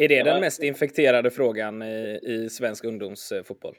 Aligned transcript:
Är 0.00 0.08
det 0.08 0.22
den 0.22 0.40
mest 0.40 0.62
infekterade 0.62 1.30
frågan 1.30 1.82
i, 1.82 2.20
i 2.22 2.50
svensk 2.50 2.84
ungdomsfotboll? 2.84 3.76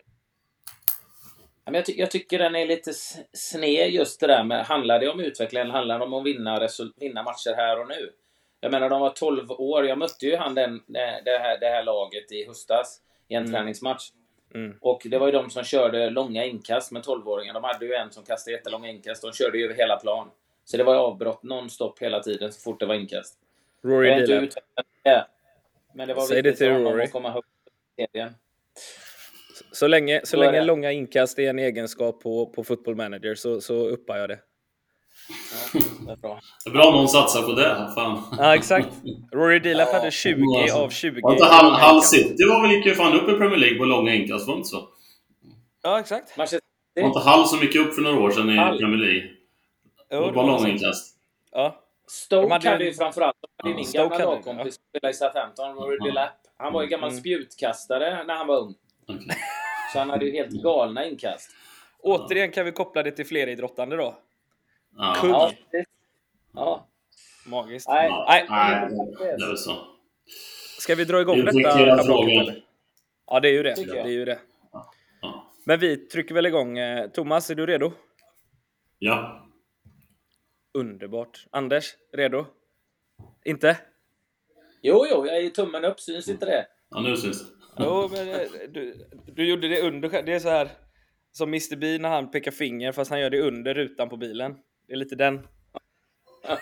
Jag, 1.72 1.86
ty 1.86 1.94
jag, 1.98 2.12
tycker 2.12 2.40
den 2.40 2.56
är 2.56 2.66
lite 2.66 2.92
sned 3.34 3.90
just 3.90 4.20
det 4.20 4.28
där 4.28 4.44
med, 4.44 4.66
handlar 4.66 5.00
det 5.00 5.10
om 5.10 5.20
utveckling 5.20 5.62
eller 5.62 5.74
handlar 5.74 6.00
det 6.00 6.06
om 6.06 6.14
att 6.14 6.26
vinna, 6.26 6.68
vinna 6.96 7.24
matcher 7.24 7.56
här 7.56 7.80
och 7.80 7.88
nu? 7.88 8.12
Jag 8.60 8.72
menar, 8.72 8.90
de 8.90 9.02
var 9.02 9.10
12 9.10 9.52
år. 9.52 9.88
Jag 9.88 9.98
mötte 9.98 10.26
ju 10.26 10.36
han 10.36 10.56
den, 10.56 10.82
det, 10.88 11.00
här, 11.40 11.60
det 11.60 11.66
här 11.66 11.84
laget 11.84 12.32
i 12.32 12.46
höstas 12.48 13.02
i 13.28 13.36
en 13.36 13.44
mm. 13.44 13.54
träningsmatch. 13.54 14.10
Mm. 14.54 14.78
Och 14.82 15.02
det 15.06 15.18
var 15.18 15.28
ju 15.28 15.32
de 15.32 15.50
som 15.50 15.64
körde 15.64 16.10
långa 16.10 16.46
inkast 16.46 16.92
med 16.92 17.02
12-åringar. 17.04 17.54
De 17.54 17.64
hade 17.64 17.86
ju 17.86 17.94
en 17.94 18.12
som 18.12 18.24
kastade 18.24 18.58
jättelånga 18.58 18.90
inkast. 18.90 19.22
De 19.22 19.32
körde 19.34 19.58
ju 19.58 19.66
över 19.66 19.76
hela 19.76 19.96
plan. 19.96 20.28
Så 20.66 20.78
det 20.78 20.84
var 20.84 20.94
ju 20.94 21.00
avbrott 21.00 21.44
nonstop 21.44 22.02
hela 22.02 22.20
tiden 22.20 22.52
så 22.52 22.62
fort 22.62 22.80
det 22.80 22.86
var 22.86 22.96
inkast. 22.96 23.40
Rory 23.84 24.26
Dillard. 24.26 24.50
Men 25.96 26.08
det 26.08 26.14
var 26.14 26.24
Säg 26.24 26.42
viktigt 26.42 26.58
för 26.58 26.72
honom 26.72 27.00
att 27.00 27.12
komma 27.12 27.32
högt 27.32 27.48
i 27.98 28.06
serien. 28.14 28.34
Så 29.72 29.88
länge, 29.88 30.22
så 30.24 30.38
länge 30.38 30.64
långa 30.64 30.92
inkast 30.92 31.40
är 31.40 31.50
en 31.50 31.60
egenskap 31.60 32.22
på, 32.24 32.46
på 32.46 32.64
Football 32.64 32.96
Manager 32.96 33.36
så, 33.36 33.62
så 33.62 33.74
uppar 33.88 34.18
jag 34.18 34.30
det. 34.30 34.40
Ja, 35.74 35.80
det 36.06 36.12
är 36.12 36.16
bra. 36.16 36.40
Det 36.64 36.70
är 36.70 36.74
bra 36.74 36.88
om 36.88 36.94
någon 36.94 37.08
satsar 37.08 37.42
på 37.42 37.52
det. 37.52 37.92
Fan. 37.96 38.24
Ja, 38.38 38.56
exakt. 38.56 38.88
Rory 39.34 39.60
Dilaf 39.60 39.90
ja, 39.92 39.98
hade 39.98 40.12
20 40.12 40.60
alltså. 40.62 40.78
av 40.78 40.90
20. 40.90 41.22
Var 41.22 41.32
inte 41.32 41.46
Hull 41.46 42.02
City 42.02 42.44
var 42.50 42.62
väl 42.62 42.72
gick 42.72 42.86
ju 42.86 42.96
fan 42.96 43.14
upp 43.14 43.30
i 43.30 43.34
Premier 43.34 43.58
League 43.58 43.78
på 43.78 43.86
långa 43.86 44.14
inkast, 44.14 44.48
var 44.48 44.56
inte 44.56 44.68
så? 44.68 44.88
Ja, 45.84 46.00
exakt. 46.00 46.38
Var 46.38 46.44
inte 46.96 47.20
Hull 47.20 47.46
som 47.48 47.60
gick 47.60 47.76
upp 47.76 47.96
för 47.96 48.02
några 48.02 48.20
år 48.20 48.32
sedan 48.32 48.50
i 48.50 48.58
Hull. 48.58 48.78
Premier 48.78 49.00
League? 49.00 49.30
Jo, 50.12 50.26
det 50.26 50.32
var 50.32 50.48
långa 50.48 50.70
inkast. 50.70 51.16
Ja. 51.52 51.81
Stoke 52.12 52.54
hade, 52.54 52.70
hade 52.70 52.86
ju 52.86 52.94
framförallt, 52.94 53.36
de 53.42 53.48
hade 53.58 53.70
ja, 53.70 53.76
min 53.76 53.92
gamla 53.92 54.26
lagkompis 54.26 54.76
som 54.76 54.84
spelade 54.90 55.12
i 55.12 55.14
Southampton, 55.14 55.76
Rory 55.76 55.98
ja. 56.00 56.06
Delap. 56.06 56.34
Han 56.58 56.74
var 56.74 56.82
ju 56.82 56.88
gammal 56.88 57.10
mm. 57.10 57.20
spjutkastare 57.20 58.24
när 58.24 58.36
han 58.36 58.48
var 58.48 58.60
ung. 58.60 58.76
Okay. 59.08 59.36
Så 59.94 60.00
han 60.00 60.10
hade 60.10 60.26
ju 60.26 60.32
helt 60.32 60.64
galna 60.64 61.06
inkast. 61.06 61.52
Återigen 62.00 62.52
kan 62.52 62.66
vi 62.66 62.72
koppla 62.72 63.04
det 63.04 63.12
till 63.12 63.26
fleridrottande 63.26 63.96
då. 63.96 64.16
Ja. 64.98 65.16
Kung. 65.22 65.32
Ja. 65.32 65.52
ja. 66.54 66.88
Magiskt. 67.46 67.90
Nej, 67.90 68.12
Nej. 68.28 68.46
Nej 68.50 68.90
det 69.20 69.52
är 69.52 69.56
så. 69.56 69.78
Ska 70.80 70.96
vi 70.96 71.06
dra 71.06 71.22
igång 71.22 71.46
detta 71.46 71.60
Ja, 73.28 73.40
det 73.40 73.48
är 73.48 73.54
ju 73.54 73.64
det. 73.64 73.76
Det 73.76 74.00
är 74.00 74.08
ju 74.08 74.26
det. 74.26 74.40
Men 75.64 75.80
vi 75.80 75.98
trycker 75.98 76.36
väl 76.36 76.46
igång. 76.46 76.78
Eh, 76.78 77.08
Thomas, 77.08 77.50
är 77.50 77.56
du 77.56 77.66
redo? 77.66 77.92
Ja. 79.00 79.41
Underbart. 80.74 81.48
Anders, 81.52 81.96
redo? 82.14 82.46
Inte? 83.46 83.78
Jo, 84.82 85.06
jo, 85.10 85.26
jag 85.26 85.38
är 85.38 85.50
tummen 85.50 85.86
upp. 85.86 86.00
Syns 86.00 86.30
inte 86.30 86.46
det? 86.46 86.68
Ja, 86.90 87.02
nu 87.02 87.18
syns 87.18 87.42
det. 87.42 87.62
Jo, 87.78 88.10
men 88.12 88.30
eh, 88.30 88.48
du, 88.70 89.08
du 89.26 89.50
gjorde 89.50 89.68
det 89.68 89.82
under. 89.82 90.24
Det 90.24 90.34
är 90.34 90.40
så 90.40 90.50
här 90.50 90.70
som 91.32 91.50
Mr 91.50 91.76
Bean 91.76 92.02
när 92.02 92.10
han 92.10 92.32
pekar 92.32 92.52
finger 92.52 92.92
fast 92.92 93.12
han 93.12 93.20
gör 93.20 93.30
det 93.30 93.42
under 93.42 93.74
rutan 93.74 94.10
på 94.10 94.18
bilen. 94.18 94.56
Det 94.88 94.94
är 94.94 94.98
lite 94.98 95.16
den. 95.16 95.48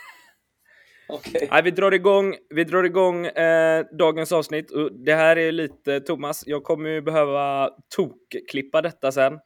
Okay. 1.09 1.47
Nej, 1.51 1.63
vi 1.63 1.71
drar 1.71 1.91
igång, 1.91 2.35
vi 2.49 2.63
drar 2.63 2.83
igång 2.83 3.25
eh, 3.25 3.85
dagens 3.91 4.31
avsnitt. 4.31 4.71
Det 5.05 5.15
här 5.15 5.37
är 5.37 5.51
lite, 5.51 5.99
Thomas, 5.99 6.43
jag 6.47 6.63
kommer 6.63 6.89
ju 6.89 7.01
behöva 7.01 7.69
tokklippa 7.95 8.81
detta 8.81 9.11
sen. 9.11 9.39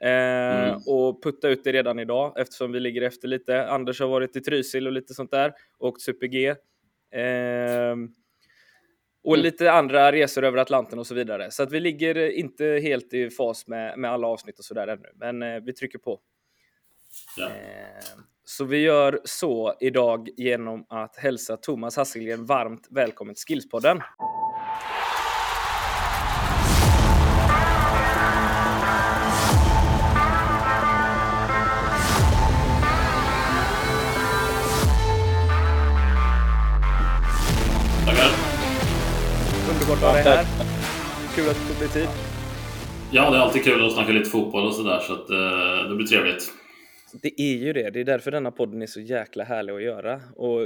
Eh, 0.00 0.68
mm. 0.68 0.80
Och 0.86 1.22
putta 1.22 1.48
ut 1.48 1.64
det 1.64 1.72
redan 1.72 1.98
idag 1.98 2.40
eftersom 2.40 2.72
vi 2.72 2.80
ligger 2.80 3.02
efter 3.02 3.28
lite. 3.28 3.66
Anders 3.68 4.00
har 4.00 4.08
varit 4.08 4.36
i 4.36 4.40
Trysil 4.40 4.86
och 4.86 4.92
lite 4.92 5.14
sånt 5.14 5.30
där. 5.30 5.52
Åkt 5.78 6.02
Super-G. 6.02 6.48
Eh, 6.48 7.96
och 9.24 9.34
mm. 9.34 9.44
lite 9.44 9.72
andra 9.72 10.12
resor 10.12 10.44
över 10.44 10.58
Atlanten 10.58 10.98
och 10.98 11.06
så 11.06 11.14
vidare. 11.14 11.50
Så 11.50 11.62
att 11.62 11.72
vi 11.72 11.80
ligger 11.80 12.30
inte 12.30 12.64
helt 12.64 13.14
i 13.14 13.30
fas 13.30 13.66
med, 13.66 13.98
med 13.98 14.10
alla 14.10 14.26
avsnitt 14.26 14.58
och 14.58 14.64
sådär 14.64 14.88
ännu. 14.88 15.08
Men 15.14 15.42
eh, 15.42 15.60
vi 15.60 15.72
trycker 15.72 15.98
på. 15.98 16.20
Ja. 17.36 17.46
Eh, 17.46 18.04
så 18.44 18.64
vi 18.64 18.78
gör 18.78 19.20
så 19.24 19.74
idag 19.80 20.28
genom 20.36 20.86
att 20.88 21.16
hälsa 21.16 21.56
Thomas 21.56 21.96
Hasselgren 21.96 22.46
varmt 22.46 22.86
välkommen 22.90 23.34
till 23.34 23.44
Skillspodden. 23.44 24.00
Underbart 39.88 40.16
att 40.16 40.24
ha 40.24 40.32
dig 40.32 40.36
här. 40.36 40.46
Kul 41.34 41.48
att 41.50 41.56
du 41.56 41.74
tog 41.74 41.78
dig 41.78 41.88
tid. 41.88 42.08
Ja, 43.12 43.30
det 43.30 43.36
är 43.36 43.40
alltid 43.40 43.64
kul 43.64 43.86
att 43.86 43.92
snacka 43.92 44.12
lite 44.12 44.30
fotboll 44.30 44.66
och 44.66 44.74
sådär, 44.74 45.00
så 45.00 45.12
att 45.12 45.30
eh, 45.30 45.88
det 45.88 45.96
blir 45.96 46.06
trevligt. 46.06 46.52
Det 47.22 47.40
är 47.40 47.56
ju 47.56 47.72
det. 47.72 47.90
Det 47.90 48.00
är 48.00 48.04
därför 48.04 48.30
denna 48.30 48.50
podden 48.50 48.82
är 48.82 48.86
så 48.86 49.00
jäkla 49.00 49.44
härlig 49.44 49.72
att 49.72 49.82
göra. 49.82 50.20
Och 50.36 50.60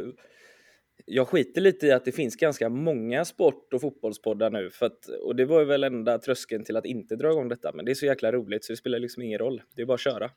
jag 1.06 1.28
skiter 1.28 1.60
lite 1.60 1.86
i 1.86 1.92
att 1.92 2.04
det 2.04 2.12
finns 2.12 2.36
ganska 2.36 2.68
många 2.68 3.24
sport 3.24 3.72
och 3.74 3.80
fotbollspoddar 3.80 4.50
nu. 4.50 4.70
För 4.70 4.86
att, 4.86 5.06
och 5.06 5.36
det 5.36 5.44
var 5.44 5.58
ju 5.58 5.64
väl 5.64 5.84
enda 5.84 6.18
tröskeln 6.18 6.64
till 6.64 6.76
att 6.76 6.86
inte 6.86 7.16
dra 7.16 7.30
igång 7.30 7.48
detta. 7.48 7.72
Men 7.74 7.84
det 7.84 7.90
är 7.90 7.94
så 7.94 8.06
jäkla 8.06 8.32
roligt 8.32 8.64
så 8.64 8.72
det 8.72 8.76
spelar 8.76 8.98
liksom 8.98 9.22
ingen 9.22 9.38
roll. 9.38 9.62
Det 9.76 9.82
är 9.82 9.86
bara 9.86 9.94
att 9.94 10.00
köra. 10.00 10.30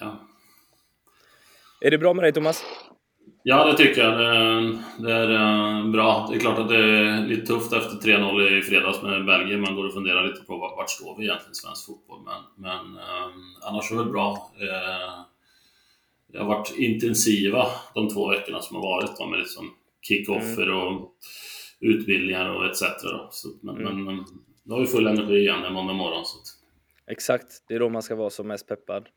Ja. 0.00 0.28
Är 1.80 1.90
det 1.90 1.98
bra 1.98 2.14
med 2.14 2.24
dig 2.24 2.32
Thomas? 2.32 2.64
Ja, 3.50 3.64
det 3.64 3.76
tycker 3.76 4.00
jag. 4.00 4.18
Det, 4.98 5.12
är 5.12 5.30
eh, 5.30 5.90
bra. 5.90 6.26
Det 6.30 6.36
är 6.36 6.40
klart 6.40 6.58
att 6.58 6.68
det 6.68 6.76
är 6.76 7.26
lite 7.26 7.46
tufft 7.46 7.72
efter 7.72 7.96
3-0 7.96 8.58
i 8.58 8.62
fredags 8.62 9.02
med 9.02 9.26
Belgien. 9.26 9.60
Man 9.60 9.74
går 9.74 9.86
och 9.86 9.92
funderar 9.92 10.26
lite 10.26 10.40
på 10.40 10.56
vart 10.56 10.90
står 10.90 11.16
vi 11.18 11.24
egentligen 11.24 11.52
i 11.52 11.54
svensk 11.54 11.86
fotboll. 11.86 12.20
Men, 12.24 12.42
men 12.56 12.96
eh, 12.96 13.30
annars 13.62 13.92
är 13.92 13.96
det 13.96 14.04
bra. 14.04 14.52
Eh, 14.60 15.24
det 16.32 16.38
har 16.38 16.46
varit 16.46 16.74
intensiva 16.78 17.66
de 17.94 18.08
två 18.08 18.28
veckorna 18.28 18.60
som 18.60 18.76
har 18.76 18.82
varit 18.82 19.30
med 19.30 19.38
liksom 19.38 19.70
kickoffer 20.02 20.70
och 20.70 21.12
utbildningar 21.80 22.48
och 22.48 22.66
etc. 22.66 22.82
Så, 23.30 23.48
men, 23.62 23.76
mm. 23.76 24.04
men 24.04 24.14
nu 24.64 24.74
har 24.74 24.80
vi 24.80 24.86
full 24.86 25.06
energi 25.06 25.36
igen 25.36 25.64
en 25.64 25.72
måndag 25.72 25.92
morgon. 25.92 26.24
Så. 26.24 26.38
Exakt, 27.10 27.64
det 27.68 27.74
är 27.74 27.80
då 27.80 27.88
man 27.88 28.02
ska 28.02 28.14
vara 28.14 28.30
som 28.30 28.48
mest 28.48 28.68
peppad. 28.68 29.08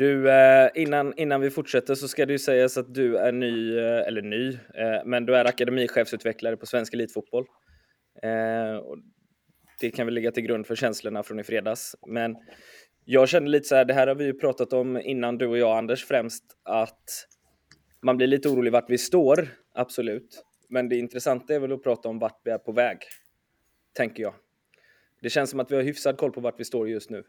Du, 0.00 0.30
eh, 0.30 0.70
innan, 0.74 1.14
innan 1.16 1.40
vi 1.40 1.50
fortsätter 1.50 1.94
så 1.94 2.08
ska 2.08 2.26
det 2.26 2.32
ju 2.32 2.38
sägas 2.38 2.78
att 2.78 2.94
du 2.94 3.16
är 3.16 3.32
ny, 3.32 3.78
eh, 3.78 4.06
eller 4.06 4.22
ny, 4.22 4.48
eh, 4.48 5.04
men 5.04 5.26
du 5.26 5.36
är 5.36 5.44
akademichefsutvecklare 5.44 6.56
på 6.56 6.66
Svensk 6.66 6.94
Elitfotboll. 6.94 7.46
det 9.80 9.90
kan 9.90 10.06
väl 10.06 10.14
ligga 10.14 10.32
till 10.32 10.42
grund 10.42 10.66
för 10.66 10.76
känslorna 10.76 11.22
från 11.22 11.40
i 11.40 11.44
fredags. 11.44 11.96
Men 12.06 12.36
jag 13.04 13.28
känner 13.28 13.48
lite 13.48 13.68
så 13.68 13.74
här, 13.74 13.84
det 13.84 13.94
här 13.94 14.06
har 14.06 14.14
vi 14.14 14.24
ju 14.24 14.34
pratat 14.34 14.72
om 14.72 14.96
innan 14.96 15.38
du 15.38 15.46
och 15.46 15.58
jag 15.58 15.78
Anders 15.78 16.04
främst, 16.04 16.44
att 16.62 17.26
man 18.02 18.16
blir 18.16 18.26
lite 18.26 18.48
orolig 18.48 18.72
vart 18.72 18.90
vi 18.90 18.98
står, 18.98 19.48
absolut. 19.74 20.44
Men 20.68 20.88
det 20.88 20.96
intressanta 20.96 21.54
är 21.54 21.58
väl 21.58 21.72
att 21.72 21.82
prata 21.82 22.08
om 22.08 22.18
vart 22.18 22.40
vi 22.44 22.50
är 22.50 22.58
på 22.58 22.72
väg, 22.72 22.98
tänker 23.92 24.22
jag. 24.22 24.34
Det 25.22 25.30
känns 25.30 25.50
som 25.50 25.60
att 25.60 25.70
vi 25.70 25.76
har 25.76 25.82
hyfsad 25.82 26.16
koll 26.16 26.32
på 26.32 26.40
vart 26.40 26.60
vi 26.60 26.64
står 26.64 26.88
just 26.88 27.10
nu 27.10 27.24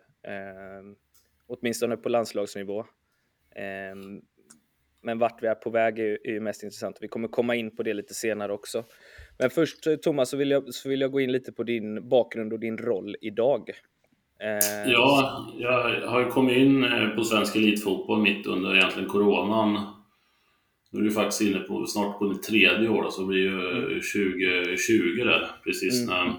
åtminstone 1.51 1.97
på 1.97 2.09
landslagsnivå. 2.09 2.85
Ehm, 3.56 4.22
men 5.03 5.19
vart 5.19 5.44
vi 5.44 5.47
är 5.47 5.56
på 5.56 5.69
väg 5.69 6.00
är 6.00 6.29
ju 6.29 6.39
mest 6.39 6.63
intressant. 6.63 6.97
Vi 7.01 7.07
kommer 7.07 7.28
komma 7.28 7.56
in 7.56 7.75
på 7.75 7.84
det 7.84 7.94
lite 7.94 8.13
senare 8.13 8.53
också. 8.53 8.84
Men 9.39 9.50
först 9.50 9.88
eh, 9.88 9.95
Thomas 9.95 10.29
så 10.29 10.38
vill 10.38 10.51
jag, 10.51 10.73
så 10.73 10.90
vill 10.90 11.01
jag 11.01 11.11
gå 11.11 11.22
in 11.22 11.31
lite 11.31 11.51
på 11.51 11.63
din 11.63 12.09
bakgrund 12.09 12.53
och 12.53 12.59
din 12.59 12.78
roll 12.78 13.16
idag. 13.22 13.69
Ehm, 14.40 14.91
ja, 14.91 15.47
jag 15.59 16.07
har 16.07 16.19
ju 16.19 16.25
kommit 16.25 16.57
in 16.57 16.84
eh, 16.84 17.09
på 17.09 17.23
svensk 17.23 17.56
elitfotboll 17.56 18.22
mitt 18.22 18.47
under 18.47 18.75
egentligen 18.75 19.09
coronan. 19.09 19.97
Nu 20.91 21.00
är 21.00 21.03
du 21.03 21.11
faktiskt 21.11 21.41
inne 21.41 21.59
på 21.59 21.85
snart 21.85 22.19
på 22.19 22.25
mitt 22.25 22.44
tredje 22.44 22.90
år, 22.90 23.09
så 23.09 23.25
blir 23.25 23.40
ju 23.40 24.01
2020 24.01 25.23
där, 25.23 25.47
precis 25.63 26.03
mm. 26.03 26.16
när 26.16 26.34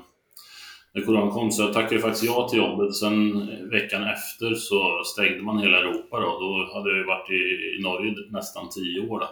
när 0.94 1.02
Corona 1.02 1.30
kom. 1.30 1.50
Så 1.50 1.62
jag 1.62 1.72
tackade 1.72 2.00
faktiskt 2.00 2.24
ja 2.24 2.48
till 2.48 2.58
jobbet. 2.58 2.94
Sen 2.94 3.46
veckan 3.70 4.02
efter 4.02 4.54
så 4.54 5.02
stängde 5.04 5.42
man 5.42 5.58
hela 5.58 5.78
Europa 5.78 6.20
då. 6.20 6.26
Då 6.26 6.70
hade 6.74 6.98
jag 6.98 7.06
varit 7.06 7.30
i, 7.30 7.78
i 7.78 7.82
Norge 7.82 8.14
nästan 8.30 8.68
tio 8.68 9.08
år 9.08 9.20
då. 9.20 9.28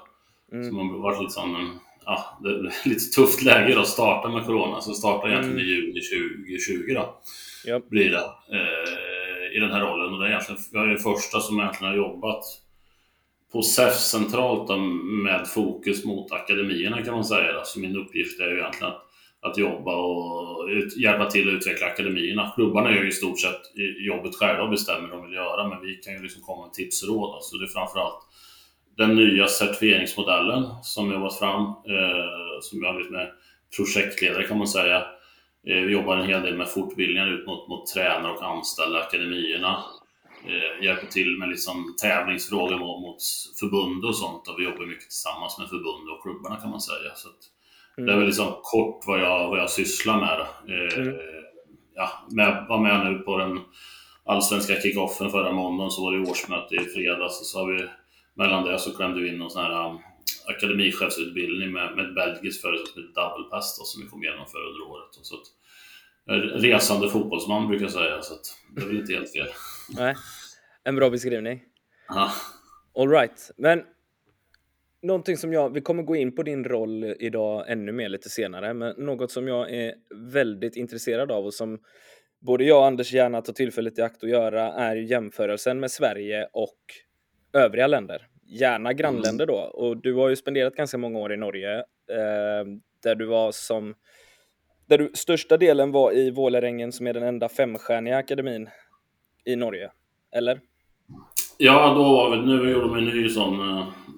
Mm. 0.57 0.69
Så 0.69 0.75
man 0.75 1.01
varit 1.01 1.21
lite 1.21 1.33
sån, 1.33 1.79
ja, 2.05 2.39
det 2.43 2.73
lite 2.89 3.05
tufft 3.15 3.43
läge 3.43 3.75
då 3.75 3.81
att 3.81 3.89
starta 3.89 4.29
med 4.29 4.47
Corona. 4.47 4.81
Så 4.81 4.95
startade 4.95 5.33
egentligen 5.33 5.59
mm. 5.61 5.69
i 5.69 5.75
juni 5.75 6.01
2020 6.01 6.95
då. 6.95 7.21
Yep. 7.67 7.89
Blir 7.89 8.11
det. 8.11 8.25
Eh, 8.57 9.57
I 9.57 9.61
den 9.61 9.71
här 9.71 9.81
rollen. 9.81 10.15
Och 10.15 10.21
det 10.21 10.27
är 10.27 10.31
egentligen, 10.31 10.63
jag 10.73 10.83
är 10.83 10.89
den 10.89 10.99
första 10.99 11.41
som 11.41 11.61
egentligen 11.61 11.93
har 11.93 11.99
jobbat 11.99 12.45
på 13.53 13.63
SEF 13.63 13.95
centralt 13.95 14.69
då, 14.69 14.77
med 14.77 15.49
fokus 15.49 16.05
mot 16.05 16.33
akademierna 16.33 17.03
kan 17.03 17.15
man 17.15 17.25
säga. 17.25 17.53
Då. 17.53 17.61
Så 17.65 17.81
min 17.81 17.97
uppgift 17.97 18.41
är 18.41 18.51
ju 18.51 18.59
egentligen 18.59 18.93
att 18.93 19.10
att 19.43 19.59
jobba 19.59 19.97
och 19.97 20.69
ut, 20.69 20.97
hjälpa 20.97 21.31
till 21.31 21.49
att 21.49 21.55
utveckla 21.55 21.87
akademierna. 21.87 22.53
Klubbarna 22.55 22.91
gör 22.91 23.03
ju 23.03 23.09
i 23.09 23.13
stort 23.13 23.41
sett 23.41 23.61
jobbet 24.07 24.37
själva 24.37 24.63
och 24.63 24.71
bestämmer 24.71 25.09
vad 25.09 25.19
de 25.19 25.27
vill 25.27 25.35
göra, 25.35 25.69
men 25.69 25.81
vi 25.81 25.95
kan 25.95 26.13
ju 26.13 26.23
liksom 26.23 26.43
komma 26.43 26.67
med 26.67 26.73
tips 26.73 27.03
och 27.03 27.09
råd. 27.09 27.45
Så 27.45 27.57
det 27.57 27.65
är 27.65 27.69
framförallt 27.69 28.27
den 28.97 29.17
nya 29.17 29.47
certifieringsmodellen 29.47 30.65
som 30.83 31.13
jobbat 31.13 31.39
fram, 31.39 31.65
eh, 31.65 32.61
som 32.61 32.83
jag 32.83 32.95
vet 32.95 33.11
med 33.11 33.33
projektledare 33.77 34.47
kan 34.47 34.59
man 34.59 34.69
säga. 34.69 34.97
Eh, 35.67 35.83
vi 35.87 35.93
jobbar 35.93 36.17
en 36.17 36.27
hel 36.27 36.43
del 36.43 36.57
med 36.57 36.69
fortbildningar 36.69 37.27
ut 37.27 37.47
mot, 37.47 37.69
mot 37.69 37.87
tränare 37.87 38.33
och 38.33 38.45
anställda 38.45 38.99
i 38.99 39.03
akademierna. 39.03 39.85
Eh, 40.47 40.85
hjälper 40.85 41.07
till 41.07 41.39
med 41.39 41.49
liksom 41.49 41.95
tävlingsfrågor 42.03 42.79
mot, 42.79 43.01
mot 43.03 43.23
förbund 43.61 44.05
och 44.05 44.17
sånt 44.17 44.49
och 44.49 44.55
vi 44.59 44.65
jobbar 44.65 44.87
mycket 44.87 45.05
tillsammans 45.05 45.59
med 45.59 45.69
förbund 45.69 46.11
och 46.11 46.23
klubbarna 46.23 46.57
kan 46.57 46.71
man 46.71 46.81
säga. 46.81 47.15
Så 47.15 47.29
mm. 48.01 48.07
Det 48.07 48.13
är 48.13 48.17
väl 48.17 48.27
liksom 48.27 48.55
kort 48.63 49.05
vad 49.07 49.21
jag, 49.21 49.49
vad 49.49 49.59
jag 49.59 49.71
sysslar 49.71 50.21
med. 50.21 50.41
Eh, 50.41 50.99
mm. 50.99 51.17
ja, 51.95 52.11
med, 52.31 52.67
var 52.69 52.79
med 52.79 53.13
nu 53.13 53.19
på 53.19 53.39
den 53.39 53.61
allsvenska 54.25 54.81
kickoffen 54.81 55.31
förra 55.31 55.53
måndagen 55.53 55.91
så 55.91 56.05
var 56.05 56.13
det 56.13 56.31
årsmöte 56.31 56.75
i 56.75 56.79
fredags. 56.79 57.51
Så 57.51 57.59
har 57.59 57.73
vi, 57.73 57.89
mellan 58.35 58.65
det 58.65 58.79
så 58.79 58.97
klämde 58.97 59.21
vi 59.21 59.29
in 59.29 59.39
någon 59.39 59.51
sån 59.51 59.65
här 59.65 59.89
um, 59.89 59.99
akademichefsutbildning 60.47 61.73
med, 61.73 61.97
med 61.97 62.07
ett 62.07 62.15
belgiskt 62.15 62.63
företag 62.63 62.87
som 62.87 63.03
heter 63.03 63.15
Double 63.21 63.51
Pass 63.51 63.79
då, 63.79 63.85
som 63.85 64.03
vi 64.03 64.09
kommer 64.09 64.25
genomföra 64.25 64.63
under 64.63 64.83
året. 64.91 65.09
Så 65.13 65.35
att, 65.35 65.47
resande 66.63 67.11
fotbollsman 67.11 67.69
brukar 67.69 67.85
jag 67.85 67.93
säga, 67.93 68.23
så 68.23 68.35
att 68.35 68.57
det 68.75 68.83
är 68.83 68.87
väl 68.87 69.01
inte 69.01 69.13
helt 69.13 69.33
fel. 69.33 69.49
Nej, 69.89 70.15
en 70.85 70.97
bra 70.97 71.11
beskrivning. 71.11 71.63
Ja. 72.09 72.33
All 72.99 73.09
right. 73.09 73.51
men 73.57 73.83
någonting 75.03 75.37
som 75.37 75.53
jag, 75.53 75.75
vi 75.75 75.81
kommer 75.81 76.03
gå 76.03 76.17
in 76.17 76.35
på 76.35 76.43
din 76.43 76.65
roll 76.65 77.15
idag 77.19 77.65
ännu 77.69 77.93
mer 77.93 78.09
lite 78.09 78.29
senare, 78.29 78.75
men 78.75 78.95
något 78.99 79.31
som 79.31 79.49
jag 79.49 79.71
är 79.71 79.95
väldigt 80.33 80.77
intresserad 80.77 81.33
av 81.33 81.45
och 81.45 81.55
som 81.55 81.79
både 82.41 82.65
jag 82.65 82.79
och 82.79 82.87
Anders 82.87 83.13
gärna 83.13 83.43
tar 83.43 83.53
tillfället 83.53 83.99
i 83.99 84.03
akt 84.03 84.25
att 84.25 84.31
göra 84.31 84.73
är 84.73 84.97
jämförelsen 84.97 85.81
med 85.81 85.91
Sverige 85.91 86.49
och 86.53 86.79
övriga 87.53 87.87
länder. 87.87 88.27
Gärna 88.47 88.93
grannländer 88.93 89.47
då. 89.47 89.55
Och 89.55 89.97
du 89.97 90.15
har 90.15 90.29
ju 90.29 90.37
spenderat 90.37 90.75
ganska 90.75 90.99
många 90.99 91.19
år 91.19 91.33
i 91.33 91.37
Norge 91.37 91.79
eh, 91.79 92.67
där 93.03 93.15
du 93.15 93.27
var 93.27 93.53
som 93.53 93.95
där 94.89 94.99
du 94.99 95.11
största 95.15 95.57
delen 95.57 95.93
var 95.93 96.17
i 96.17 96.31
Vålerengen 96.31 96.93
som 96.93 97.07
är 97.07 97.15
den 97.15 97.23
enda 97.23 97.49
femstjärniga 97.49 98.17
akademin 98.17 98.69
i 99.45 99.57
Norge. 99.57 99.91
Eller? 100.33 100.61
Ja, 101.59 101.95
då 101.95 102.03
var 102.03 102.31
vi, 102.31 102.47
nu 102.47 102.71
gjorde 102.71 102.87
de 102.87 102.97
en 102.97 103.05
ny 103.05 103.29
sån, 103.29 103.61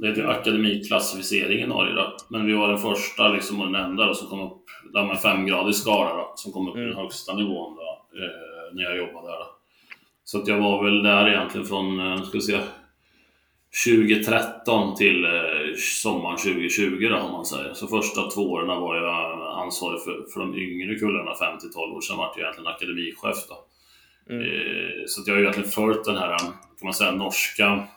det 0.02 0.08
heter 0.08 0.24
akademiklassificering 0.24 1.58
i 1.58 1.66
Norge 1.66 1.94
då. 1.94 2.16
Men 2.28 2.46
vi 2.46 2.52
var 2.52 2.68
den 2.68 2.78
första 2.78 3.28
liksom, 3.28 3.60
och 3.60 3.72
den 3.72 3.84
enda 3.84 4.06
då, 4.06 4.14
som 4.14 4.28
kom 4.28 4.40
upp, 4.40 4.64
där 4.92 5.04
med 5.04 5.20
femgradig 5.20 5.74
skala 5.74 6.14
då, 6.14 6.32
som 6.36 6.52
kom 6.52 6.68
upp 6.68 6.74
mm. 6.74 6.86
i 6.86 6.90
den 6.90 6.98
högsta 6.98 7.34
nivån 7.34 7.76
då, 7.76 8.06
eh, 8.18 8.74
när 8.74 8.82
jag 8.82 8.96
jobbade 8.96 9.26
där. 9.26 9.38
Då. 9.38 9.46
Så 10.24 10.38
att 10.38 10.48
jag 10.48 10.58
var 10.58 10.84
väl 10.84 11.02
där 11.02 11.28
egentligen 11.28 11.66
från, 11.66 12.00
eh, 12.00 12.22
ska 12.22 12.38
vi 12.38 12.40
se, 12.40 12.58
2013 13.84 14.94
till 14.94 15.24
eh, 15.24 15.30
sommaren 16.02 16.36
2020 16.36 17.08
då, 17.10 17.16
om 17.16 17.32
man 17.32 17.46
säger. 17.46 17.74
Så 17.74 17.86
första 17.86 18.30
två 18.30 18.52
åren 18.52 18.80
var 18.80 18.96
jag 18.96 19.62
ansvarig 19.62 20.02
för, 20.02 20.32
för 20.32 20.40
de 20.40 20.58
yngre 20.58 20.98
kullarna, 20.98 21.30
5-12 21.30 21.96
år. 21.96 22.00
Sen 22.00 22.16
var 22.16 22.24
jag 22.24 22.38
egentligen 22.38 22.66
akademichef 22.66 23.36
då. 23.48 23.64
Mm. 24.34 24.42
Eh, 24.42 25.02
så 25.06 25.22
jag 25.26 25.34
har 25.34 25.40
egentligen 25.40 25.70
följt 25.70 26.04
den 26.04 26.16
här, 26.16 26.38
kan 26.38 26.84
man 26.84 26.94
säga, 26.94 27.12
norska 27.12 27.88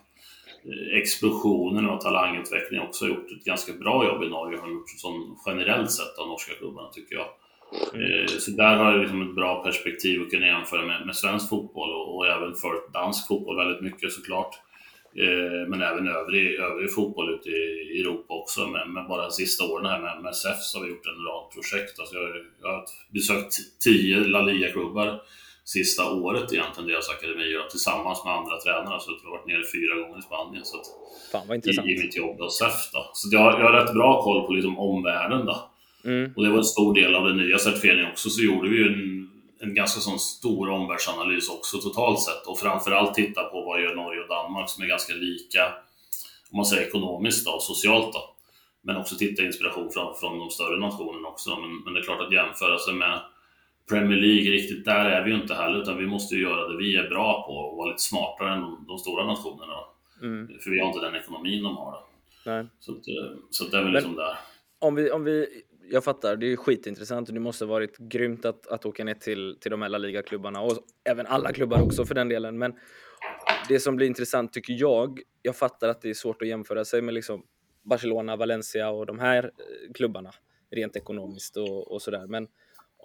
explosionen 0.94 1.90
och 1.90 2.02
talangutveckling 2.02 2.82
också 2.82 3.08
gjort 3.08 3.32
ett 3.32 3.46
ganska 3.46 3.74
bra 3.74 4.06
jobb 4.06 4.24
i 4.24 4.30
Norge, 4.30 4.60
har 4.60 4.70
gjort 4.70 4.90
sån 4.90 5.38
generellt 5.46 5.92
sett 5.92 6.18
av 6.18 6.28
norska 6.28 6.54
klubbarna 6.54 6.90
tycker 6.90 7.16
jag. 7.16 7.28
Mm. 7.94 8.28
Så 8.28 8.52
där 8.52 8.76
har 8.76 8.92
jag 8.92 9.02
liksom 9.02 9.30
ett 9.30 9.36
bra 9.36 9.64
perspektiv 9.64 10.22
att 10.22 10.30
kunna 10.30 10.46
jämföra 10.46 10.86
med, 10.86 11.06
med 11.06 11.16
svensk 11.16 11.50
fotboll 11.50 11.90
och, 11.90 12.16
och 12.16 12.28
även 12.28 12.56
följt 12.56 12.94
dansk 12.94 13.28
fotboll 13.28 13.58
väldigt 13.58 13.82
mycket 13.82 14.12
såklart. 14.12 14.56
Eh, 15.18 15.68
men 15.68 15.82
även 15.82 16.08
övrig, 16.08 16.56
övrig 16.56 16.94
fotboll 16.94 17.34
ute 17.34 17.50
i 17.50 18.02
Europa 18.02 18.34
också. 18.34 18.68
Men, 18.68 18.94
men 18.94 19.08
bara 19.08 19.22
de 19.22 19.32
sista 19.32 19.64
åren 19.64 19.86
här 19.86 20.00
med, 20.00 20.24
med 20.24 20.36
SEF 20.36 20.58
så 20.60 20.78
har 20.78 20.86
vi 20.86 20.92
gjort 20.92 21.08
en 21.08 21.24
rad 21.26 21.52
projekt. 21.54 22.00
Alltså 22.00 22.16
jag, 22.16 22.30
jag 22.62 22.70
har 22.70 22.86
besökt 23.14 23.54
tio 23.84 24.20
La 24.20 24.42
Liga-klubbar 24.42 25.22
sista 25.66 26.12
året 26.12 26.54
egentligen, 26.54 26.88
deras 26.90 27.10
akademier 27.10 27.70
tillsammans 27.70 28.26
med 28.26 28.34
andra 28.34 28.58
tränare. 28.58 29.00
Så 29.00 29.12
jag 29.12 29.30
har 29.30 29.38
varit 29.38 29.48
nere 29.48 29.64
fyra 29.76 29.94
gånger 30.02 30.20
i 30.20 30.22
Spanien. 30.22 30.66
Så 30.66 30.78
att, 30.78 30.86
Fan 31.32 31.48
vad 31.48 31.56
intressant. 31.56 31.88
I, 31.88 31.92
i 31.92 31.98
mitt 32.04 32.16
jobb 32.18 32.40
hos 32.40 32.58
SEF 32.60 32.92
då. 32.94 33.10
Så 33.14 33.30
jag, 33.32 33.60
jag 33.60 33.66
har 33.70 33.74
rätt 33.80 33.94
bra 33.94 34.24
koll 34.24 34.48
på 34.48 34.54
liksom 34.54 34.80
omvärlden 34.80 35.46
då. 35.46 35.70
Mm. 36.06 36.34
Och 36.36 36.44
det 36.44 36.50
var 36.50 36.58
en 36.58 36.64
stor 36.64 36.94
del 36.94 37.16
av 37.16 37.28
den 37.28 37.38
nya 37.38 37.58
certifieringen 37.60 38.12
också, 38.12 38.30
så 38.30 38.42
gjorde 38.42 38.70
vi 38.70 38.76
ju 38.78 38.88
en 38.94 39.26
en 39.60 39.74
ganska 39.74 40.00
sån 40.02 40.20
stor 40.20 40.70
omvärldsanalys 40.70 41.50
också 41.50 41.78
totalt 41.78 42.22
sett 42.22 42.48
och 42.48 42.60
framförallt 42.60 43.14
titta 43.14 43.44
på 43.44 43.62
vad 43.62 43.82
gör 43.82 43.96
Norge 43.96 44.22
och 44.22 44.28
Danmark 44.28 44.70
som 44.70 44.84
är 44.84 44.88
ganska 44.88 45.14
lika, 45.14 45.74
om 46.52 46.58
man 46.58 46.66
säger 46.66 46.88
ekonomiskt 46.88 47.46
då, 47.46 47.52
och 47.52 47.64
socialt 47.64 48.14
då. 48.14 48.36
Men 48.82 48.98
också 48.98 49.16
titta 49.16 49.44
inspiration 49.44 49.92
från, 49.92 50.16
från 50.16 50.40
de 50.40 50.50
större 50.50 50.80
nationerna 50.80 51.28
också. 51.28 51.60
Men, 51.60 51.78
men 51.84 51.94
det 51.94 52.00
är 52.00 52.04
klart 52.04 52.22
att 52.22 52.34
jämföra 52.34 52.80
sig 52.80 52.94
med 52.94 53.20
Premier 53.90 54.18
League, 54.18 54.52
riktigt 54.52 54.86
där 54.86 55.06
är 55.06 55.24
vi 55.24 55.32
ju 55.32 55.42
inte 55.42 55.54
heller, 55.54 55.82
utan 55.82 55.98
vi 55.98 56.08
måste 56.08 56.36
ju 56.36 56.42
göra 56.42 56.68
det 56.68 56.78
vi 56.78 56.96
är 56.96 57.10
bra 57.10 57.46
på 57.48 57.54
och 57.54 57.78
vara 57.78 57.90
lite 57.90 58.02
smartare 58.02 58.54
än 58.54 58.62
de, 58.62 58.86
de 58.88 58.98
stora 58.98 59.26
nationerna. 59.26 59.80
Mm. 60.22 60.60
För 60.60 60.72
vi 60.72 60.80
har 60.80 60.88
inte 60.88 61.00
den 61.00 61.16
ekonomin 61.16 61.64
de 61.64 61.78
har. 61.78 61.98
Nej. 62.46 62.66
Så, 62.80 62.92
att, 62.92 63.08
eh, 63.08 63.38
så 63.50 63.66
att 63.66 63.72
det 63.72 63.78
är 63.78 63.84
väl 63.84 63.94
liksom 63.94 64.16
där. 64.16 64.38
Om 64.80 64.96
vi, 64.96 65.12
om 65.12 65.24
vi 65.24 65.64
jag 65.90 66.04
fattar, 66.04 66.36
det 66.36 66.52
är 66.52 66.56
skitintressant 66.56 67.28
och 67.28 67.34
det 67.34 67.40
måste 67.40 67.66
varit 67.66 67.98
grymt 67.98 68.46
att, 68.46 68.68
att 68.68 68.86
åka 68.86 69.04
ner 69.04 69.14
till, 69.14 69.58
till 69.62 69.72
de 69.72 69.82
här 69.82 70.00
ligaklubbarna 70.00 70.62
och 70.62 70.78
även 71.04 71.26
alla 71.28 71.54
klubbar 71.54 71.82
också 71.82 72.06
för 72.06 72.16
den 72.16 72.30
delen. 72.30 72.58
Men 72.58 72.74
det 73.70 73.80
som 73.80 73.96
blir 73.96 74.08
intressant 74.08 74.54
tycker 74.54 74.74
jag, 74.74 75.20
jag 75.42 75.56
fattar 75.56 75.90
att 75.90 76.02
det 76.02 76.10
är 76.10 76.14
svårt 76.14 76.42
att 76.42 76.48
jämföra 76.48 76.86
sig 76.86 77.02
med 77.02 77.14
liksom 77.14 77.44
Barcelona, 77.84 78.36
Valencia 78.36 78.90
och 78.90 79.06
de 79.06 79.20
här 79.20 79.44
eh, 79.44 79.94
klubbarna 79.94 80.32
rent 80.72 80.96
ekonomiskt 80.96 81.58
och, 81.58 81.92
och 81.92 82.02
sådär. 82.02 82.28
Men 82.28 82.48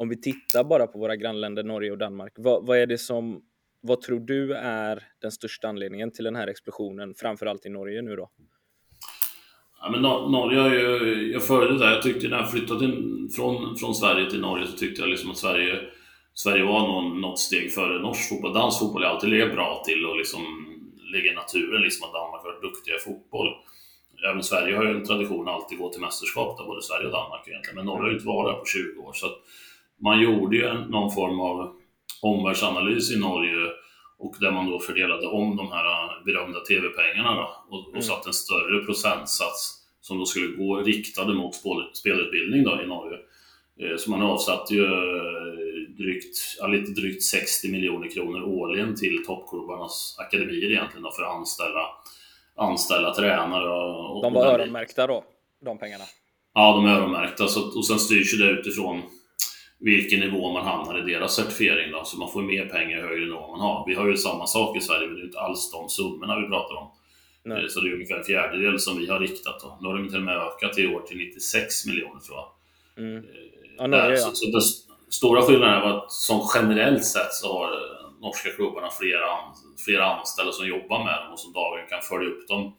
om 0.00 0.08
vi 0.08 0.20
tittar 0.20 0.64
bara 0.64 0.86
på 0.86 0.98
våra 0.98 1.16
grannländer 1.16 1.62
Norge 1.62 1.90
och 1.90 1.98
Danmark, 1.98 2.32
vad, 2.36 2.66
vad 2.66 2.78
är 2.78 2.86
det 2.86 2.98
som, 2.98 3.42
vad 3.80 4.00
tror 4.00 4.20
du 4.20 4.54
är 4.54 5.02
den 5.22 5.32
största 5.32 5.68
anledningen 5.68 6.12
till 6.12 6.24
den 6.24 6.36
här 6.36 6.46
explosionen, 6.46 7.14
framförallt 7.14 7.66
i 7.66 7.68
Norge 7.68 8.02
nu 8.02 8.16
då? 8.16 8.30
Ja, 9.80 9.90
men 9.90 10.02
Norge 10.02 10.58
har 10.60 10.70
ju, 10.70 11.32
jag 11.32 11.42
följde 11.42 11.72
det 11.72 11.78
där. 11.78 11.92
Jag 11.92 12.02
tyckte 12.02 12.28
när 12.28 12.36
jag 12.36 12.50
flyttade 12.50 12.84
in, 12.84 13.28
från, 13.36 13.76
från 13.76 13.94
Sverige 13.94 14.30
till 14.30 14.40
Norge 14.40 14.66
så 14.66 14.76
tyckte 14.76 15.00
jag 15.00 15.08
liksom 15.10 15.30
att 15.30 15.36
Sverige, 15.36 15.80
Sverige 16.34 16.64
var 16.64 16.80
någon, 16.80 17.20
något 17.20 17.38
steg 17.38 17.72
före 17.72 18.02
norsk 18.02 18.28
fotboll. 18.28 18.54
Dansk 18.54 18.78
fotboll 18.78 19.02
är 19.02 19.06
alltid 19.06 19.30
legat 19.30 19.52
bra 19.52 19.82
till 19.86 20.06
och 20.06 20.16
liksom 20.16 20.40
ligger 21.12 21.32
i 21.32 21.34
naturen 21.34 21.82
liksom 21.82 22.06
att 22.06 22.12
Danmark 22.12 22.42
har 22.42 22.52
varit 22.52 22.62
duktiga 22.62 22.94
i 22.96 22.98
fotboll. 22.98 23.48
Även 24.30 24.42
Sverige 24.42 24.76
har 24.76 24.84
ju 24.84 24.90
en 24.90 25.04
tradition 25.04 25.48
att 25.48 25.54
alltid 25.54 25.78
gå 25.78 25.88
till 25.92 26.00
mästerskap, 26.00 26.58
där, 26.58 26.64
både 26.64 26.82
Sverige 26.82 27.06
och 27.06 27.12
Danmark 27.12 27.48
egentligen. 27.48 27.76
Men 27.76 27.86
Norge 27.86 28.02
har 28.02 28.08
ju 28.08 28.14
inte 28.14 28.26
varit 28.26 28.54
där 28.54 28.60
på 28.60 28.66
20 28.66 29.00
år. 29.00 29.12
Så 29.12 29.26
att 29.26 29.38
man 30.00 30.20
gjorde 30.20 30.56
ju 30.56 30.74
någon 30.74 31.10
form 31.10 31.40
av 31.40 31.72
omvärldsanalys 32.22 33.12
i 33.12 33.18
Norge 33.18 33.66
och 34.18 34.34
där 34.40 34.50
man 34.50 34.70
då 34.70 34.80
fördelade 34.80 35.26
om 35.26 35.56
de 35.56 35.72
här 35.72 35.84
berömda 36.24 36.60
TV-pengarna 36.60 37.46
och, 37.68 37.78
och 37.78 37.88
mm. 37.88 38.02
satte 38.02 38.28
en 38.28 38.32
större 38.32 38.84
procentsats 38.84 39.80
som 40.00 40.18
då 40.18 40.24
skulle 40.24 40.56
gå 40.56 40.76
riktade 40.76 41.34
mot 41.34 41.54
spelutbildning 41.92 42.64
då 42.64 42.82
i 42.82 42.86
Norge. 42.86 43.18
Eh, 43.80 43.96
så 43.96 44.10
man 44.10 44.22
avsatte 44.22 44.74
ju 44.74 44.84
äh, 44.84 44.90
drygt, 45.98 46.36
lite 46.68 47.00
drygt 47.00 47.22
60 47.22 47.72
miljoner 47.72 48.08
kronor 48.10 48.42
årligen 48.42 48.96
till 48.96 49.24
toppklubbarnas 49.26 50.16
akademier 50.18 50.70
egentligen 50.70 51.02
då, 51.02 51.10
för 51.10 51.22
att 51.22 51.36
anställa, 51.36 51.86
anställa 52.56 53.14
tränare. 53.14 53.68
Och, 53.68 54.22
de 54.22 54.32
var 54.32 54.46
öronmärkta 54.46 55.06
då, 55.06 55.24
de 55.64 55.78
pengarna? 55.78 56.04
Ja, 56.54 56.72
de 56.72 56.86
är 56.86 56.96
öronmärkta. 56.96 57.48
Så, 57.48 57.78
och 57.78 57.86
sen 57.86 57.98
styrs 57.98 58.38
det 58.38 58.50
utifrån 58.50 59.02
vilken 59.80 60.20
nivå 60.20 60.52
man 60.52 60.66
hamnar 60.66 60.98
i 60.98 61.12
deras 61.12 61.34
certifiering. 61.34 61.92
Då. 61.92 62.04
Så 62.04 62.18
man 62.18 62.32
får 62.32 62.42
mer 62.42 62.66
pengar 62.66 62.98
i 62.98 63.00
högre 63.00 63.24
nivå 63.24 63.50
man 63.50 63.60
har. 63.60 63.84
Vi 63.86 63.94
har 63.94 64.06
ju 64.06 64.16
samma 64.16 64.46
sak 64.46 64.76
i 64.76 64.80
Sverige, 64.80 65.06
men 65.06 65.16
det 65.16 65.22
är 65.22 65.24
inte 65.24 65.40
alls 65.40 65.72
de 65.72 65.88
summorna 65.88 66.40
vi 66.40 66.46
pratar 66.46 66.74
om. 66.74 66.90
Nej. 67.42 67.68
Så 67.68 67.80
det 67.80 67.88
är 67.88 67.94
ungefär 67.94 68.16
en 68.16 68.24
fjärdedel 68.24 68.78
som 68.78 68.98
vi 68.98 69.06
har 69.06 69.20
riktat. 69.20 69.60
Då. 69.60 69.78
Nu 69.80 69.88
har 69.88 69.98
de 69.98 70.08
till 70.08 70.16
och 70.16 70.22
med 70.22 70.36
ökat 70.36 70.78
i 70.78 70.86
år 70.86 71.00
till 71.00 71.16
96 71.16 71.86
miljoner 71.86 72.20
tror 72.20 72.38
jag. 72.38 72.48
Mm. 73.04 73.16
Eh, 73.16 73.24
ja, 73.78 73.86
nej, 73.86 74.10
ja. 74.10 74.16
Så, 74.16 74.30
så 74.34 74.50
den 74.50 74.60
stora 75.10 75.42
skillnaden 75.42 75.82
är 75.82 75.96
att 75.96 76.12
som 76.12 76.40
generellt 76.54 77.04
sett 77.04 77.32
så 77.32 77.58
har 77.58 77.70
norska 78.20 78.50
klubbarna 78.50 78.90
flera, 78.90 79.28
flera 79.84 80.04
anställda 80.04 80.52
som 80.52 80.66
jobbar 80.66 81.04
med 81.04 81.14
dem 81.22 81.32
och 81.32 81.40
som 81.40 81.52
dagligen 81.52 81.88
kan 81.88 82.02
följa 82.02 82.28
upp 82.28 82.48
dem. 82.48 82.76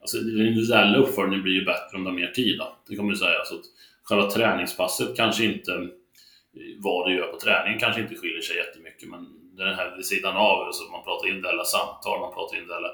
Alltså, 0.00 0.16
den 0.18 0.46
individuella 0.46 0.98
uppföljningen 0.98 1.42
blir 1.42 1.54
ju 1.54 1.64
bättre 1.64 1.96
om 1.96 2.04
de 2.04 2.10
har 2.10 2.20
mer 2.20 2.30
tid. 2.30 2.58
Då. 2.58 2.76
Det 2.88 2.96
kan 2.96 3.04
man 3.04 3.14
ju 3.14 3.18
säga. 3.18 3.44
Så 3.44 3.54
att 3.54 3.64
själva 4.02 4.30
träningspasset 4.30 5.16
kanske 5.16 5.44
inte 5.44 5.88
vad 6.78 7.08
du 7.08 7.16
gör 7.16 7.32
på 7.32 7.38
träningen 7.38 7.80
kanske 7.80 8.00
inte 8.00 8.14
skiljer 8.14 8.40
sig 8.40 8.56
jättemycket, 8.56 9.08
men 9.08 9.26
det 9.56 9.74
här 9.74 9.96
vid 9.96 10.06
sidan 10.06 10.36
av, 10.36 10.66
alltså 10.66 10.90
man 10.90 11.04
pratar 11.04 11.28
individuella 11.28 11.64
samtal, 11.64 12.20
man 12.20 12.34
pratar 12.34 12.56
individuella 12.56 12.88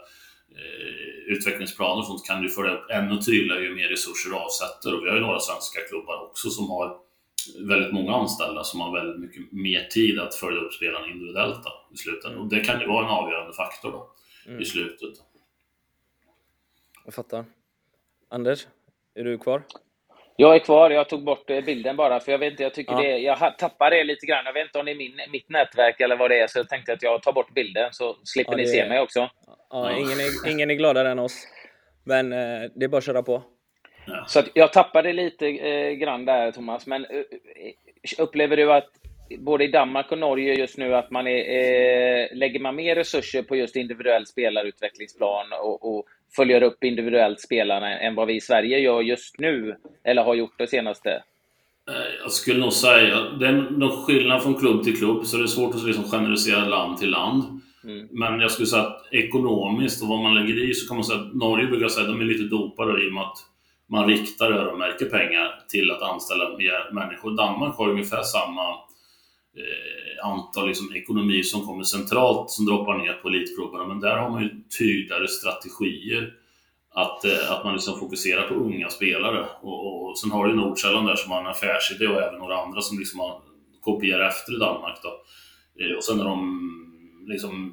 eh, 0.48 1.32
utvecklingsplaner 1.32 1.98
och 1.98 2.06
sånt 2.06 2.26
kan 2.26 2.42
du 2.42 2.48
följa 2.48 2.72
upp 2.74 2.90
ännu 2.90 3.20
tydligare 3.20 3.62
ju 3.62 3.74
mer 3.74 3.88
resurser 3.88 4.30
du 4.30 4.36
avsätter. 4.36 4.94
Och 4.94 5.04
vi 5.04 5.08
har 5.08 5.16
ju 5.16 5.22
några 5.22 5.40
svenska 5.40 5.80
klubbar 5.88 6.24
också 6.24 6.50
som 6.50 6.70
har 6.70 6.98
väldigt 7.68 7.92
många 7.92 8.14
anställda 8.14 8.64
som 8.64 8.80
har 8.80 8.98
väldigt 8.98 9.20
mycket 9.20 9.52
mer 9.52 9.84
tid 9.84 10.18
att 10.18 10.34
följa 10.34 10.60
upp 10.60 10.72
spelarna 10.72 11.06
individuellt 11.06 11.64
då, 11.64 11.88
i 11.94 11.96
slutändan. 11.96 12.40
Och 12.40 12.48
det 12.48 12.60
kan 12.60 12.80
ju 12.80 12.86
vara 12.86 13.04
en 13.04 13.10
avgörande 13.10 13.52
faktor 13.52 13.92
då, 13.92 14.10
mm. 14.46 14.62
i 14.62 14.64
slutet. 14.64 15.14
Jag 17.04 17.14
fattar. 17.14 17.44
Anders, 18.28 18.66
är 19.14 19.24
du 19.24 19.38
kvar? 19.38 19.62
Jag 20.36 20.54
är 20.54 20.58
kvar. 20.58 20.90
Jag 20.90 21.08
tog 21.08 21.24
bort 21.24 21.50
eh, 21.50 21.60
bilden 21.60 21.96
bara, 21.96 22.20
för 22.20 22.32
jag 22.32 22.38
vet 22.38 22.50
inte, 22.50 22.62
jag 22.62 22.74
tycker 22.74 22.92
ja. 22.92 23.02
det, 23.02 23.18
jag 23.18 23.58
tappar 23.58 23.90
det 23.90 24.04
lite 24.04 24.26
grann. 24.26 24.44
Jag 24.44 24.52
vet 24.52 24.64
inte 24.66 24.78
om 24.78 24.84
det 24.84 24.92
är 24.92 24.96
min, 24.96 25.20
mitt 25.32 25.48
nätverk 25.48 26.00
eller 26.00 26.16
vad 26.16 26.30
det 26.30 26.40
är, 26.40 26.46
så 26.46 26.58
jag 26.58 26.68
tänkte 26.68 26.92
att 26.92 27.02
jag 27.02 27.22
tar 27.22 27.32
bort 27.32 27.54
bilden, 27.54 27.88
så 27.92 28.16
slipper 28.24 28.52
ja, 28.52 28.56
ni 28.56 28.66
se 28.66 28.88
mig 28.88 29.00
också. 29.00 29.30
Ja, 29.70 29.92
ingen, 29.92 30.20
är, 30.20 30.50
ingen 30.50 30.70
är 30.70 30.74
gladare 30.74 31.10
än 31.10 31.18
oss. 31.18 31.46
Men 32.04 32.32
eh, 32.32 32.70
det 32.74 32.84
är 32.84 32.88
bara 32.88 32.98
att 32.98 33.04
köra 33.04 33.22
på. 33.22 33.42
Så 34.26 34.42
jag 34.54 34.72
tappade 34.72 35.12
lite 35.12 35.46
eh, 35.46 35.92
grann 35.92 36.24
där, 36.24 36.52
Thomas. 36.52 36.86
Men 36.86 37.04
eh, 37.04 37.22
upplever 38.18 38.56
du 38.56 38.72
att 38.72 38.88
både 39.38 39.64
i 39.64 39.68
Danmark 39.68 40.12
och 40.12 40.18
Norge 40.18 40.54
just 40.54 40.78
nu 40.78 40.94
att 40.94 41.10
man 41.10 41.26
är, 41.26 41.38
eh, 41.38 42.36
lägger 42.36 42.60
man 42.60 42.76
mer 42.76 42.94
resurser 42.94 43.42
på 43.42 43.56
just 43.56 43.76
individuell 43.76 44.26
spelarutvecklingsplan 44.26 45.46
och, 45.52 45.96
och 45.96 46.06
följer 46.36 46.62
upp 46.62 46.84
individuellt 46.84 47.40
spelarna 47.40 47.98
än 47.98 48.14
vad 48.14 48.26
vi 48.26 48.34
i 48.34 48.40
Sverige 48.40 48.78
gör 48.78 49.00
just 49.00 49.38
nu, 49.38 49.76
eller 50.04 50.22
har 50.22 50.34
gjort 50.34 50.58
det 50.58 50.66
senaste? 50.66 51.22
Jag 52.22 52.32
skulle 52.32 52.60
nog 52.60 52.72
säga, 52.72 53.20
det 53.20 53.46
är 53.46 53.52
någon 53.52 54.04
skillnad 54.04 54.42
från 54.42 54.54
klubb 54.54 54.84
till 54.84 54.98
klubb, 54.98 55.26
så 55.26 55.36
det 55.36 55.42
är 55.42 55.46
svårt 55.46 55.74
att 55.74 55.84
liksom 55.84 56.04
generalisera 56.04 56.64
land 56.64 56.98
till 56.98 57.10
land. 57.10 57.60
Mm. 57.84 58.08
Men 58.10 58.40
jag 58.40 58.50
skulle 58.50 58.66
säga 58.66 58.82
att 58.82 59.08
ekonomiskt 59.12 60.02
och 60.02 60.08
vad 60.08 60.18
man 60.18 60.34
lägger 60.34 60.70
i 60.70 60.74
så 60.74 60.88
kan 60.88 60.96
man 60.96 61.04
säga 61.04 61.20
att 61.20 61.34
Norge 61.34 61.66
brukar 61.66 61.88
säga 61.88 62.06
att 62.06 62.12
de 62.12 62.20
är 62.20 62.24
lite 62.24 62.44
dopade 62.44 63.04
i 63.04 63.08
och 63.08 63.12
med 63.12 63.22
att 63.22 63.38
man 63.86 64.06
riktar 64.08 64.52
öronmärker 64.52 65.06
pengar 65.06 65.64
till 65.68 65.90
att 65.90 66.02
anställa 66.02 66.56
mer 66.58 66.92
människor. 66.92 67.36
Danmark 67.36 67.76
har 67.76 67.88
ungefär 67.88 68.22
samma 68.22 68.76
Eh, 69.56 70.26
antal 70.26 70.66
liksom, 70.66 70.94
ekonomi 70.94 71.42
som 71.42 71.66
kommer 71.66 71.84
centralt 71.84 72.50
som 72.50 72.66
droppar 72.66 72.98
ner 72.98 73.12
på 73.12 73.28
elitklubbarna. 73.28 73.86
Men 73.86 74.00
där 74.00 74.16
har 74.16 74.30
man 74.30 74.42
ju 74.42 74.50
tydligare 74.78 75.28
strategier. 75.28 76.32
Att, 76.94 77.24
eh, 77.24 77.52
att 77.52 77.64
man 77.64 77.72
liksom 77.72 77.98
fokuserar 77.98 78.48
på 78.48 78.54
unga 78.54 78.88
spelare. 78.88 79.46
Och, 79.60 80.08
och 80.10 80.18
sen 80.18 80.30
har 80.30 80.46
du 80.46 80.54
Nordsjälland 80.54 81.06
där 81.06 81.16
som 81.16 81.30
har 81.30 81.40
en 81.40 81.46
affärsidé 81.46 82.06
och 82.06 82.22
även 82.22 82.38
några 82.38 82.62
andra 82.62 82.80
som 82.80 82.98
liksom 82.98 83.20
har 83.20 83.40
kopierat 83.80 84.32
efter 84.32 84.56
i 84.56 84.58
Danmark. 84.58 84.98
Då. 85.02 85.08
Eh, 85.84 85.96
och 85.96 86.04
sen 86.04 86.20
är 86.20 86.24
de 86.24 86.70
liksom, 87.26 87.72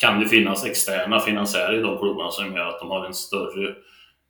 kan 0.00 0.20
det 0.20 0.28
finnas 0.28 0.64
externa 0.64 1.20
finansiärer 1.20 1.78
i 1.78 1.82
de 1.82 1.98
klubbarna 1.98 2.30
som 2.30 2.54
gör 2.54 2.68
att 2.68 2.80
de 2.80 2.90
har 2.90 3.06
en 3.06 3.14
större 3.14 3.74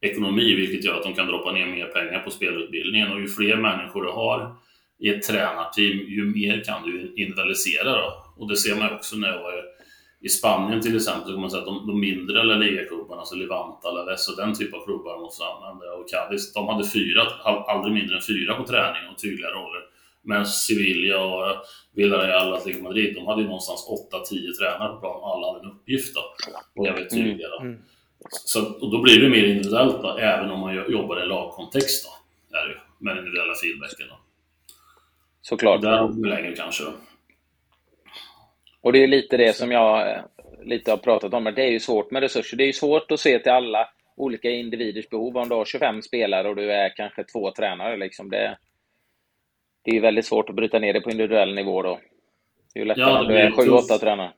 ekonomi, 0.00 0.54
vilket 0.54 0.85
gör 0.85 0.96
att 0.96 1.02
de 1.02 1.14
kan 1.14 1.26
droppa 1.26 1.52
ner 1.52 1.66
mer 1.66 1.87
pengar 1.87 2.18
på 2.18 2.30
spelutbildningen. 2.30 3.12
Och 3.12 3.20
ju 3.20 3.28
fler 3.28 3.56
människor 3.56 4.02
du 4.02 4.11
har 4.11 4.56
i 4.99 5.09
ett 5.09 5.23
tränarteam, 5.23 5.99
ju 5.99 6.25
mer 6.25 6.65
kan 6.65 6.83
du 6.83 7.12
individualisera. 7.17 7.93
Då. 7.93 8.25
Och 8.37 8.49
det 8.49 8.57
ser 8.57 8.76
man 8.76 8.95
också 8.95 9.17
när 9.17 9.29
jag 9.29 9.43
var 9.43 9.65
i 10.21 10.29
Spanien 10.29 10.81
till 10.81 10.97
exempel, 10.97 11.25
så 11.25 11.33
kan 11.33 11.41
man 11.41 11.50
säga 11.50 11.61
att 11.61 11.67
de, 11.67 11.87
de 11.87 12.00
mindre 12.00 12.45
La 12.45 12.55
Liga-klubbarna, 12.55 13.21
alltså 13.21 13.35
Levante, 13.35 13.88
Alaves 13.88 14.29
och 14.29 14.37
den 14.37 14.55
typen 14.55 14.81
av 14.81 14.85
klubbar 14.85 15.21
måste 15.21 15.45
använda. 15.45 15.93
Och 15.93 16.11
Cadiz, 16.11 16.53
de 16.53 16.69
hade 16.69 16.88
fyra, 16.88 17.23
aldrig 17.67 17.95
mindre 17.95 18.17
än 18.17 18.23
fyra 18.23 18.55
på 18.55 18.65
träning 18.67 19.09
och 19.12 19.19
tydliga 19.19 19.50
roller. 19.50 19.83
Men 20.23 20.47
Sevilla 20.47 21.21
och 21.21 21.57
Villarreal, 21.95 22.55
Atletico 22.55 22.83
Madrid, 22.83 23.15
de 23.15 23.26
hade 23.26 23.43
ju 23.43 23.47
någonstans 23.47 24.11
8-10 24.12 24.53
tränare 24.59 24.93
på 24.93 25.00
plan 25.00 25.21
och 25.23 25.37
alla 25.37 25.47
hade 25.47 25.61
en 25.61 25.73
uppgift 25.73 26.15
då. 26.15 26.23
Och 26.76 26.87
jävligt 26.87 27.11
tydliga 27.11 27.49
då. 27.49 27.61
Mm. 27.61 27.73
Mm. 27.73 27.83
Så, 28.31 28.73
och 28.81 28.91
då 28.91 29.03
blir 29.03 29.21
det 29.21 29.29
mer 29.29 29.45
individuellt 29.45 30.03
då, 30.03 30.19
även 30.19 30.50
om 30.50 30.61
man 30.61 30.75
jobbar 30.75 31.23
i 31.23 31.26
lagkontext 31.26 32.07
då. 32.07 32.12
Är 32.59 32.69
det, 32.69 32.76
med 32.99 33.17
den 33.17 33.25
individuella 33.25 33.55
feedbacken 33.55 34.07
då. 34.09 34.25
Såklart. 35.49 35.83
Där 35.83 36.29
längre 36.29 36.57
kanske. 36.57 36.85
Och 38.81 38.93
det 38.93 39.03
är 39.03 39.07
lite 39.07 39.37
det 39.37 39.57
som 39.57 39.73
jag 39.73 40.11
eh, 40.11 40.23
lite 40.65 40.91
har 40.91 40.99
pratat 40.99 41.35
om, 41.35 41.45
det 41.45 41.62
är 41.62 41.71
ju 41.71 41.81
svårt 41.81 42.11
med 42.11 42.23
resurser. 42.23 42.57
Det 42.57 42.65
är 42.65 42.67
ju 42.67 42.73
svårt 42.73 43.11
att 43.11 43.21
se 43.21 43.38
till 43.38 43.53
alla 43.53 43.88
olika 44.17 44.50
individers 44.50 45.09
behov. 45.09 45.37
Om 45.37 45.49
du 45.49 45.55
har 45.55 45.65
25 45.65 46.03
spelare 46.03 46.49
och 46.49 46.57
du 46.57 46.73
är 46.73 46.97
kanske 46.97 47.25
två 47.25 47.50
tränare, 47.50 47.97
liksom 47.97 48.31
det, 48.31 48.59
det 49.85 49.97
är 49.97 50.00
väldigt 50.00 50.26
svårt 50.26 50.49
att 50.49 50.57
bryta 50.57 50.79
ner 50.79 50.93
det 50.93 51.00
på 51.00 51.11
individuell 51.11 51.55
nivå 51.55 51.83
då. 51.83 52.00
Det 52.75 52.81
är 52.81 52.83
ju 52.83 52.88
lättare 52.88 53.11
ja, 53.11 53.21
om 53.21 53.29
du 53.29 53.38
är 53.38 53.50
7-8 53.50 53.99
tränare. 53.99 54.33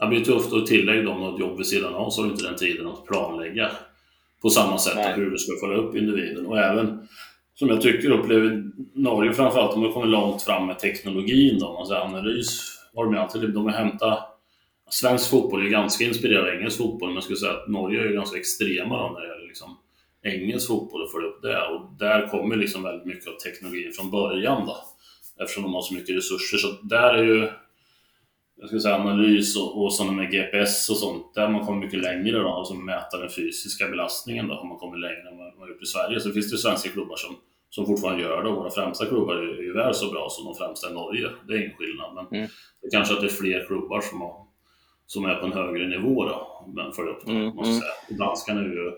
Det 0.00 0.06
blir 0.06 0.24
tufft 0.24 0.52
att 0.52 0.66
tillägga 0.66 1.02
dem 1.02 1.20
något 1.20 1.40
jobb 1.40 1.56
vid 1.56 1.66
sidan 1.66 1.94
av, 1.94 2.10
så 2.10 2.20
har 2.20 2.26
du 2.26 2.32
inte 2.32 2.44
den 2.44 2.56
tiden 2.56 2.86
att 2.86 3.04
planlägga 3.04 3.70
på 4.42 4.50
samma 4.50 4.78
sätt 4.78 4.96
Nej. 4.96 5.14
hur 5.16 5.30
du 5.30 5.38
ska 5.38 5.66
följa 5.66 5.82
upp 5.82 5.96
individen. 5.96 6.46
Och 6.46 6.58
även, 6.58 7.08
som 7.58 7.68
jag 7.68 7.80
tycker 7.80 8.10
upplever 8.10 8.70
Norge 8.94 9.32
framförallt, 9.32 9.72
de 9.72 9.82
har 9.82 9.92
kommit 9.92 10.10
långt 10.10 10.42
fram 10.42 10.66
med 10.66 10.78
teknologin. 10.78 11.58
Då. 11.58 11.76
Alltså 11.78 11.94
analys 11.94 12.78
har 12.94 13.04
de 13.04 13.18
alltid, 13.18 13.50
de 13.50 13.64
har 13.64 13.72
hämtat 13.72 14.34
Svensk 14.90 15.30
fotboll 15.30 15.66
är 15.66 15.70
ganska 15.70 16.04
inspirerad 16.04 16.48
av 16.48 16.54
engelsk 16.54 16.78
fotboll, 16.78 17.08
men 17.08 17.14
jag 17.14 17.24
skulle 17.24 17.38
säga 17.38 17.52
att 17.52 17.68
Norge 17.68 18.00
är 18.00 18.12
ganska 18.12 18.38
extrema 18.38 19.02
då 19.02 19.08
när 19.08 19.20
det 19.20 19.28
gäller 19.28 19.46
liksom 19.46 19.76
engelsk 20.22 20.66
fotboll 20.66 21.02
och 21.02 21.10
följa 21.10 21.28
upp 21.28 21.42
det. 21.42 21.62
Och 21.62 21.98
där 21.98 22.26
kommer 22.26 22.56
liksom 22.56 22.82
väldigt 22.82 23.06
mycket 23.06 23.28
av 23.28 23.32
teknologin 23.32 23.92
från 23.92 24.10
början 24.10 24.66
då, 24.66 24.76
eftersom 25.42 25.62
de 25.62 25.74
har 25.74 25.82
så 25.82 25.94
mycket 25.94 26.16
resurser. 26.16 26.58
Så 26.58 26.68
där 26.82 27.14
är 27.14 27.24
ju 27.24 27.48
jag 28.60 28.68
ska 28.68 28.78
säga, 28.78 28.94
analys 28.94 29.56
och, 29.56 29.82
och 29.82 29.94
sådana 29.94 30.12
med 30.12 30.30
GPS 30.30 30.90
och 30.90 30.96
sånt, 30.96 31.34
där 31.34 31.42
har 31.42 31.52
man 31.52 31.66
kommit 31.66 31.84
mycket 31.84 32.02
längre 32.02 32.38
då, 32.38 32.48
alltså 32.48 32.74
mäta 32.74 33.18
den 33.18 33.30
fysiska 33.30 33.88
belastningen 33.88 34.48
då, 34.48 34.54
har 34.54 34.68
man 34.68 34.78
kommit 34.78 35.00
längre 35.00 35.28
än 35.30 35.38
vad 35.38 35.58
man 35.58 35.68
gjort 35.68 35.82
i 35.82 35.86
Sverige. 35.86 36.20
Så 36.20 36.32
finns 36.32 36.50
det 36.50 36.58
svenska 36.58 36.90
klubbar 36.90 37.16
som, 37.16 37.36
som 37.70 37.86
fortfarande 37.86 38.22
gör 38.22 38.42
det 38.42 38.48
och 38.48 38.56
våra 38.56 38.70
främsta 38.70 39.06
klubbar 39.06 39.34
är 39.34 39.62
ju 39.62 39.72
väl 39.72 39.94
så 39.94 40.10
bra 40.10 40.28
som 40.30 40.44
de 40.44 40.54
främsta 40.54 40.90
i 40.90 40.94
Norge. 40.94 41.28
Det 41.48 41.54
är 41.54 41.58
ingen 41.58 41.76
skillnad, 41.76 42.14
men 42.14 42.38
mm. 42.38 42.50
det 42.82 42.88
kanske 42.90 43.14
att 43.14 43.20
det 43.20 43.26
är 43.26 43.40
fler 43.42 43.66
klubbar 43.66 44.00
som, 44.00 44.20
har, 44.20 44.46
som 45.06 45.24
är 45.24 45.34
på 45.34 45.46
en 45.46 45.52
högre 45.52 45.88
nivå 45.88 46.24
då, 46.24 46.64
men 46.76 46.92
för 46.92 47.08
upp 47.08 47.26
det, 47.26 47.32
mm. 47.32 47.54
måste 47.54 47.72
jag 47.72 47.82
säga. 47.82 48.18
Danskarna 48.18 48.60
är 48.60 48.64
ju 48.64 48.92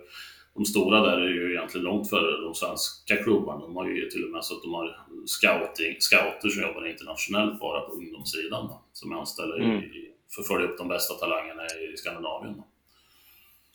de 0.54 0.64
stora 0.64 1.00
där 1.00 1.20
är 1.20 1.28
ju 1.28 1.52
egentligen 1.52 1.84
långt 1.84 2.10
före 2.10 2.40
de 2.40 2.54
svenska 2.54 3.16
klubbarna. 3.16 3.60
De 3.60 3.76
har 3.76 3.88
ju 3.88 4.08
till 4.10 4.24
och 4.24 4.30
med 4.30 4.44
så 4.44 4.56
att 4.56 4.62
de 4.62 4.74
har 4.74 4.96
scouting, 5.26 5.96
scouter 5.98 6.48
som 6.48 6.62
jobbar 6.62 6.86
internationellt 6.86 7.60
bara 7.60 7.80
på 7.80 7.92
ungdomssidan. 7.92 8.66
Då, 8.68 8.82
som 9.00 9.12
är 9.12 9.16
anställda 9.16 9.56
mm. 9.56 9.76
i, 9.76 10.14
för 10.34 10.40
att 10.40 10.48
följa 10.48 10.68
upp 10.68 10.78
de 10.78 10.88
bästa 10.88 11.14
talangerna 11.14 11.66
i 11.66 11.96
Skandinavien. 11.96 12.62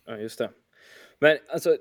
Ja, 0.06 0.18
just 0.18 0.40
det. 0.40 0.50
Men 1.20 1.38
alltså, 1.48 1.78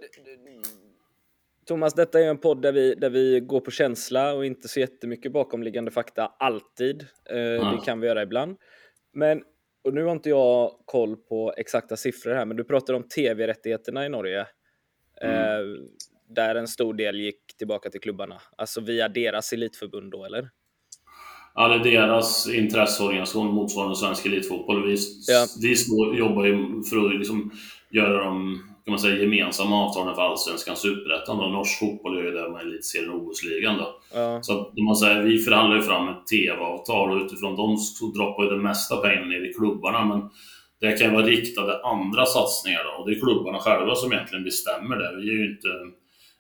Thomas, 1.67 1.95
detta 1.95 2.21
är 2.21 2.29
en 2.29 2.39
podd 2.39 2.63
där 2.63 2.73
vi, 2.73 2.95
där 2.95 3.11
vi 3.11 3.41
går 3.41 3.61
på 3.61 3.71
känsla 3.71 4.35
och 4.35 4.47
inte 4.47 4.69
så 4.69 4.81
jättemycket 4.81 5.33
bakomliggande 5.33 5.91
fakta, 5.91 6.33
alltid. 6.39 7.07
Eh, 7.31 7.37
Det 7.73 7.81
kan 7.85 8.01
vi 8.01 8.07
göra 8.07 8.23
ibland. 8.23 8.57
Men, 9.13 9.43
och 9.85 9.95
nu 9.95 10.05
har 10.05 10.13
inte 10.13 10.29
jag 10.29 10.81
koll 10.85 11.17
på 11.17 11.55
exakta 11.57 11.97
siffror 11.97 12.35
här, 12.35 12.45
men 12.45 12.57
du 12.57 12.65
pratar 12.65 12.95
om 12.95 13.09
tv-rättigheterna 13.09 14.07
i 14.07 14.09
Norge. 14.09 14.47
Mm. 15.21 15.37
Eh, 15.37 15.81
där 16.29 16.55
en 16.55 16.69
stor 16.69 16.95
del 16.95 17.21
gick 17.21 17.57
tillbaka 17.57 17.91
till 17.91 18.01
klubbarna, 18.01 18.41
alltså 18.57 18.81
via 18.81 19.09
deras 19.09 19.53
elitförbund 19.53 20.13
då, 20.13 20.25
eller? 20.25 20.51
Ja, 21.55 21.69
det 21.69 21.75
är 21.75 21.79
deras 21.79 22.49
intresseorganisation 22.49 23.55
motsvarande 23.55 23.97
Svensk 23.97 24.27
Elitfotboll. 24.27 24.87
Vi, 24.87 24.97
ja. 25.27 25.47
vi 25.63 26.19
jobbar 26.19 26.45
ju 26.45 26.83
för 26.91 27.07
att 27.07 27.19
liksom 27.19 27.51
göra 27.91 28.25
de 28.25 28.59
kan 28.85 28.93
man 28.93 28.99
säga, 28.99 29.23
gemensamma 29.23 29.85
avtalen 29.85 30.15
för 30.15 30.23
Allsvenskan, 30.23 30.77
Superettan 30.77 31.41
och 31.41 31.51
Norsk 31.51 31.79
fotboll 31.79 32.19
är 32.19 32.23
ju 32.23 32.31
det 32.31 32.51
med 32.51 32.61
Elitserien 32.61 33.11
och 33.11 33.27
OS-ligan. 33.27 33.77
Ja. 34.15 34.43
Så 34.43 34.61
att, 34.61 34.79
man 34.79 34.97
säger, 34.97 35.23
vi 35.23 35.39
förhandlar 35.39 35.77
ju 35.77 35.83
fram 35.83 36.09
ett 36.09 36.27
TV-avtal 36.27 37.11
och 37.11 37.25
utifrån 37.25 37.57
dem 37.57 37.77
så 37.77 38.07
droppar 38.07 38.45
ju 38.45 38.51
det 38.51 38.63
mesta 38.63 38.97
pengarna 38.97 39.27
ner 39.27 39.51
i 39.51 39.53
klubbarna. 39.53 40.05
Men 40.05 40.31
det 40.81 40.99
kan 40.99 41.13
vara 41.13 41.27
riktade 41.27 41.83
andra 41.83 42.27
satsningar 42.27 42.85
då, 42.85 43.03
och 43.03 43.11
det 43.11 43.17
är 43.17 43.21
klubbarna 43.21 43.59
själva 43.59 43.95
som 43.95 44.13
egentligen 44.13 44.45
bestämmer 44.45 44.97
det. 44.97 45.17
Vi 45.17 45.29
är 45.29 45.33
ju 45.33 45.51
inte, 45.51 45.69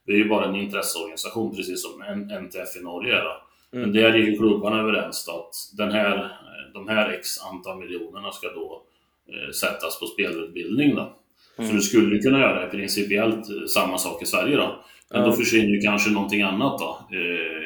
vi 0.06 0.12
är 0.14 0.18
ju 0.18 0.28
bara 0.28 0.44
en 0.48 0.56
intresseorganisation 0.56 1.56
precis 1.56 1.82
som 1.82 2.02
NTF 2.44 2.76
i 2.80 2.84
Norge 2.84 3.14
är. 3.14 3.20
Mm. 3.20 3.43
Men 3.80 3.92
där 3.92 4.12
är 4.12 4.18
ju 4.18 4.36
klubbarna 4.36 4.80
överens 4.80 5.26
då, 5.26 5.32
att 5.32 5.54
den 5.78 5.92
här, 5.92 6.30
de 6.74 6.88
här 6.88 7.10
x 7.10 7.28
antal 7.52 7.78
miljonerna 7.78 8.32
ska 8.32 8.48
då 8.48 8.82
eh, 9.28 9.50
sättas 9.50 10.00
på 10.00 10.06
spelutbildning. 10.06 10.94
Då. 10.94 11.16
Mm. 11.58 11.70
Så 11.70 11.76
du 11.76 11.82
skulle 11.82 12.18
kunna 12.18 12.40
göra 12.40 12.68
principiellt 12.68 13.70
samma 13.70 13.98
sak 13.98 14.22
i 14.22 14.26
Sverige 14.26 14.56
då. 14.56 14.84
Men 15.10 15.18
mm. 15.18 15.30
då 15.30 15.36
försvinner 15.36 15.68
ju 15.68 15.80
kanske 15.80 16.10
någonting 16.10 16.42
annat 16.42 16.78
då. 16.78 16.98
Eh, 17.12 17.64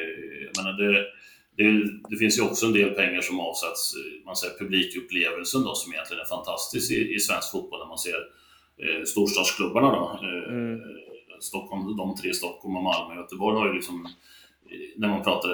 jag 0.55 0.77
det, 0.77 1.05
det, 1.57 1.83
det, 2.09 2.17
finns 2.17 2.37
ju 2.37 2.43
också 2.43 2.65
en 2.65 2.73
del 2.73 2.89
pengar 2.89 3.21
som 3.21 3.39
avsätts, 3.39 3.93
man 4.25 4.35
säger 4.35 4.57
publikupplevelsen 4.59 5.63
då, 5.63 5.75
som 5.75 5.93
egentligen 5.93 6.21
är 6.21 6.27
fantastisk 6.27 6.91
i, 6.91 7.15
i 7.15 7.19
svensk 7.19 7.51
fotboll 7.51 7.79
när 7.79 7.87
man 7.87 7.97
ser 7.97 8.19
eh, 8.83 9.03
storstadsklubbarna 9.05 9.89
då. 9.91 10.19
Eh, 10.23 10.53
mm. 10.53 10.79
Stockholm, 11.39 11.97
de 11.97 12.15
tre, 12.15 12.33
Stockholm 12.33 12.77
och 12.77 12.83
Malmö 12.83 13.13
och 13.13 13.21
Göteborg 13.21 13.57
har 13.57 13.67
ju 13.67 13.73
liksom, 13.73 14.07
när 14.95 15.07
man 15.07 15.23
pratar 15.23 15.49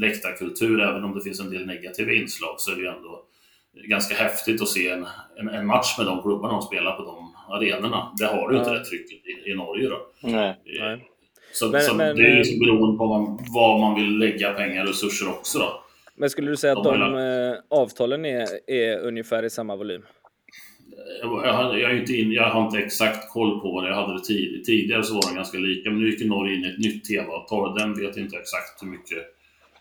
läktarkultur, 0.00 0.80
även 0.80 1.04
om 1.04 1.14
det 1.14 1.20
finns 1.20 1.40
en 1.40 1.50
del 1.50 1.66
negativa 1.66 2.12
inslag, 2.12 2.54
så 2.58 2.72
är 2.72 2.76
det 2.76 2.82
ju 2.82 2.88
ändå 2.88 3.22
ganska 3.84 4.14
häftigt 4.14 4.62
att 4.62 4.68
se 4.68 4.88
en, 4.88 5.06
en, 5.36 5.48
en 5.48 5.66
match 5.66 5.98
med 5.98 6.06
de 6.06 6.22
klubbarna 6.22 6.54
de 6.54 6.62
spelar 6.62 6.92
på 6.92 7.02
de 7.02 7.36
arenorna. 7.54 8.12
Det 8.18 8.26
har 8.26 8.48
du 8.48 8.58
inte 8.58 8.70
det 8.70 8.84
trycket 8.84 9.26
i, 9.26 9.50
i 9.50 9.54
Norge 9.54 9.88
då. 9.88 10.06
Nej, 10.20 10.60
nej. 10.80 11.08
Så, 11.52 11.68
men, 11.68 11.82
så 11.82 11.94
men, 11.94 12.16
det 12.16 12.22
är 12.22 12.36
liksom 12.36 12.58
beroende 12.58 12.98
på 12.98 13.06
vad, 13.06 13.38
vad 13.54 13.80
man 13.80 13.94
vill 13.94 14.18
lägga 14.18 14.52
pengar 14.52 14.82
och 14.82 14.88
resurser 14.88 15.28
också 15.28 15.58
då. 15.58 15.82
Men 16.14 16.30
skulle 16.30 16.50
du 16.50 16.56
säga 16.56 16.72
att 16.72 16.84
de, 16.84 17.00
de 17.00 17.16
eh, 17.16 17.78
avtalen 17.80 18.24
är, 18.24 18.70
är 18.70 18.98
ungefär 18.98 19.42
i 19.42 19.50
samma 19.50 19.76
volym? 19.76 20.02
Jag, 21.20 21.52
har, 21.52 21.76
jag, 21.76 21.90
är 21.90 22.00
inte 22.00 22.12
in, 22.12 22.32
jag 22.32 22.50
har 22.50 22.66
inte 22.66 22.78
exakt 22.78 23.32
koll 23.32 23.60
på 23.60 23.72
vad 23.72 23.88
jag 23.88 23.94
hade 23.94 24.12
det 24.12 24.24
tid, 24.24 24.64
tidigare 24.64 25.02
så 25.02 25.14
var 25.14 25.22
de 25.28 25.34
ganska 25.34 25.58
lika, 25.58 25.90
men 25.90 26.00
nu 26.00 26.10
gick 26.10 26.26
Norge 26.26 26.54
in 26.54 26.64
i 26.64 26.68
ett 26.68 26.78
nytt 26.78 27.04
TV-avtal 27.04 27.78
den 27.78 27.94
vet 27.94 28.16
jag 28.16 28.24
inte 28.24 28.36
exakt 28.36 28.82
hur 28.82 28.88
mycket 28.88 29.18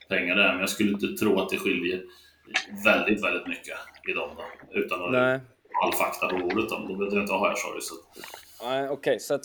pengar 0.10 0.36
det 0.36 0.44
är, 0.44 0.52
men 0.52 0.60
jag 0.60 0.70
skulle 0.70 0.92
inte 0.92 1.08
tro 1.08 1.40
att 1.40 1.50
det 1.50 1.58
skiljer 1.58 2.02
väldigt, 2.86 3.24
väldigt 3.24 3.48
mycket 3.48 3.78
i 4.10 4.14
dem 4.14 4.30
då, 4.38 4.80
utan 4.80 5.04
att 5.04 5.12
Nej. 5.12 5.40
all 5.84 5.94
fakta 5.94 6.28
på 6.28 6.38
bordet. 6.38 6.70
Då, 6.70 6.86
då 6.88 7.06
vet 7.06 7.14
jag 7.14 7.24
inte 7.24 7.34
ha 7.34 7.48
här, 7.48 7.56
sorry. 7.56 7.82
Så. 7.82 7.96
Okej, 8.62 8.90
okay, 8.90 9.20
så 9.20 9.34
att 9.34 9.44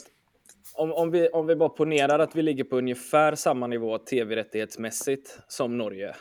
om, 0.75 0.93
om, 0.93 1.11
vi, 1.11 1.29
om 1.29 1.47
vi 1.47 1.57
bara 1.57 1.69
ponerar 1.69 2.19
att 2.19 2.37
vi 2.37 2.43
ligger 2.43 2.65
på 2.65 2.77
ungefär 2.77 3.35
samma 3.35 3.67
nivå 3.67 3.99
tv-rättighetsmässigt 3.99 5.39
som 5.49 5.79
Norge, 5.79 6.17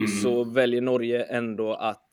mm. 0.00 0.12
så 0.22 0.44
väljer 0.44 0.80
Norge 0.80 1.22
ändå 1.22 1.74
att 1.74 2.10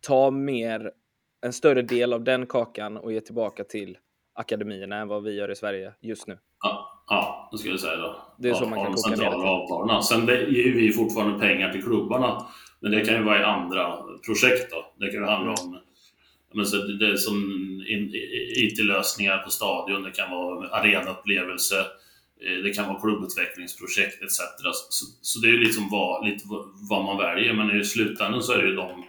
ta 0.00 0.30
mer, 0.30 0.92
en 1.42 1.52
större 1.52 1.82
del 1.82 2.12
av 2.12 2.24
den 2.24 2.46
kakan 2.46 2.96
och 2.96 3.12
ge 3.12 3.20
tillbaka 3.20 3.64
till 3.64 3.98
akademierna 4.34 4.96
än 4.96 5.08
vad 5.08 5.22
vi 5.22 5.34
gör 5.34 5.50
i 5.50 5.56
Sverige 5.56 5.92
just 6.00 6.26
nu. 6.26 6.38
Ja, 6.62 7.02
ja 7.08 7.48
det 7.52 7.58
skulle 7.58 7.72
jag 7.72 7.80
säga 7.80 7.96
då. 7.96 8.16
Det 8.38 8.48
är 8.48 8.54
så 8.54 8.66
man 8.66 8.84
kan 8.84 8.94
koka 8.94 9.16
ner 9.16 9.30
det 9.30 9.36
avtalen. 9.36 10.02
Sen 10.02 10.26
ger 10.26 10.74
vi 10.74 10.92
fortfarande 10.92 11.38
pengar 11.38 11.72
till 11.72 11.82
klubbarna, 11.82 12.46
men 12.80 12.92
det 12.92 13.04
kan 13.04 13.14
ju 13.14 13.22
vara 13.22 13.40
i 13.40 13.44
andra 13.44 13.96
projekt 14.26 14.70
då. 14.70 14.86
Det 14.96 15.10
kan 15.10 15.20
ju 15.20 15.26
handla 15.26 15.50
om 15.50 15.80
men 16.54 16.66
så 16.66 16.76
det 16.76 17.06
är 17.06 17.16
som 17.16 17.36
IT-lösningar 18.56 19.38
på 19.38 19.50
stadion, 19.50 20.02
det 20.02 20.10
kan 20.10 20.30
vara 20.30 20.68
arenaupplevelse, 20.68 21.78
eh, 22.40 22.62
det 22.62 22.72
kan 22.72 22.88
vara 22.88 23.00
klubbutvecklingsprojekt 23.00 24.22
etc. 24.22 24.38
Så, 24.90 25.06
så 25.20 25.40
det 25.40 25.48
är 25.48 25.52
ju 25.52 25.58
liksom 25.58 25.88
vad, 25.90 26.26
lite 26.26 26.44
vad 26.90 27.04
man 27.04 27.18
väljer, 27.18 27.54
men 27.54 27.80
i 27.80 27.84
slutändan 27.84 28.42
så 28.42 28.52
är 28.52 28.58
det 28.58 28.68
ju 28.68 28.74
de 28.74 29.04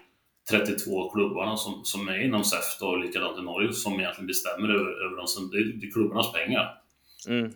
32 0.51 1.09
klubbarna 1.09 1.57
som, 1.57 1.81
som 1.83 2.07
är 2.07 2.23
inom 2.23 2.43
SEF 2.43 2.81
och 2.81 2.99
likadant 2.99 3.39
i 3.39 3.41
Norge 3.41 3.73
som 3.73 3.99
egentligen 3.99 4.27
bestämmer 4.27 4.69
över, 4.69 5.05
över 5.05 5.17
dem. 5.17 5.49
Det 5.51 5.57
är, 5.57 5.63
det 5.63 5.87
är 5.87 5.91
klubbarnas 5.91 6.33
pengar. 6.33 6.77
Mm. 7.27 7.51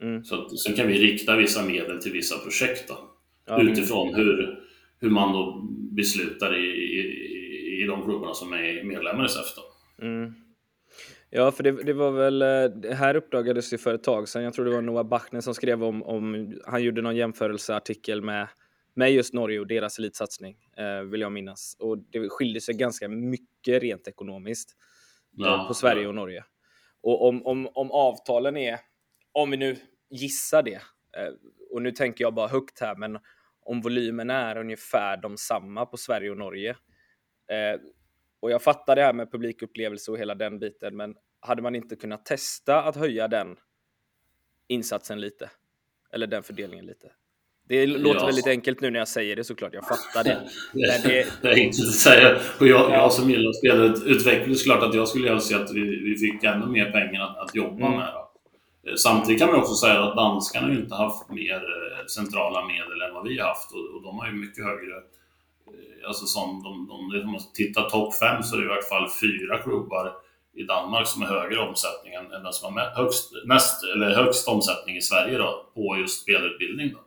Mm. 0.00 0.24
Så 0.24 0.42
att, 0.42 0.58
sen 0.58 0.74
kan 0.74 0.86
vi 0.86 0.98
rikta 0.98 1.36
vissa 1.36 1.62
medel 1.62 2.02
till 2.02 2.12
vissa 2.12 2.38
projekt 2.38 2.88
då, 2.88 2.98
ja, 3.46 3.62
utifrån 3.62 4.14
hur, 4.14 4.60
hur 5.00 5.10
man 5.10 5.32
då 5.32 5.68
beslutar 5.90 6.58
i, 6.58 6.66
i 6.66 7.34
i 7.84 7.86
de 7.86 8.04
klubbarna 8.04 8.34
som 8.34 8.52
är 8.52 8.84
medlemmar 8.84 9.24
i 9.24 9.28
SEF. 9.28 9.46
Mm. 10.02 10.34
Ja, 11.30 11.52
för 11.52 11.62
det, 11.62 11.72
det, 11.72 11.92
var 11.92 12.10
väl, 12.10 12.42
eh, 12.42 12.64
det 12.64 12.94
här 12.94 13.16
uppdagades 13.16 13.72
ju 13.72 13.78
för 13.78 13.94
ett 13.94 14.02
tag 14.02 14.28
sedan. 14.28 14.42
Jag 14.42 14.54
tror 14.54 14.64
det 14.64 14.70
var 14.70 14.82
Noah 14.82 15.06
Bachner 15.06 15.40
som 15.40 15.54
skrev 15.54 15.84
om, 15.84 16.02
om 16.02 16.54
han 16.66 16.82
gjorde 16.82 17.02
någon 17.02 17.16
jämförelseartikel 17.16 18.22
med, 18.22 18.48
med 18.94 19.12
just 19.12 19.34
Norge 19.34 19.60
och 19.60 19.66
deras 19.66 19.98
elitsatsning, 19.98 20.56
eh, 20.76 21.00
vill 21.00 21.20
jag 21.20 21.32
minnas. 21.32 21.76
Och 21.78 21.98
det 21.98 22.28
skilde 22.28 22.60
sig 22.60 22.74
ganska 22.74 23.08
mycket 23.08 23.82
rent 23.82 24.08
ekonomiskt 24.08 24.76
eh, 25.40 25.46
ja, 25.46 25.64
på 25.68 25.74
Sverige 25.74 26.06
och 26.06 26.14
Norge. 26.14 26.44
Och 27.00 27.28
om, 27.28 27.46
om, 27.46 27.68
om 27.74 27.90
avtalen 27.90 28.56
är, 28.56 28.80
om 29.32 29.50
vi 29.50 29.56
nu 29.56 29.76
gissar 30.10 30.62
det, 30.62 30.80
eh, 31.16 31.32
och 31.70 31.82
nu 31.82 31.90
tänker 31.90 32.24
jag 32.24 32.34
bara 32.34 32.48
högt 32.48 32.80
här, 32.80 32.96
men 32.96 33.18
om 33.60 33.80
volymen 33.80 34.30
är 34.30 34.56
ungefär 34.56 35.16
de 35.16 35.36
samma 35.36 35.86
på 35.86 35.96
Sverige 35.96 36.30
och 36.30 36.36
Norge, 36.36 36.76
och 38.40 38.50
jag 38.50 38.62
fattar 38.62 38.96
det 38.96 39.02
här 39.02 39.12
med 39.12 39.32
publikupplevelse 39.32 40.10
och 40.10 40.18
hela 40.18 40.34
den 40.34 40.58
biten, 40.58 40.96
men 40.96 41.16
hade 41.40 41.62
man 41.62 41.74
inte 41.74 41.96
kunnat 41.96 42.26
testa 42.26 42.82
att 42.82 42.96
höja 42.96 43.28
den 43.28 43.56
insatsen 44.68 45.20
lite? 45.20 45.50
Eller 46.12 46.26
den 46.26 46.42
fördelningen 46.42 46.86
lite? 46.86 47.12
Det 47.68 47.86
låter 47.86 48.20
ja. 48.20 48.26
väldigt 48.26 48.46
enkelt 48.46 48.80
nu 48.80 48.90
när 48.90 48.98
jag 48.98 49.08
säger 49.08 49.36
det 49.36 49.44
såklart, 49.44 49.74
jag 49.74 49.88
fattar 49.88 50.24
det. 50.24 50.40
det, 50.72 51.08
det, 51.08 51.26
det 51.42 51.48
är 51.48 51.54
enkelt 51.54 51.88
att 51.88 51.94
säga. 51.94 52.38
Och 52.60 52.66
jag, 52.66 52.90
jag 52.90 53.12
som 53.12 53.30
gillar 53.30 53.52
spelutveckling, 53.52 54.54
klart 54.54 54.82
att 54.82 54.94
jag 54.94 55.08
skulle 55.08 55.30
önska 55.30 55.56
att 55.56 55.70
vi, 55.72 55.80
vi 55.80 56.16
fick 56.16 56.44
ännu 56.44 56.66
mer 56.66 56.90
pengar 56.90 57.22
att, 57.22 57.38
att 57.38 57.54
jobba 57.54 57.86
mm. 57.86 57.98
med. 57.98 58.08
Då. 58.14 58.90
Eh, 58.90 58.94
samtidigt 58.96 59.40
kan 59.40 59.50
man 59.50 59.60
också 59.60 59.74
säga 59.74 60.02
att 60.02 60.16
danskarna 60.16 60.66
har 60.66 60.74
inte 60.74 60.94
haft 60.94 61.30
mer 61.30 61.54
eh, 61.54 62.06
centrala 62.06 62.66
medel 62.66 63.02
än 63.08 63.14
vad 63.14 63.28
vi 63.28 63.38
har 63.38 63.48
haft 63.48 63.72
och, 63.72 63.96
och 63.96 64.02
de 64.02 64.18
har 64.18 64.26
ju 64.26 64.32
mycket 64.32 64.64
högre 64.64 64.94
alltså 66.06 66.26
som 66.26 66.62
de, 66.62 66.86
de, 66.88 67.20
om 67.24 67.32
man 67.32 67.40
tittar 67.54 67.90
topp 67.90 68.14
fem 68.14 68.42
så 68.42 68.56
är 68.56 68.60
det 68.60 68.64
i 68.64 68.68
vart 68.68 68.88
fall 68.88 69.08
fyra 69.20 69.58
klubbar 69.58 70.12
i 70.54 70.62
Danmark 70.62 71.06
som 71.06 71.22
har 71.22 71.28
högre 71.28 71.58
omsättning 71.58 72.14
än 72.14 72.28
den 72.28 72.52
som 72.52 72.74
har 72.74 73.02
högst, 73.02 73.32
näst, 73.44 73.84
eller 73.84 74.14
högst 74.14 74.48
omsättning 74.48 74.96
i 74.96 75.02
Sverige 75.02 75.38
då, 75.38 75.66
på 75.74 75.96
just 75.98 76.22
spelutbildning. 76.22 76.92
Då. 76.92 76.98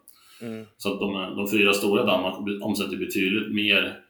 Mm. 0.42 0.66
Så 0.78 0.94
att 0.94 1.00
de, 1.00 1.36
de 1.36 1.52
fyra 1.52 1.74
stora 1.74 2.04
i 2.04 2.06
Danmark 2.06 2.62
omsätter 2.62 2.98
betydligt 2.98 3.56
mer 3.56 4.04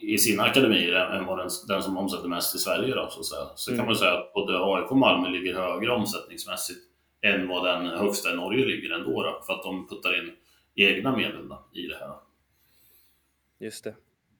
i 0.00 0.18
sina 0.18 0.42
akademier 0.42 0.92
än 0.92 1.26
vad 1.26 1.38
den, 1.38 1.48
den 1.68 1.82
som 1.82 1.96
omsätter 1.96 2.28
mest 2.28 2.54
i 2.54 2.58
Sverige. 2.58 2.94
Då, 2.94 3.08
så 3.10 3.20
att 3.20 3.26
säga. 3.26 3.46
så 3.54 3.70
mm. 3.70 3.78
kan 3.78 3.86
man 3.86 3.96
säga 3.96 4.12
att 4.12 4.32
både 4.32 4.58
AIK 4.58 4.90
och 4.90 4.96
Malmö 4.96 5.28
ligger 5.28 5.54
högre 5.54 5.90
omsättningsmässigt 5.90 6.80
än 7.20 7.48
vad 7.48 7.64
den 7.64 7.86
högsta 7.86 8.32
i 8.32 8.36
Norge 8.36 8.66
ligger 8.66 8.90
ändå, 8.90 9.22
då, 9.22 9.42
för 9.46 9.52
att 9.52 9.62
de 9.62 9.88
puttar 9.88 10.18
in 10.18 10.32
egna 10.74 11.16
medel 11.16 11.52
i 11.74 11.86
det 11.86 11.96
här. 11.96 12.14
Just 13.58 13.84
det. 13.84 13.94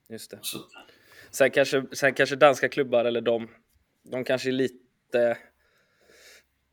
Just 0.09 0.31
det. 0.31 0.39
Så. 0.43 0.59
Sen, 1.31 1.51
kanske, 1.51 1.87
sen 1.93 2.15
kanske 2.15 2.37
danska 2.37 2.69
klubbar, 2.69 3.05
eller 3.05 3.21
de, 3.21 3.49
de 4.03 4.25
kanske 4.25 4.51
är 4.51 4.53
lite... 4.53 5.39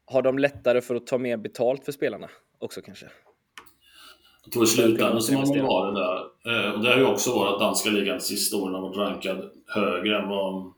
Har 0.05 0.21
de 0.21 0.39
lättare 0.39 0.81
för 0.81 0.95
att 0.95 1.07
ta 1.07 1.17
mer 1.17 1.37
betalt 1.37 1.85
för 1.85 1.91
spelarna 1.91 2.29
också 2.59 2.81
kanske? 2.81 3.09
Jag 4.45 4.53
tror 4.53 4.63
i 4.63 4.67
slutändan 4.67 5.21
så 5.21 5.33
man 5.33 5.65
varit 5.65 5.95
där. 5.95 6.17
Eh, 6.51 6.71
och 6.71 6.83
det 6.83 6.89
har 6.89 6.97
ju 6.97 7.05
också 7.05 7.31
varit 7.31 7.53
att 7.53 7.59
danska 7.59 7.89
ligan 7.89 8.21
sista 8.21 8.57
åren 8.57 8.73
har 8.73 8.81
varit 8.81 8.97
rankad 8.97 9.49
högre 9.67 10.21
än 10.21 10.29
vad, 10.29 10.73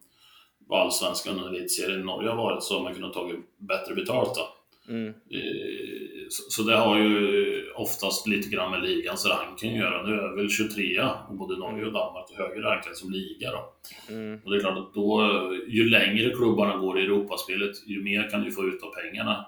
allsvenskan 0.70 1.40
och 1.40 1.48
elitserien 1.48 2.00
i 2.00 2.04
Norge 2.04 2.30
har 2.30 2.38
varit, 2.38 2.64
så 2.64 2.76
har 2.76 2.84
man 2.84 2.94
kunnat 2.94 3.14
ta 3.14 3.32
bättre 3.58 3.96
betalt. 3.96 4.36
Då. 4.36 4.48
Mm. 4.94 5.08
Eh, 5.08 6.28
så 6.30 6.64
det 6.64 6.78
har 6.78 7.00
ju 7.00 7.72
oftast 7.76 8.28
lite 8.28 8.50
grann 8.50 8.72
med 8.72 8.84
ligans 8.84 9.26
ranking 9.26 9.72
att 9.72 9.78
göra. 9.78 10.08
Nu 10.08 10.14
är 10.14 10.36
väl 10.36 10.50
23 10.50 11.04
och 11.30 11.36
både 11.36 11.58
Norge 11.58 11.86
och 11.86 11.94
Danmark 11.94 12.32
är 12.32 12.44
högre 12.44 12.62
rankade 12.62 12.96
som 12.96 13.12
liga. 13.12 13.52
Då. 13.52 13.74
Mm. 14.14 14.40
Och 14.46 14.52
det 14.52 14.58
är 14.58 14.62
klart 14.62 14.78
att 14.78 14.94
då, 14.94 15.32
ju 15.68 15.90
längre 15.90 16.30
klubbarna 16.30 16.78
går 16.78 17.00
i 17.00 17.04
Europaspelet, 17.04 17.88
ju 17.88 18.04
mer 18.04 18.30
kan 18.30 18.44
du 18.44 18.52
få 18.52 18.64
ut 18.64 18.84
av 18.84 18.90
pengarna. 18.90 19.46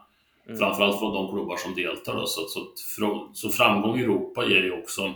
Mm. 0.49 0.59
Framförallt 0.59 0.99
från 0.99 1.13
de 1.13 1.31
klubbar 1.31 1.55
som 1.55 1.75
deltar. 1.75 2.15
Då. 2.15 2.25
Så, 2.25 2.41
så, 2.47 3.29
så 3.33 3.49
framgång 3.49 3.99
i 3.99 4.03
Europa 4.03 4.45
ger 4.45 4.63
ju 4.63 4.71
också... 4.71 5.13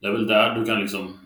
Det 0.00 0.06
är 0.06 0.12
väl 0.12 0.26
där 0.26 0.54
du 0.54 0.64
kan 0.64 0.80
liksom 0.80 1.18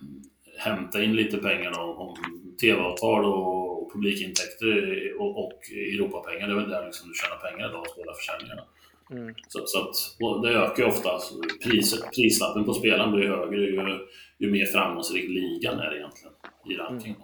hämta 0.59 1.03
in 1.03 1.17
lite 1.17 1.37
pengar 1.37 1.73
då, 1.73 1.81
om 1.81 2.17
TV-avtal 2.61 3.25
och 3.25 3.93
publikintäkter 3.93 4.73
och, 5.21 5.45
och 5.45 5.61
Europapengar, 5.95 6.47
det 6.47 6.53
är 6.53 6.57
väl 6.57 6.71
där 6.71 6.87
liksom 6.87 7.09
du 7.09 7.15
tjänar 7.15 7.37
pengar 7.37 7.69
idag 7.69 7.81
och 7.81 7.87
spelar 7.87 8.15
försäljningarna. 8.15 8.65
Mm. 9.11 9.35
Så, 9.49 9.67
så 9.67 9.79
att, 9.79 9.97
det 10.43 10.49
ökar 10.49 10.83
ju 10.83 10.89
ofta, 10.89 11.11
alltså, 11.11 11.35
priset, 11.65 12.01
prislappen 12.17 12.65
på 12.65 12.75
spelaren 12.75 13.13
blir 13.13 13.29
högre 13.29 13.57
ju, 13.61 13.99
ju 14.39 14.51
mer 14.51 14.67
framgångsrik 14.67 15.29
ligan 15.29 15.79
är 15.79 15.97
egentligen 15.97 16.35
i 16.71 16.75
ranking. 16.75 17.17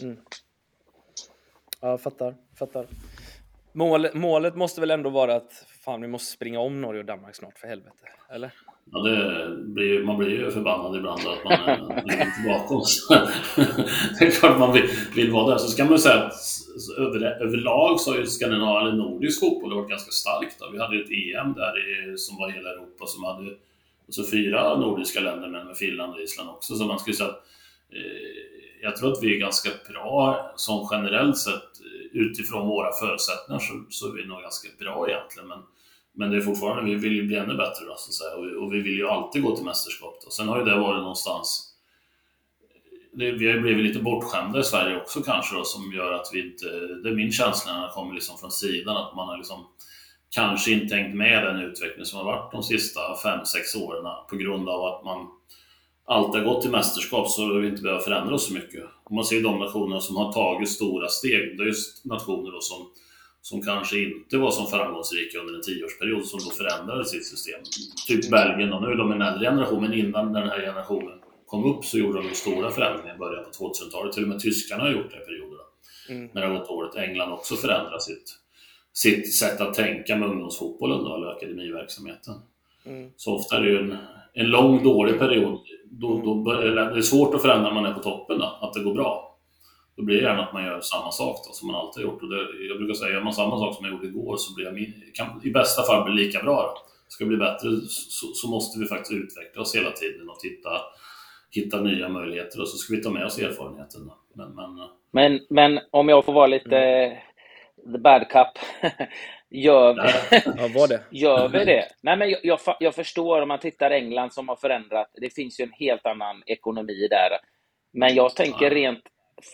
Mm. 0.00 0.12
Mm. 0.12 0.24
Ja, 1.80 1.88
jag 1.88 2.00
fattar, 2.00 2.34
fattar. 2.58 2.86
Mål, 3.74 4.06
målet 4.14 4.56
måste 4.56 4.80
väl 4.80 4.90
ändå 4.90 5.10
vara 5.10 5.34
att 5.34 5.66
fan, 5.84 6.02
vi 6.02 6.08
måste 6.08 6.32
springa 6.32 6.60
om 6.60 6.80
Norge 6.80 7.00
och 7.00 7.06
Danmark 7.06 7.36
snart 7.36 7.58
för 7.58 7.68
helvete, 7.68 8.08
eller? 8.30 8.52
Ja, 8.92 8.98
det 9.02 9.48
blir, 9.56 10.04
man 10.04 10.18
blir 10.18 10.28
ju 10.28 10.50
förbannad 10.50 10.96
ibland 10.96 11.20
att 11.20 11.44
man 11.44 11.78
ligger 12.04 12.30
tillbaka. 12.30 12.74
det 14.18 14.24
är 14.24 14.30
klart 14.30 14.58
man 14.58 14.72
vill, 14.72 14.88
vill 15.16 15.30
vara 15.30 15.50
där. 15.50 15.58
Så 15.58 15.68
ska 15.68 15.84
man 15.84 15.98
säga 15.98 16.22
att 16.22 16.32
över, 16.98 17.42
överlag 17.42 18.00
så 18.00 18.10
har 18.10 18.18
ju 18.18 18.26
Skandinavien, 18.26 18.88
eller 18.88 19.04
nordisk 19.04 19.40
fotboll 19.40 19.74
varit 19.74 19.88
ganska 19.88 20.10
starkt. 20.10 20.56
Då. 20.60 20.70
Vi 20.72 20.78
hade 20.78 20.96
ju 20.96 21.02
ett 21.02 21.10
EM 21.10 21.52
där 21.52 22.12
i, 22.12 22.18
som 22.18 22.36
var 22.36 22.50
hela 22.50 22.70
Europa 22.70 23.06
som 23.06 23.24
hade 23.24 23.50
alltså 24.06 24.30
fyra 24.30 24.78
nordiska 24.78 25.20
länder 25.20 25.48
men 25.48 25.66
med 25.66 25.76
Finland 25.76 26.14
och 26.14 26.20
Island 26.20 26.50
också. 26.50 26.74
Så 26.74 26.84
man 26.84 26.98
skulle 26.98 27.16
säga 27.16 27.28
att 27.28 27.44
eh, 27.92 28.82
jag 28.82 28.96
tror 28.96 29.12
att 29.12 29.22
vi 29.22 29.34
är 29.34 29.38
ganska 29.38 29.70
bra 29.92 30.52
som 30.56 30.88
generellt 30.90 31.38
sett 31.38 31.70
utifrån 32.12 32.68
våra 32.68 32.92
förutsättningar 32.92 33.60
så, 33.60 33.84
så 33.90 34.08
är 34.08 34.12
vi 34.12 34.26
nog 34.26 34.42
ganska 34.42 34.68
bra 34.78 35.08
egentligen. 35.08 35.48
Men 35.48 35.58
men 36.14 36.30
det 36.30 36.36
är 36.36 36.40
fortfarande, 36.40 36.90
vi 36.90 36.94
vill 36.94 37.12
ju 37.12 37.26
bli 37.26 37.36
ännu 37.36 37.56
bättre 37.56 37.84
då, 37.86 37.94
så 37.96 38.08
att 38.10 38.14
säga. 38.14 38.36
Och, 38.36 38.46
vi, 38.46 38.56
och 38.56 38.74
vi 38.74 38.80
vill 38.80 38.96
ju 38.96 39.08
alltid 39.08 39.42
gå 39.42 39.56
till 39.56 39.64
mästerskap. 39.64 40.18
Då. 40.24 40.30
Sen 40.30 40.48
har 40.48 40.58
ju 40.58 40.64
det 40.64 40.78
varit 40.78 41.00
någonstans... 41.00 41.68
Det, 43.12 43.32
vi 43.32 43.46
har 43.46 43.54
ju 43.54 43.60
blivit 43.60 43.84
lite 43.84 44.02
bortskämda 44.02 44.60
i 44.60 44.64
Sverige 44.64 44.96
också 44.96 45.22
kanske 45.22 45.56
då, 45.56 45.64
som 45.64 45.92
gör 45.92 46.12
att 46.12 46.30
vi 46.32 46.50
inte... 46.50 46.66
Det 47.02 47.08
är 47.08 47.14
min 47.14 47.32
känsla 47.32 47.72
när 47.72 47.86
det 47.86 47.92
kommer 47.92 48.14
liksom 48.14 48.38
från 48.38 48.50
sidan, 48.50 48.96
att 48.96 49.16
man 49.16 49.28
har 49.28 49.36
liksom 49.36 49.66
kanske 50.30 50.72
inte 50.72 50.94
tänkt 50.94 51.16
med 51.16 51.44
den 51.44 51.58
utveckling 51.58 52.04
som 52.04 52.18
har 52.18 52.24
varit 52.24 52.52
de 52.52 52.62
sista 52.62 53.00
5-6 53.00 53.82
åren 53.82 54.26
på 54.30 54.36
grund 54.36 54.68
av 54.68 54.84
att 54.84 55.04
man 55.04 55.26
alltid 56.06 56.42
har 56.42 56.54
gått 56.54 56.62
till 56.62 56.70
mästerskap 56.70 57.28
så 57.28 57.42
har 57.42 57.60
vi 57.60 57.68
inte 57.68 57.82
behövt 57.82 58.04
förändra 58.04 58.34
oss 58.34 58.46
så 58.46 58.54
mycket. 58.54 58.84
Om 59.04 59.16
man 59.16 59.24
ser 59.24 59.42
de 59.42 59.58
nationer 59.58 60.00
som 60.00 60.16
har 60.16 60.32
tagit 60.32 60.68
stora 60.68 61.08
steg, 61.08 61.58
det 61.58 61.62
är 61.62 61.66
just 61.66 62.04
nationer 62.04 62.52
då 62.52 62.60
som 62.60 62.86
som 63.42 63.62
kanske 63.62 63.98
inte 63.98 64.38
var 64.38 64.50
så 64.50 64.66
framgångsrika 64.66 65.38
under 65.38 65.54
en 65.54 65.62
tioårsperiod 65.62 66.26
som 66.26 66.40
då 66.44 66.50
förändrade 66.50 67.04
sitt 67.04 67.26
system. 67.26 67.60
Typ 68.06 68.30
Belgien, 68.30 68.72
och 68.72 68.82
nu 68.82 68.88
är 68.88 68.96
de 68.96 69.12
en 69.12 69.22
äldre 69.22 69.46
generation, 69.46 69.82
men 69.82 69.94
innan 69.94 70.32
den 70.32 70.48
här 70.48 70.60
generationen 70.60 71.18
kom 71.46 71.64
upp 71.64 71.84
så 71.84 71.98
gjorde 71.98 72.22
de 72.22 72.34
stora 72.34 72.70
förändringar 72.70 73.14
i 73.14 73.18
början 73.18 73.44
på 73.44 73.50
2000-talet. 73.50 74.12
Till 74.12 74.22
och 74.22 74.28
med 74.28 74.40
tyskarna 74.40 74.82
har 74.82 74.90
gjort 74.90 75.10
det 75.10 75.16
i 75.16 75.24
perioder. 75.24 75.58
mm. 76.08 76.30
när 76.32 76.40
det 76.40 76.48
har 76.48 76.58
gått 76.58 76.68
dåligt. 76.68 76.94
England 76.94 77.32
också 77.32 77.54
förändrar 77.56 77.98
sitt, 77.98 78.38
sitt 78.92 79.34
sätt 79.34 79.60
att 79.60 79.74
tänka 79.74 80.16
med 80.16 80.28
ungdomsfotbollen 80.28 81.04
då, 81.04 81.16
eller 81.16 81.26
akademiverksamheten. 81.26 82.34
Mm. 82.84 83.10
Så 83.16 83.34
ofta 83.34 83.56
är 83.56 83.60
det 83.60 83.68
ju 83.68 83.78
en, 83.78 83.96
en 84.32 84.46
lång 84.46 84.84
dålig 84.84 85.18
period. 85.18 85.60
Då, 86.00 86.20
då, 86.24 86.52
det 86.52 86.98
är 86.98 87.00
svårt 87.00 87.34
att 87.34 87.42
förändra 87.42 87.68
när 87.68 87.80
man 87.80 87.90
är 87.90 87.94
på 87.94 88.00
toppen, 88.00 88.38
då, 88.38 88.58
att 88.60 88.72
det 88.72 88.82
går 88.82 88.94
bra. 88.94 89.38
Då 89.96 90.02
blir 90.02 90.16
det 90.16 90.22
gärna 90.22 90.42
att 90.42 90.52
man 90.52 90.64
gör 90.64 90.80
samma 90.80 91.10
sak 91.10 91.36
då, 91.46 91.52
som 91.52 91.68
man 91.68 91.76
alltid 91.76 92.04
har 92.04 92.12
gjort. 92.12 92.22
Och 92.22 92.28
det, 92.28 92.66
jag 92.68 92.78
brukar 92.78 92.94
säga, 92.94 93.12
gör 93.12 93.20
man 93.20 93.32
samma 93.32 93.58
sak 93.58 93.76
som 93.76 93.84
jag 93.84 93.94
gjorde 93.94 94.06
igår 94.06 94.36
så 94.36 94.54
blir 94.54 94.64
jag 94.64 94.92
kan, 95.14 95.40
i 95.44 95.50
bästa 95.50 95.82
fall 95.82 96.04
bli 96.04 96.24
lika 96.24 96.42
bra. 96.42 96.62
Då. 96.62 96.82
Ska 97.08 97.24
det 97.24 97.28
bli 97.28 97.36
bättre 97.36 97.68
så, 97.88 98.26
så, 98.26 98.48
måste 98.48 98.78
vi 98.78 98.86
faktiskt 98.86 99.12
utveckla 99.12 99.62
oss 99.62 99.76
hela 99.76 99.90
tiden 99.90 100.28
och 100.28 100.38
titta, 100.38 100.70
hitta 101.50 101.80
nya 101.80 102.08
möjligheter 102.08 102.60
och 102.60 102.68
så 102.68 102.76
ska 102.76 102.94
vi 102.96 103.02
ta 103.02 103.10
med 103.10 103.24
oss 103.24 103.38
erfarenheten. 103.38 104.06
Då. 104.06 104.14
Men, 104.34 104.54
men, 104.54 104.88
men, 105.10 105.40
men 105.50 105.80
om 105.90 106.08
jag 106.08 106.24
får 106.24 106.32
vara 106.32 106.46
lite 106.46 106.76
mm. 106.76 107.92
the 107.92 107.98
bad 107.98 108.28
cup. 108.28 108.64
Gör, 109.54 109.96
ja, 110.56 110.68
var 110.74 110.88
det? 110.88 111.02
gör 111.10 111.48
vi 111.48 111.64
det? 111.64 111.88
Nej, 112.00 112.16
men 112.16 112.30
jag, 112.30 112.40
jag, 112.42 112.60
jag, 112.80 112.94
förstår 112.94 113.42
om 113.42 113.48
man 113.48 113.58
tittar 113.58 113.90
England 113.90 114.32
som 114.32 114.48
har 114.48 114.56
förändrat. 114.56 115.10
Det 115.14 115.34
finns 115.34 115.60
ju 115.60 115.62
en 115.62 115.72
helt 115.72 116.06
annan 116.06 116.42
ekonomi 116.46 117.08
där. 117.10 117.38
Men 117.92 118.14
jag 118.14 118.36
tänker 118.36 118.70
rent 118.70 119.04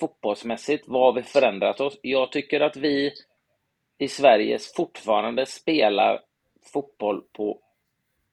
fotbollsmässigt, 0.01 0.85
vad 0.87 1.03
har 1.03 1.13
vi 1.13 1.23
förändrat 1.23 1.81
oss? 1.81 1.99
Jag 2.03 2.33
tycker 2.33 2.61
att 2.61 2.77
vi 2.77 3.13
i 3.99 4.09
Sverige 4.09 4.59
fortfarande 4.77 5.47
spelar 5.47 6.21
fotboll 6.73 7.23
på 7.33 7.61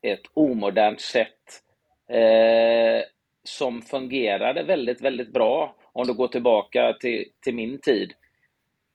ett 0.02 0.24
omodernt 0.34 1.02
sätt 1.02 1.62
eh, 2.10 3.04
som 3.44 3.82
fungerade 3.82 4.64
väldigt, 4.64 5.02
väldigt 5.02 5.34
bra 5.34 5.76
om 5.94 6.08
du 6.08 6.14
går 6.14 6.28
tillbaka 6.28 6.94
till, 7.00 7.26
till 7.44 7.56
min 7.56 7.82
tid. 7.82 8.14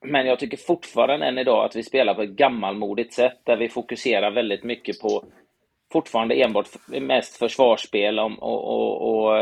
Men 0.05 0.25
jag 0.25 0.39
tycker 0.39 0.57
fortfarande 0.57 1.25
än 1.25 1.37
idag 1.37 1.65
att 1.65 1.75
vi 1.75 1.83
spelar 1.83 2.13
på 2.13 2.21
ett 2.21 2.29
gammalmodigt 2.29 3.13
sätt 3.13 3.39
där 3.43 3.57
vi 3.57 3.69
fokuserar 3.69 4.31
väldigt 4.31 4.63
mycket 4.63 4.99
på 4.99 5.25
fortfarande 5.91 6.35
enbart 6.35 6.67
mest 6.87 7.37
försvarsspel 7.37 8.19
och, 8.19 8.31
och, 8.39 8.63
och, 8.67 9.27
och 9.27 9.37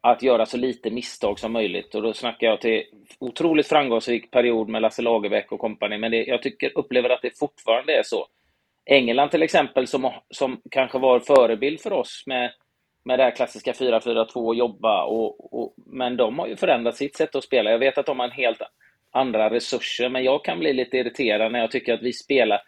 att 0.00 0.22
göra 0.22 0.46
så 0.46 0.56
lite 0.56 0.90
misstag 0.90 1.38
som 1.38 1.52
möjligt. 1.52 1.94
Och 1.94 2.02
då 2.02 2.12
snackar 2.12 2.46
jag 2.46 2.60
till 2.60 2.84
otroligt 3.18 3.68
framgångsrik 3.68 4.30
period 4.30 4.68
med 4.68 4.82
Lasse 4.82 5.02
Lagerbäck 5.02 5.52
och 5.52 5.60
kompani. 5.60 5.98
Men 5.98 6.10
det, 6.10 6.24
jag 6.24 6.42
tycker, 6.42 6.78
upplever 6.78 7.10
att 7.10 7.22
det 7.22 7.38
fortfarande 7.38 7.98
är 7.98 8.02
så. 8.02 8.26
England 8.86 9.30
till 9.30 9.42
exempel, 9.42 9.86
som, 9.86 10.12
som 10.30 10.60
kanske 10.70 10.98
var 10.98 11.20
förebild 11.20 11.80
för 11.80 11.92
oss 11.92 12.22
med, 12.26 12.52
med 13.04 13.18
det 13.18 13.22
här 13.22 13.36
klassiska 13.36 13.72
4-4-2 13.72 14.34
och 14.34 14.54
jobba. 14.54 15.04
Och, 15.04 15.54
och, 15.54 15.74
men 15.76 16.16
de 16.16 16.38
har 16.38 16.46
ju 16.46 16.56
förändrat 16.56 16.96
sitt 16.96 17.16
sätt 17.16 17.34
att 17.34 17.44
spela. 17.44 17.70
Jag 17.70 17.78
vet 17.78 17.98
att 17.98 18.06
de 18.06 18.18
har 18.18 18.26
en 18.26 18.32
helt 18.32 18.62
andra 19.16 19.50
resurser, 19.50 20.08
men 20.08 20.24
jag 20.24 20.44
kan 20.44 20.58
bli 20.58 20.72
lite 20.72 20.96
irriterad 20.96 21.52
när 21.52 21.58
jag 21.58 21.70
tycker 21.70 21.94
att 21.94 22.02
vi 22.02 22.12
spelar 22.12 22.60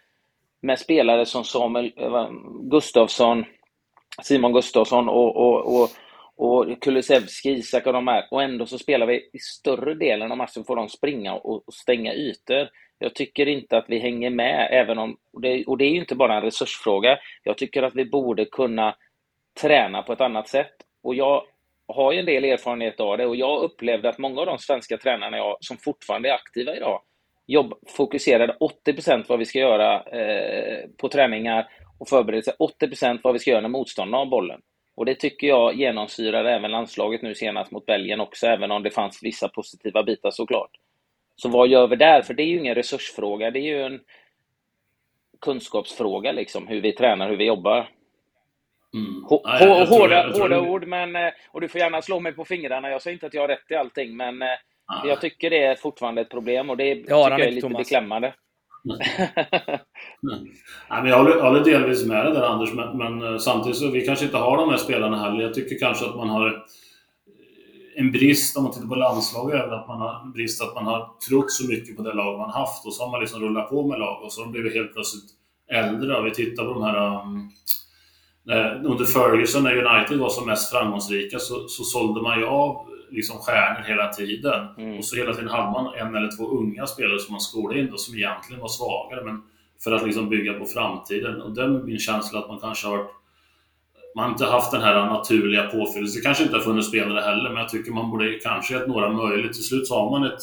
med 0.61 0.79
spelare 0.79 1.25
som 1.25 1.43
Samuel 1.43 1.91
eh, 1.97 2.29
Gustafsson, 2.61 3.45
Simon 4.23 4.53
Gustafsson 4.53 5.09
och, 5.09 5.35
och, 5.35 5.81
och 5.81 5.89
och 6.41 6.81
Kulusevski, 6.81 7.49
Isak 7.49 7.87
och 7.87 7.93
de 7.93 8.07
här. 8.07 8.27
Och 8.31 8.43
ändå 8.43 8.65
så 8.65 8.77
spelar 8.77 9.05
vi 9.05 9.29
i 9.33 9.39
större 9.39 9.95
delen 9.95 10.31
av 10.31 10.37
matchen 10.37 10.63
får 10.63 10.75
de 10.75 10.89
springa 10.89 11.33
och, 11.33 11.63
stänga 11.73 12.13
ytor. 12.13 12.69
Jag 12.99 13.15
tycker 13.15 13.45
inte 13.45 13.77
att 13.77 13.85
vi 13.87 13.99
hänger 13.99 14.29
med, 14.29 14.67
även 14.71 14.97
om... 14.97 15.17
Och 15.33 15.41
det, 15.41 15.65
och 15.65 15.77
det 15.77 15.85
är 15.85 15.89
ju 15.89 15.99
inte 15.99 16.15
bara 16.15 16.35
en 16.35 16.41
resursfråga. 16.41 17.17
Jag 17.43 17.57
tycker 17.57 17.83
att 17.83 17.95
vi 17.95 18.05
borde 18.05 18.45
kunna 18.45 18.95
träna 19.61 20.01
på 20.01 20.13
ett 20.13 20.21
annat 20.21 20.47
sätt. 20.47 20.73
Och 21.03 21.15
jag 21.15 21.43
har 21.89 22.11
ju 22.11 22.19
en 22.19 22.25
del 22.25 22.43
erfarenhet 22.43 22.99
av 22.99 23.17
det 23.17 23.25
och 23.25 23.35
jag 23.35 23.63
upplevde 23.63 24.09
att 24.09 24.17
många 24.17 24.39
av 24.39 24.45
de 24.45 24.57
svenska 24.57 24.97
tränarna 24.97 25.37
jag, 25.37 25.57
som 25.59 25.77
fortfarande 25.77 26.29
är 26.29 26.33
aktiva 26.33 26.75
idag 26.75 27.01
jobb, 27.49 27.73
fokuserade 27.87 28.57
80% 28.85 29.25
vad 29.27 29.39
vi 29.39 29.45
ska 29.45 29.59
göra 29.59 30.03
eh, 30.03 30.89
på 30.97 31.09
träningar 31.09 31.67
och 31.99 32.09
förberedelser, 32.09 32.53
80% 32.81 33.19
vad 33.23 33.33
vi 33.33 33.39
ska 33.39 33.51
göra 33.51 33.61
när 33.61 33.69
motståndarna 33.69 34.17
har 34.17 34.25
bollen. 34.25 34.61
Och 34.95 35.05
det 35.05 35.15
tycker 35.15 35.47
jag 35.47 35.75
genomsyrar 35.75 36.45
även 36.45 36.71
landslaget 36.71 37.21
nu 37.21 37.35
senast 37.35 37.71
mot 37.71 37.85
Belgien 37.85 38.19
också, 38.19 38.47
även 38.47 38.71
om 38.71 38.83
det 38.83 38.91
fanns 38.91 39.19
vissa 39.23 39.49
positiva 39.49 40.03
bitar 40.03 40.31
såklart. 40.31 40.71
Så 41.35 41.49
vad 41.49 41.67
gör 41.67 41.87
vi 41.87 41.95
där? 41.95 42.21
För 42.21 42.33
det 42.33 42.43
är 42.43 42.47
ju 42.47 42.59
ingen 42.59 42.75
resursfråga, 42.75 43.51
det 43.51 43.59
är 43.59 43.77
ju 43.77 43.83
en 43.83 43.99
kunskapsfråga 45.41 46.31
liksom, 46.31 46.67
hur 46.67 46.81
vi 46.81 46.91
tränar, 46.91 47.29
hur 47.29 47.37
vi 47.37 47.45
jobbar. 47.45 47.89
Mm. 48.93 49.23
Hårda, 49.23 49.85
hårda, 49.85 50.31
hårda 50.39 50.61
ord, 50.61 50.87
men, 50.87 51.15
eh, 51.15 51.29
och 51.51 51.61
du 51.61 51.67
får 51.67 51.81
gärna 51.81 52.01
slå 52.01 52.19
mig 52.19 52.31
på 52.31 52.45
fingrarna. 52.45 52.89
Jag 52.89 53.01
säger 53.01 53.13
inte 53.13 53.25
att 53.25 53.33
jag 53.33 53.41
har 53.41 53.47
rätt 53.47 53.71
i 53.71 53.75
allting, 53.75 54.17
men 54.17 54.41
ah. 54.41 55.07
jag 55.07 55.21
tycker 55.21 55.49
det 55.49 55.63
är 55.63 55.75
fortfarande 55.75 56.21
ett 56.21 56.29
problem 56.29 56.69
och 56.69 56.77
det 56.77 56.85
ja, 56.85 56.95
tycker 56.95 57.39
jag 57.39 57.41
är 57.41 57.51
lite 57.51 57.67
Thomas. 57.67 57.77
beklämmande. 57.77 58.33
Nej, 60.21 61.01
men 61.01 61.05
jag, 61.05 61.17
håller, 61.17 61.35
jag 61.35 61.43
håller 61.43 61.63
delvis 61.63 62.05
med 62.05 62.25
dig 62.25 62.33
där 62.33 62.41
Anders, 62.41 62.73
men, 62.73 62.97
men, 62.97 63.33
eh, 63.33 63.37
samtidigt 63.37 63.77
så 63.77 63.91
vi 63.91 64.05
kanske 64.05 64.25
inte 64.25 64.37
har 64.37 64.57
de 64.57 64.69
här 64.69 64.77
spelarna 64.77 65.17
heller. 65.17 65.43
Jag 65.43 65.53
tycker 65.53 65.79
kanske 65.79 66.05
att 66.05 66.15
man 66.15 66.29
har 66.29 66.65
en 67.95 68.11
brist, 68.11 68.57
om 68.57 68.63
man 68.63 68.73
tittar 68.73 68.87
på 68.87 68.95
landslaget, 68.95 69.63
även 69.63 69.73
att 69.73 69.87
man 69.87 70.01
har 70.01 70.21
en 70.25 70.31
brist 70.31 70.61
att 70.61 70.75
man 70.75 70.85
har 70.85 71.09
trott 71.29 71.51
så 71.51 71.67
mycket 71.67 71.97
på 71.97 72.03
det 72.03 72.13
lag 72.13 72.37
man 72.37 72.49
haft 72.49 72.85
och 72.85 72.93
så 72.93 73.03
har 73.03 73.11
man 73.11 73.19
liksom 73.19 73.41
rullat 73.41 73.69
på 73.69 73.87
med 73.87 73.99
lag 73.99 74.23
och 74.23 74.31
så 74.31 74.41
har 74.41 74.45
de 74.45 74.51
blivit 74.51 74.73
helt 74.73 74.93
plötsligt 74.93 75.31
äldre. 75.71 76.21
Vi 76.21 76.31
tittar 76.31 76.65
på 76.65 76.73
de 76.73 76.83
här 76.83 77.21
um, 77.21 77.51
under 78.85 79.05
Ferguson, 79.05 79.63
när 79.63 79.75
United 79.75 80.19
var 80.19 80.29
som 80.29 80.45
mest 80.45 80.71
framgångsrika, 80.71 81.39
så, 81.39 81.67
så 81.67 81.83
sålde 81.83 82.21
man 82.21 82.39
ju 82.39 82.45
av 82.45 82.85
liksom 83.09 83.37
stjärnor 83.37 83.87
hela 83.87 84.07
tiden. 84.07 84.67
Mm. 84.77 84.97
Och 84.97 85.05
så 85.05 85.15
hela 85.15 85.33
tiden 85.33 85.49
hade 85.49 85.71
man 85.71 85.93
en 85.95 86.15
eller 86.15 86.37
två 86.37 86.47
unga 86.47 86.85
spelare 86.85 87.19
som 87.19 87.31
man 87.31 87.41
skolade 87.41 87.79
in 87.79 87.89
då, 87.91 87.97
som 87.97 88.15
egentligen 88.15 88.61
var 88.61 88.67
svagare. 88.67 89.25
Men 89.25 89.41
för 89.83 89.91
att 89.91 90.05
liksom 90.05 90.29
bygga 90.29 90.53
på 90.53 90.65
framtiden. 90.65 91.41
Och 91.41 91.51
det 91.51 91.63
är 91.63 91.67
min 91.67 91.99
känsla 91.99 92.39
att 92.39 92.47
man 92.47 92.59
kanske 92.59 92.87
har 92.87 93.05
man 94.15 94.25
har 94.25 94.31
inte 94.31 94.45
haft 94.45 94.71
den 94.71 94.81
här 94.81 95.05
naturliga 95.05 95.63
påfyllelsen. 95.63 96.19
Det 96.19 96.25
kanske 96.25 96.43
inte 96.43 96.55
har 96.55 96.63
funnits 96.63 96.87
spelare 96.87 97.21
heller, 97.21 97.49
men 97.49 97.57
jag 97.57 97.69
tycker 97.69 97.91
man 97.91 98.11
borde 98.11 98.39
kanske 98.39 98.73
gett 98.73 98.87
några 98.87 99.09
möjligt. 99.09 99.53
Till 99.53 99.63
slut 99.63 99.87
så 99.87 100.09
man 100.09 100.23
ett... 100.23 100.39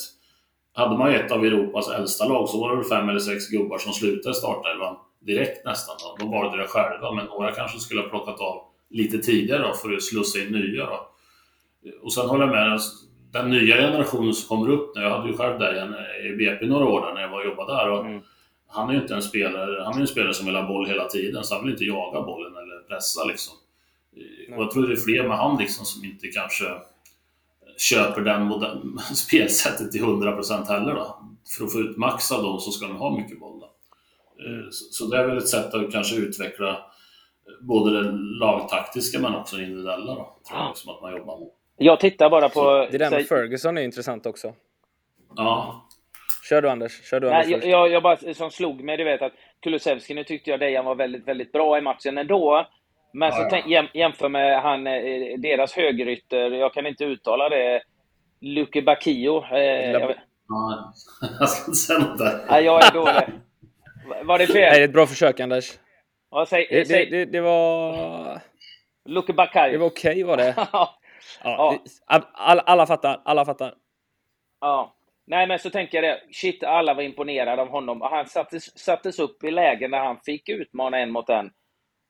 Hade 0.72 0.98
man 0.98 1.14
ett 1.14 1.32
av 1.32 1.44
Europas 1.44 1.90
äldsta 1.90 2.28
lag 2.28 2.48
så 2.48 2.60
var 2.60 2.70
det 2.70 2.76
väl 2.76 2.84
fem 2.84 3.08
eller 3.08 3.18
sex 3.18 3.48
gubbar 3.48 3.78
som 3.78 3.92
slutade 3.92 4.34
startelvan 4.34 4.96
direkt 5.20 5.64
nästan. 5.64 5.96
Då. 5.98 6.16
De 6.18 6.30
valde 6.30 6.56
det 6.62 6.68
själva, 6.68 7.12
men 7.12 7.26
några 7.26 7.52
kanske 7.52 7.78
skulle 7.78 8.00
ha 8.00 8.08
plockat 8.08 8.40
av 8.40 8.62
lite 8.90 9.18
tidigare 9.18 9.62
då, 9.62 9.74
för 9.74 9.92
att 9.92 10.02
slussa 10.02 10.38
in 10.38 10.52
nya. 10.52 10.86
Då. 10.86 11.08
Och 12.02 12.12
sen 12.12 12.28
håller 12.28 12.46
jag 12.46 12.54
med, 12.54 12.80
den 13.32 13.50
nya 13.50 13.76
generationen 13.76 14.34
som 14.34 14.48
kommer 14.48 14.72
upp 14.72 14.96
nu, 14.96 15.02
jag 15.02 15.10
hade 15.10 15.28
ju 15.28 15.36
själv 15.36 15.58
där 15.58 16.26
i 16.26 16.36
BP 16.36 16.66
några 16.66 16.84
år 16.84 17.00
där 17.00 17.14
när 17.14 17.20
jag 17.20 17.28
var 17.28 17.40
och 17.40 17.46
jobbade 17.46 17.72
där. 17.72 17.90
Och 17.90 18.04
mm. 18.04 18.20
Han 18.68 18.88
är 18.88 18.94
ju 18.94 19.00
inte 19.00 19.14
en 19.14 19.22
spelare, 19.22 19.84
han 19.84 19.96
är 19.96 20.00
en 20.00 20.06
spelare 20.06 20.34
som 20.34 20.46
vill 20.46 20.56
ha 20.56 20.68
boll 20.68 20.86
hela 20.86 21.08
tiden, 21.08 21.44
så 21.44 21.54
han 21.54 21.64
vill 21.64 21.72
inte 21.72 21.84
jaga 21.84 22.22
bollen 22.22 22.56
eller 22.56 22.78
pressa 22.88 23.24
liksom. 23.24 23.54
Och 24.56 24.62
jag 24.62 24.70
tror 24.70 24.86
det 24.86 24.92
är 24.92 24.96
fler 24.96 25.28
med 25.28 25.38
han 25.38 25.58
liksom 25.58 25.84
som 25.84 26.04
inte 26.04 26.28
kanske 26.28 26.64
köper 27.76 28.20
den 28.20 28.52
spelsättet 29.14 29.92
till 29.92 30.02
100% 30.02 30.66
heller 30.66 30.94
då. 30.94 31.22
För 31.56 31.64
att 31.64 31.72
få 31.72 31.78
ut 31.78 31.96
max 31.96 32.32
av 32.32 32.42
dem 32.42 32.60
så 32.60 32.70
ska 32.70 32.86
de 32.86 32.96
ha 32.96 33.16
mycket 33.16 33.40
boll. 33.40 33.60
Då. 33.60 33.70
Mm. 34.38 34.68
Så 34.70 35.06
det 35.06 35.16
är 35.16 35.26
väl 35.26 35.38
ett 35.38 35.48
sätt 35.48 35.74
att 35.74 35.92
kanske 35.92 36.16
utveckla 36.16 36.78
både 37.60 38.02
det 38.02 38.10
lagtaktiska 38.40 39.18
men 39.18 39.34
också 39.34 39.56
det 39.56 39.62
individuella 39.62 40.14
då. 40.14 40.38
Tror 40.48 40.60
jag, 40.60 40.68
liksom 40.68 40.94
att 40.94 41.02
man 41.02 41.16
jobbar 41.16 41.38
med. 41.38 41.48
Jag 41.76 42.00
tittar 42.00 42.30
bara 42.30 42.48
på... 42.48 42.88
det 42.90 42.98
där 42.98 43.10
med 43.10 43.26
Ferguson 43.26 43.78
är 43.78 43.82
intressant 43.82 44.26
också. 44.26 44.52
Ja. 45.36 45.86
Kör 46.48 46.62
du 46.62 46.70
Anders. 46.70 47.10
Kör 47.10 47.20
du 47.20 47.30
Anders 47.30 47.50
Nej, 47.50 47.70
jag, 47.70 47.90
jag, 47.90 48.02
bara 48.02 48.34
som 48.34 48.50
slog 48.50 48.84
mig, 48.84 48.96
du 48.96 49.04
vet 49.04 49.22
att 49.22 49.32
Kulusevski, 49.62 50.14
nu 50.14 50.24
tyckte 50.24 50.50
jag 50.50 50.60
Dejan 50.60 50.84
var 50.84 50.94
väldigt, 50.94 51.28
väldigt 51.28 51.52
bra 51.52 51.78
i 51.78 51.80
matchen 51.80 52.18
ändå. 52.18 52.66
Men 53.12 53.32
så 53.32 53.46
tänk, 53.50 53.66
jäm, 53.66 53.86
jämför 53.94 54.28
med 54.28 54.62
han, 54.62 54.86
eh, 54.86 55.38
deras 55.38 55.72
högerytter, 55.72 56.50
jag 56.50 56.74
kan 56.74 56.86
inte 56.86 57.04
uttala 57.04 57.48
det, 57.48 57.82
Luke 58.40 58.82
Bacchio. 58.82 59.44
Eh, 59.52 59.90
jag, 59.90 60.14
ja, 60.48 60.92
jag 61.40 61.48
ska 61.48 61.70
inte 61.70 61.76
säga 61.76 61.98
något 61.98 62.18
där. 62.18 62.44
Nej, 62.50 62.64
jag 62.64 62.84
är 62.84 62.92
dålig. 62.92 63.40
Var 64.24 64.38
det 64.38 64.46
fel? 64.46 64.54
Nej, 64.54 64.70
det 64.70 64.80
är 64.80 64.84
ett 64.84 64.92
bra 64.92 65.06
försök 65.06 65.40
Anders. 65.40 65.78
Ja, 66.30 66.46
säg, 66.46 66.66
det, 66.70 66.84
säg. 66.84 67.10
Det, 67.10 67.18
det, 67.18 67.24
det, 67.24 67.40
var... 67.40 68.40
Luke 69.04 69.32
Bacchio. 69.32 69.72
Det 69.72 69.78
var 69.78 69.86
okej 69.86 70.10
okay, 70.10 70.24
var 70.24 70.36
det. 70.36 70.54
Ja, 71.42 71.78
alla, 72.34 72.62
alla 72.62 72.86
fattar, 72.86 73.22
alla 73.24 73.44
fattar. 73.44 73.74
Ja. 74.60 74.92
Nej, 75.26 75.46
men 75.46 75.58
så 75.58 75.70
tänker 75.70 76.02
jag 76.02 76.04
det. 76.04 76.34
Shit, 76.34 76.64
alla 76.64 76.94
var 76.94 77.02
imponerade 77.02 77.62
av 77.62 77.68
honom. 77.68 78.00
Han 78.00 78.26
sattes, 78.26 78.78
sattes 78.78 79.18
upp 79.18 79.44
i 79.44 79.50
lägen 79.50 79.90
där 79.90 79.98
han 79.98 80.20
fick 80.20 80.48
utmana 80.48 80.98
en 80.98 81.10
mot 81.10 81.28
en. 81.28 81.50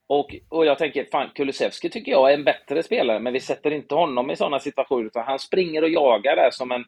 Och, 0.09 0.37
och 0.49 0.67
jag 0.67 0.79
tänker, 0.79 1.05
fan, 1.13 1.31
Kulusevski 1.35 1.91
tycker 1.91 2.13
jag 2.13 2.31
är 2.31 2.35
en 2.35 2.45
bättre 2.45 2.83
spelare, 2.83 3.19
men 3.19 3.33
vi 3.33 3.41
sätter 3.41 3.71
inte 3.71 3.95
honom 3.95 4.31
i 4.31 4.37
sådana 4.37 4.59
situationer, 4.59 5.07
utan 5.07 5.25
han 5.25 5.39
springer 5.39 5.83
och 5.83 5.89
jagar 5.89 6.37
där 6.37 6.51
som 6.51 6.73
en, 6.73 6.85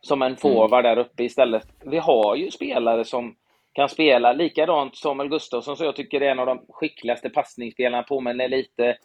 som 0.00 0.22
en 0.22 0.36
forward 0.36 0.86
mm. 0.86 0.96
där 0.96 1.02
uppe 1.02 1.24
istället. 1.24 1.68
Vi 1.84 1.98
har 1.98 2.36
ju 2.36 2.50
spelare 2.50 3.04
som 3.04 3.36
kan 3.72 3.88
spela 3.88 4.32
likadant 4.32 4.96
Samuel 4.96 5.28
Gustafsson, 5.28 5.76
så 5.76 5.84
jag 5.84 5.96
tycker 5.96 6.20
det 6.20 6.26
är 6.26 6.30
en 6.30 6.38
av 6.38 6.46
de 6.46 6.66
skickligaste 6.68 7.30
passningsspelarna, 7.30 8.02
påminner 8.02 8.48
lite 8.48 8.96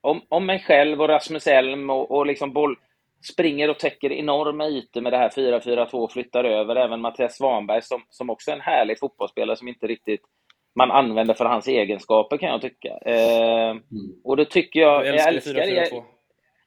om, 0.00 0.22
om 0.28 0.46
mig 0.46 0.58
själv 0.66 1.00
och 1.02 1.08
Rasmus 1.08 1.46
Elm 1.46 1.90
och, 1.90 2.10
och 2.10 2.26
liksom 2.26 2.52
boll... 2.52 2.76
springer 3.32 3.70
och 3.70 3.78
täcker 3.78 4.12
enorma 4.12 4.68
ytor 4.68 5.00
med 5.00 5.12
det 5.12 5.16
här 5.16 5.28
4-4-2 5.28 6.08
flyttar 6.12 6.44
över. 6.44 6.76
Även 6.76 7.00
Mattias 7.00 7.36
Svanberg 7.36 7.82
som, 7.82 8.02
som 8.10 8.30
också 8.30 8.50
är 8.50 8.54
en 8.54 8.60
härlig 8.60 8.98
fotbollsspelare 8.98 9.56
som 9.56 9.68
inte 9.68 9.86
riktigt 9.86 10.22
man 10.74 10.90
använder 10.90 11.34
för 11.34 11.44
hans 11.44 11.68
egenskaper 11.68 12.36
kan 12.36 12.48
jag 12.48 12.60
tycka. 12.60 12.98
Eh, 13.06 13.70
mm. 13.70 13.82
Och 14.24 14.36
då 14.36 14.44
tycker 14.44 14.80
jag... 14.80 15.06
Jag 15.06 15.28
älskar, 15.28 15.54
jag 15.54 15.68
älskar 15.68 15.96
4-4-2. 15.96 16.04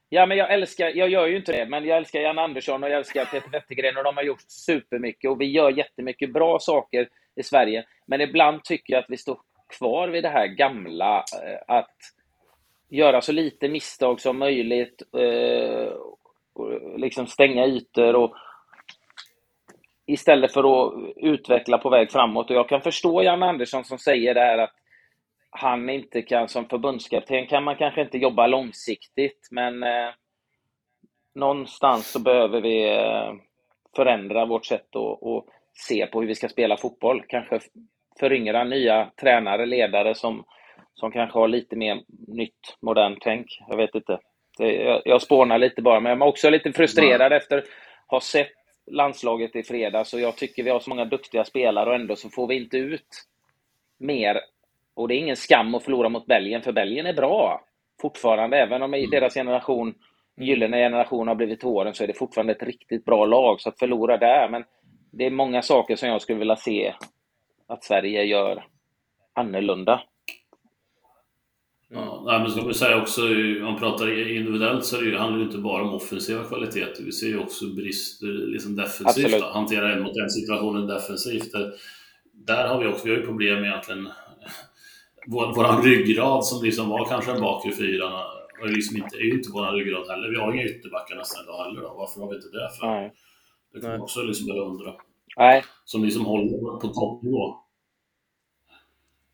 Ja, 0.09 0.25
men 0.25 0.37
jag 0.37 0.53
älskar, 0.53 0.91
jag 0.95 1.09
gör 1.09 1.27
ju 1.27 1.37
inte 1.37 1.51
det, 1.51 1.65
men 1.65 1.85
jag 1.85 1.97
älskar 1.97 2.19
Jan 2.19 2.39
Andersson 2.39 2.83
och 2.83 2.89
jag 2.89 2.97
älskar 2.97 3.25
Peter 3.25 3.49
Wettergren 3.49 3.97
och 3.97 4.03
de 4.03 4.17
har 4.17 4.23
gjort 4.23 4.41
supermycket 4.47 5.31
och 5.31 5.41
vi 5.41 5.45
gör 5.45 5.71
jättemycket 5.71 6.33
bra 6.33 6.59
saker 6.59 7.09
i 7.35 7.43
Sverige. 7.43 7.85
Men 8.07 8.21
ibland 8.21 8.63
tycker 8.63 8.93
jag 8.93 8.99
att 9.03 9.09
vi 9.09 9.17
står 9.17 9.37
kvar 9.77 10.07
vid 10.07 10.23
det 10.23 10.29
här 10.29 10.47
gamla, 10.47 11.17
eh, 11.17 11.75
att 11.77 11.95
göra 12.89 13.21
så 13.21 13.31
lite 13.31 13.69
misstag 13.69 14.21
som 14.21 14.39
möjligt, 14.39 15.01
eh, 15.17 15.87
eh, 16.59 16.97
liksom 16.97 17.27
stänga 17.27 17.65
ytor 17.65 18.15
och 18.15 18.35
istället 20.05 20.53
för 20.53 20.87
att 20.87 20.93
utveckla 21.15 21.77
på 21.77 21.89
väg 21.89 22.11
framåt. 22.11 22.49
Och 22.49 22.55
jag 22.55 22.69
kan 22.69 22.81
förstå 22.81 23.23
Jan 23.23 23.43
Andersson 23.43 23.83
som 23.83 23.97
säger 23.97 24.33
det 24.33 24.39
här 24.39 24.57
att 24.57 24.73
han 25.49 25.89
inte 25.89 26.21
kan, 26.21 26.49
som 26.49 26.69
förbundskapten 26.69 27.47
kan 27.47 27.63
man 27.63 27.75
kanske 27.75 28.01
inte 28.01 28.17
jobba 28.17 28.47
långsiktigt, 28.47 29.47
men 29.51 29.83
eh, 29.83 30.09
någonstans 31.35 32.11
så 32.11 32.19
behöver 32.19 32.61
vi 32.61 32.97
eh, 32.97 33.33
förändra 33.95 34.45
vårt 34.45 34.65
sätt 34.65 34.95
att, 34.95 35.23
att 35.23 35.45
se 35.73 36.07
på 36.07 36.21
hur 36.21 36.27
vi 36.27 36.35
ska 36.35 36.49
spela 36.49 36.77
fotboll. 36.77 37.23
Kanske 37.27 37.59
föryngra 38.19 38.63
nya 38.63 39.11
tränare, 39.21 39.65
ledare 39.65 40.15
som, 40.15 40.43
som 40.93 41.11
kanske 41.11 41.39
har 41.39 41.47
lite 41.47 41.75
mer 41.75 42.01
nytt, 42.27 42.77
modernt 42.81 43.19
tänk. 43.21 43.45
Jag 43.69 43.77
vet 43.77 43.95
inte. 43.95 44.19
Det, 44.57 44.73
jag, 44.73 45.01
jag 45.05 45.21
spånar 45.21 45.57
lite 45.57 45.81
bara, 45.81 45.99
men 45.99 46.09
jag 46.09 46.21
är 46.21 46.29
också 46.29 46.49
lite 46.49 46.71
frustrerad 46.71 47.21
mm. 47.21 47.37
efter 47.37 47.57
att 47.57 47.65
ha 48.07 48.21
sett 48.21 48.51
landslaget 48.91 49.55
i 49.55 49.63
fredags 49.63 50.13
och 50.13 50.19
jag 50.19 50.37
tycker 50.37 50.63
vi 50.63 50.69
har 50.69 50.79
så 50.79 50.89
många 50.89 51.05
duktiga 51.05 51.43
spelare 51.43 51.89
och 51.89 51.95
ändå 51.95 52.15
så 52.15 52.29
får 52.29 52.47
vi 52.47 52.55
inte 52.55 52.77
ut 52.77 53.07
mer. 53.99 54.39
Och 54.93 55.07
det 55.07 55.15
är 55.15 55.19
ingen 55.19 55.35
skam 55.35 55.75
att 55.75 55.83
förlora 55.83 56.09
mot 56.09 56.25
Belgien, 56.25 56.61
för 56.61 56.71
Belgien 56.71 57.05
är 57.05 57.13
bra 57.13 57.61
fortfarande. 58.01 58.57
Även 58.57 58.81
om 58.81 58.93
i 58.93 58.99
mm. 58.99 59.11
deras 59.11 59.33
generation, 59.33 59.95
gyllene 60.37 60.77
generation, 60.77 61.27
har 61.27 61.35
blivit 61.35 61.59
till 61.59 61.69
åren 61.69 61.93
så 61.93 62.03
är 62.03 62.07
det 62.07 62.17
fortfarande 62.17 62.53
ett 62.53 62.63
riktigt 62.63 63.05
bra 63.05 63.25
lag. 63.25 63.61
Så 63.61 63.69
att 63.69 63.79
förlora 63.79 64.17
där, 64.17 64.49
men 64.49 64.63
det 65.13 65.25
är 65.25 65.31
många 65.31 65.61
saker 65.61 65.95
som 65.95 66.09
jag 66.09 66.21
skulle 66.21 66.39
vilja 66.39 66.55
se 66.55 66.93
att 67.67 67.83
Sverige 67.83 68.23
gör 68.23 68.65
annorlunda. 69.33 70.01
Ja, 71.89 72.23
men 72.25 72.51
ska 72.51 72.61
man 72.61 72.73
säga 72.73 73.01
också, 73.01 73.21
om 73.21 73.63
man 73.63 73.79
pratar 73.79 74.31
individuellt 74.37 74.85
så 74.85 75.01
det, 75.01 75.17
handlar 75.17 75.39
det 75.39 75.45
inte 75.45 75.57
bara 75.57 75.83
om 75.83 75.93
offensiva 75.93 76.43
kvaliteter. 76.43 77.03
Vi 77.03 77.11
ser 77.11 77.27
ju 77.27 77.39
också 77.39 77.65
brister 77.65 78.27
liksom 78.27 78.75
defensivt. 78.75 79.39
Då. 79.39 79.45
Hantera 79.45 79.93
en 79.93 80.03
mot 80.03 80.17
en 80.17 80.29
situationen 80.29 80.87
defensivt. 80.87 81.51
Där, 81.51 81.73
där 82.33 82.67
har 82.67 82.79
vi 82.79 82.87
också, 82.87 83.05
vi 83.05 83.11
har 83.11 83.17
ju 83.17 83.25
problem 83.25 83.61
med 83.61 83.69
egentligen 83.69 84.09
vår, 85.27 85.53
vår 85.55 85.83
ryggrad 85.83 86.45
som 86.45 86.63
liksom 86.63 86.89
var 86.89 87.05
kanske 87.05 87.31
en 87.31 87.41
bakre 87.41 87.71
fyra 87.71 88.25
och 88.61 88.69
liksom 88.69 88.97
inte, 88.97 89.15
är 89.17 89.21
ju 89.21 89.33
inte 89.33 89.49
vår 89.53 89.71
ryggrad 89.71 90.07
heller. 90.09 90.29
Vi 90.29 90.35
har 90.35 90.53
inga 90.53 90.65
ytterbackar 90.65 91.15
nästan 91.15 91.43
idag 91.43 91.63
heller. 91.63 91.81
Då. 91.81 91.93
Varför 91.97 92.21
har 92.21 92.29
vi 92.29 92.35
inte 92.35 92.49
det 92.49 92.69
för? 92.79 92.87
Nej. 92.87 93.13
Det 93.73 93.81
kan 93.81 93.89
man 93.89 94.01
också 94.01 94.21
liksom 94.21 94.47
börja 94.47 94.61
undra. 94.61 94.93
Nej. 95.37 95.63
Som 95.85 96.03
liksom 96.03 96.25
håller 96.25 96.79
på 96.79 96.87
toppnivå. 96.87 97.55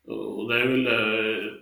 Och 0.06 0.48
det 0.48 0.60
är 0.60 0.66
väl 0.66 0.86
eh, 0.86 1.52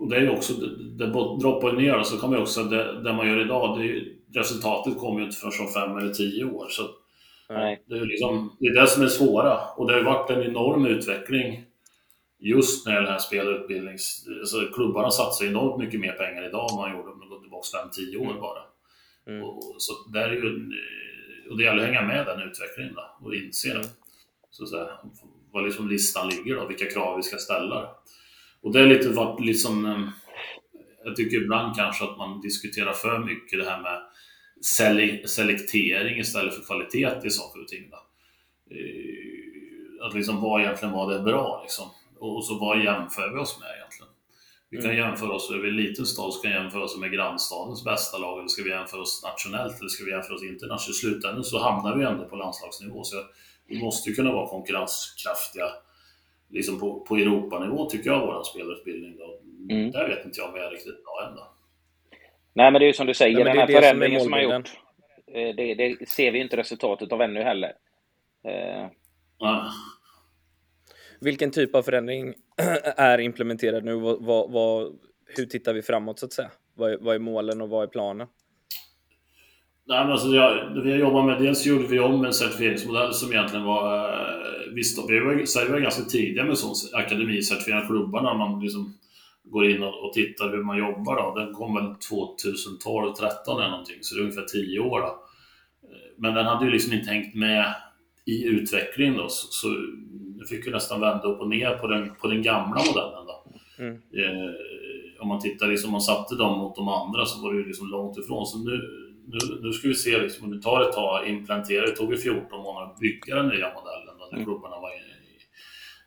och 0.00 0.10
det 0.10 0.16
är 0.16 0.20
ju 0.20 0.30
också, 0.30 0.52
det 0.98 1.06
droppar 1.40 1.72
ju 1.72 1.76
ner, 1.76 2.02
så 2.02 2.18
kan 2.18 2.30
man 2.30 2.38
ju 2.38 2.42
också, 2.42 2.62
det, 2.62 3.02
det 3.02 3.12
man 3.12 3.28
gör 3.28 3.40
idag, 3.40 3.78
det 3.78 3.84
är, 3.84 4.04
resultatet 4.34 4.98
kommer 4.98 5.20
ju 5.20 5.26
inte 5.26 5.36
förrän 5.36 5.66
om 5.66 5.72
fem 5.72 5.96
eller 5.96 6.12
tio 6.12 6.44
år. 6.44 6.66
Så 6.68 6.82
Nej. 7.48 7.84
Det, 7.86 7.96
är 7.96 8.04
liksom, 8.04 8.56
det 8.60 8.66
är 8.66 8.80
det 8.80 8.86
som 8.86 9.02
är 9.02 9.08
svåra. 9.08 9.58
Och 9.76 9.86
det 9.86 9.92
har 9.92 9.98
ju 9.98 10.04
varit 10.04 10.30
en 10.30 10.42
enorm 10.42 10.86
utveckling 10.86 11.64
just 12.38 12.86
när 12.86 13.02
det 13.02 13.10
här 13.10 13.18
spelutbildnings... 13.18 14.26
Alltså 14.40 14.60
klubbarna 14.74 15.10
satsar 15.10 15.46
enormt 15.46 15.78
mycket 15.78 16.00
mer 16.00 16.12
pengar 16.12 16.46
idag 16.48 16.70
än 16.70 16.76
man 16.76 16.96
gjorde 16.96 17.12
om 17.12 17.18
man 17.18 17.28
går 17.28 17.40
tillbaka 17.40 17.66
5-10 18.16 18.16
år 18.16 18.30
mm. 18.30 18.40
bara. 18.40 18.62
Mm. 19.26 19.42
Och, 19.44 19.74
så 19.78 19.92
där 20.12 20.28
är 20.28 20.32
ju, 20.32 20.72
och 21.50 21.56
det 21.58 21.64
gäller 21.64 21.82
att 21.82 21.88
hänga 21.88 22.02
med 22.02 22.26
den 22.26 22.40
utvecklingen 22.40 22.94
då, 22.94 23.26
och 23.26 23.34
inse 23.34 23.70
mm. 23.70 23.86
så 24.50 24.62
att 24.62 24.70
säga, 24.70 24.88
var 25.52 25.62
liksom 25.62 25.88
listan 25.88 26.28
ligger 26.28 26.56
då, 26.56 26.66
vilka 26.66 26.90
krav 26.90 27.16
vi 27.16 27.22
ska 27.22 27.36
ställa. 27.36 27.90
Och 28.60 28.72
det 28.72 28.80
är 28.80 28.86
lite 28.86 29.08
varit 29.08 29.40
liksom, 29.40 29.86
ehm, 29.86 30.10
jag 31.04 31.16
tycker 31.16 31.36
ibland 31.36 31.76
kanske 31.76 32.04
att 32.04 32.18
man 32.18 32.40
diskuterar 32.40 32.92
för 32.92 33.18
mycket 33.18 33.58
det 33.58 33.70
här 33.70 33.82
med 33.82 34.02
selektering 35.28 36.18
istället 36.18 36.54
för 36.54 36.62
kvalitet 36.62 37.26
i 37.26 37.30
saker 37.30 37.60
och 37.60 37.68
ting. 37.68 37.90
Då. 37.90 37.96
Eh, 38.76 40.06
att 40.06 40.14
liksom 40.14 40.40
vad 40.40 40.60
egentligen 40.60 40.94
var 40.94 41.12
det 41.12 41.20
bra 41.20 41.60
liksom? 41.62 41.90
Och 42.18 42.44
så 42.44 42.58
vad 42.58 42.84
jämför 42.84 43.32
vi 43.34 43.38
oss 43.38 43.60
med 43.60 43.68
egentligen? 43.76 44.05
Vi 44.70 44.76
kan 44.76 44.90
mm. 44.90 44.96
jämföra 44.96 45.32
oss 45.32 45.50
över 45.50 45.68
en 45.68 45.76
liten 45.76 46.06
stad, 46.06 46.34
så 46.34 46.42
kan 46.42 46.50
jämföra 46.50 46.84
oss 46.84 46.98
med 46.98 47.12
grannstadens 47.12 47.84
bästa 47.84 48.18
lag, 48.18 48.38
eller 48.38 48.48
ska 48.48 48.62
vi 48.62 48.70
jämföra 48.70 49.00
oss 49.00 49.22
nationellt, 49.24 49.80
eller 49.80 49.88
ska 49.88 50.04
vi 50.04 50.10
jämföra 50.10 50.34
oss 50.34 50.42
internationellt? 50.42 50.90
I 50.90 50.92
slutändan 50.92 51.44
så 51.44 51.58
hamnar 51.58 51.96
vi 51.96 52.04
ändå 52.04 52.24
på 52.24 52.36
landslagsnivå, 52.36 53.04
så 53.04 53.16
vi 53.66 53.82
måste 53.82 54.10
ju 54.10 54.16
kunna 54.16 54.32
vara 54.32 54.48
konkurrenskraftiga 54.48 55.66
liksom 56.48 56.80
på, 56.80 57.00
på 57.00 57.16
Europanivå 57.16 57.90
tycker 57.90 58.10
jag, 58.10 58.26
vår 58.26 58.42
spelarutbildning. 58.42 59.16
Då. 59.18 59.40
Mm. 59.74 59.90
Där 59.90 60.08
vet 60.08 60.24
inte 60.24 60.40
jag 60.40 60.48
om 60.48 60.56
jag 60.56 60.66
är 60.66 60.70
riktigt 60.70 61.04
bra 61.04 61.28
än. 61.28 61.34
Nej, 62.52 62.70
men 62.72 62.80
det 62.80 62.84
är 62.84 62.86
ju 62.86 62.92
som 62.92 63.06
du 63.06 63.14
säger, 63.14 63.44
Nej, 63.44 63.44
den 63.44 63.56
här 63.56 63.66
förändringen 63.66 64.20
som, 64.20 64.24
som 64.24 64.32
har 64.32 64.40
gjort, 64.40 64.70
eh, 65.26 65.54
det, 65.56 65.74
det, 65.74 66.08
ser 66.08 66.32
vi 66.32 66.40
inte 66.40 66.56
resultatet 66.56 67.12
av 67.12 67.22
ännu 67.22 67.42
heller. 67.42 67.72
Eh. 68.44 68.86
Vilken 71.20 71.50
typ 71.50 71.74
av 71.74 71.82
förändring 71.82 72.34
är 72.96 73.18
implementerad 73.18 73.84
nu? 73.84 73.94
Vad, 73.94 74.50
vad, 74.50 74.98
hur 75.36 75.46
tittar 75.46 75.74
vi 75.74 75.82
framåt 75.82 76.18
så 76.18 76.26
att 76.26 76.32
säga? 76.32 76.50
Vad 76.74 76.92
är, 76.92 76.98
vad 77.00 77.14
är 77.14 77.18
målen 77.18 77.60
och 77.60 77.68
vad 77.68 77.82
är 77.82 77.86
planen? 77.86 78.26
Nej, 79.88 80.04
men 80.04 80.12
alltså, 80.12 80.28
jag, 80.28 80.80
vi 80.84 80.90
har 80.90 80.98
jobbat 80.98 81.26
med, 81.26 81.42
dels 81.42 81.66
gjorde 81.66 81.86
vi 81.86 81.98
om 81.98 82.24
en 82.24 82.32
certifieringsmodell 82.32 83.14
som 83.14 83.32
egentligen 83.32 83.64
var... 83.64 84.08
Eh, 84.08 84.46
Visst, 84.74 85.10
vi 85.10 85.20
var, 85.20 85.44
Sverige 85.44 85.70
var 85.70 85.78
ganska 85.78 86.02
tidiga 86.02 86.44
med 86.44 86.58
sån 86.58 87.00
akademicertifiering 87.00 87.86
klubbarna. 87.86 88.34
Man 88.34 88.60
liksom 88.60 88.94
går 89.44 89.70
in 89.70 89.82
och, 89.82 90.04
och 90.04 90.12
tittar 90.12 90.50
hur 90.50 90.64
man 90.64 90.78
jobbar. 90.78 91.16
Då. 91.16 91.34
Den 91.40 91.54
kom 91.54 91.74
väl 91.74 91.94
2012, 91.94 93.12
13 93.12 93.60
eller 93.60 93.70
någonting, 93.70 93.96
så 94.00 94.14
det 94.14 94.20
är 94.20 94.22
ungefär 94.22 94.44
10 94.44 94.80
år. 94.80 95.00
Då. 95.00 95.06
Eh, 95.88 96.12
men 96.18 96.34
den 96.34 96.46
hade 96.46 96.64
ju 96.64 96.70
liksom 96.70 96.92
inte 96.92 97.10
hängt 97.10 97.34
med 97.34 97.74
i 98.24 98.44
utvecklingen 98.44 99.16
då, 99.16 99.28
så, 99.28 99.46
så 99.50 99.68
nu 100.50 100.56
fick 100.56 100.66
vi 100.66 100.70
nästan 100.70 101.00
vända 101.00 101.28
upp 101.28 101.40
och 101.40 101.48
ner 101.48 101.74
på 101.74 101.86
den, 101.86 102.14
på 102.14 102.26
den 102.26 102.42
gamla 102.42 102.84
modellen. 102.84 103.26
Då. 103.26 103.44
Mm. 103.78 103.94
Eh, 103.94 104.50
om 105.20 105.28
man 105.28 105.40
tittar, 105.40 105.66
liksom, 105.68 105.92
man 105.92 106.00
satte 106.00 106.34
dem 106.34 106.58
mot 106.58 106.76
de 106.76 106.88
andra 106.88 107.26
så 107.26 107.42
var 107.42 107.52
det 107.52 107.58
ju 107.58 107.66
liksom 107.66 107.88
långt 107.88 108.18
ifrån. 108.18 108.46
Så 108.46 108.58
nu, 108.58 108.80
nu, 109.26 109.38
nu 109.62 109.72
ska 109.72 109.88
vi 109.88 109.94
se, 109.94 110.18
liksom, 110.18 110.44
om 110.44 110.56
det 110.56 110.62
tar 110.62 110.80
ett 110.80 110.92
tag 110.92 111.28
implementera, 111.28 111.86
det 111.86 111.96
tog 111.96 112.10
ju 112.10 112.16
14 112.16 112.62
månader 112.62 112.86
att 112.86 112.98
bygga 112.98 113.34
den 113.34 113.48
nya 113.48 113.72
modellen 113.74 114.14
då, 114.18 114.24
när 114.24 114.32
mm. 114.32 114.44
klubbarna 114.44 114.76
var, 114.80 114.90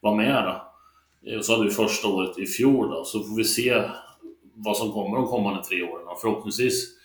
var 0.01 0.15
med. 0.15 0.43
Då. 0.43 1.31
Eh, 1.31 1.37
och 1.37 1.45
så 1.45 1.53
hade 1.53 1.65
vi 1.65 1.71
första 1.71 2.07
året 2.07 2.39
i 2.39 2.45
fjol 2.45 2.89
då, 2.89 3.03
så 3.03 3.23
får 3.23 3.37
vi 3.37 3.43
se 3.43 3.83
vad 4.53 4.77
som 4.77 4.91
kommer 4.91 5.17
de 5.17 5.27
kommande 5.27 5.63
tre 5.63 5.83
åren. 5.83 6.07
Och 6.07 6.21
förhoppningsvis 6.21 6.95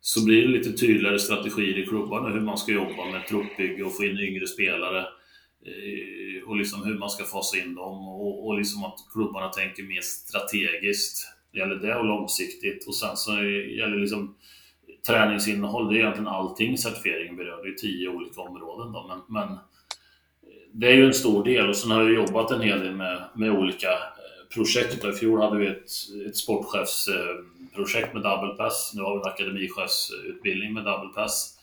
så 0.00 0.24
blir 0.24 0.42
det 0.42 0.48
lite 0.48 0.72
tydligare 0.72 1.18
strategier 1.18 1.78
i 1.78 1.86
klubbarna 1.86 2.28
hur 2.28 2.40
man 2.40 2.58
ska 2.58 2.72
jobba 2.72 3.04
med 3.12 3.26
truppbygge 3.28 3.84
och 3.84 3.96
få 3.96 4.04
in 4.04 4.18
yngre 4.18 4.46
spelare 4.46 5.06
Eh, 5.66 6.48
och 6.48 6.56
liksom 6.56 6.84
hur 6.84 6.98
man 6.98 7.10
ska 7.10 7.24
fasa 7.24 7.56
in 7.56 7.74
dem 7.74 8.08
och, 8.08 8.46
och 8.46 8.58
liksom 8.58 8.84
att 8.84 8.98
klubbarna 9.12 9.48
tänker 9.48 9.82
mer 9.82 10.00
strategiskt. 10.00 11.26
Det 11.52 11.58
gäller 11.58 11.76
det 11.76 11.96
och 11.96 12.04
långsiktigt 12.04 12.86
och 12.86 12.94
sen 12.94 13.16
så 13.16 13.32
gäller 13.32 13.94
det 13.94 14.00
liksom 14.00 14.36
träningsinnehåll, 15.06 15.88
det 15.88 15.94
är 15.94 15.98
egentligen 15.98 16.28
allting 16.28 16.78
certifieringen 16.78 17.36
berör. 17.36 17.62
Det 17.62 17.68
är 17.68 17.74
tio 17.74 18.08
olika 18.08 18.40
områden 18.40 18.92
då, 18.92 19.06
men, 19.08 19.20
men 19.28 19.52
eh, 19.52 19.58
det 20.72 20.86
är 20.86 20.94
ju 20.94 21.06
en 21.06 21.14
stor 21.14 21.44
del 21.44 21.68
och 21.68 21.76
sen 21.76 21.90
har 21.90 22.02
jag 22.02 22.14
jobbat 22.14 22.50
en 22.50 22.60
hel 22.60 22.80
del 22.80 22.94
med, 22.94 23.22
med 23.34 23.50
olika 23.50 23.90
eh, 23.92 24.54
projekt. 24.54 25.04
I 25.04 25.12
fjol 25.12 25.40
hade 25.40 25.58
vi 25.58 25.66
ett, 25.66 25.90
ett 26.28 26.36
sportchefsprojekt 26.36 28.14
med 28.14 28.22
double 28.22 28.54
pass. 28.54 28.92
Nu 28.94 29.02
har 29.02 29.14
vi 29.14 29.20
en 29.20 29.32
akademichefsutbildning 29.32 30.74
med 30.74 30.84
double 30.84 31.12
pass. 31.14 31.55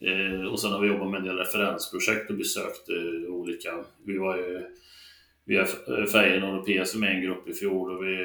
Eh, 0.00 0.44
och 0.52 0.60
sen 0.60 0.72
har 0.72 0.80
vi 0.80 0.88
jobbat 0.88 1.10
med 1.10 1.18
en 1.18 1.26
del 1.26 1.36
referensprojekt 1.36 2.30
och 2.30 2.36
besökt 2.36 2.88
eh, 2.88 3.30
olika. 3.30 3.84
Vi 4.04 4.18
var 4.18 4.36
ju 4.36 4.62
vi 5.44 5.56
har 5.56 5.66
Feyenoord 6.06 6.58
och 6.58 6.66
PSV 6.66 7.00
med 7.00 7.14
en 7.14 7.22
grupp 7.22 7.48
i 7.48 7.54
fjol 7.54 7.90
och 7.90 8.06
vi 8.06 8.16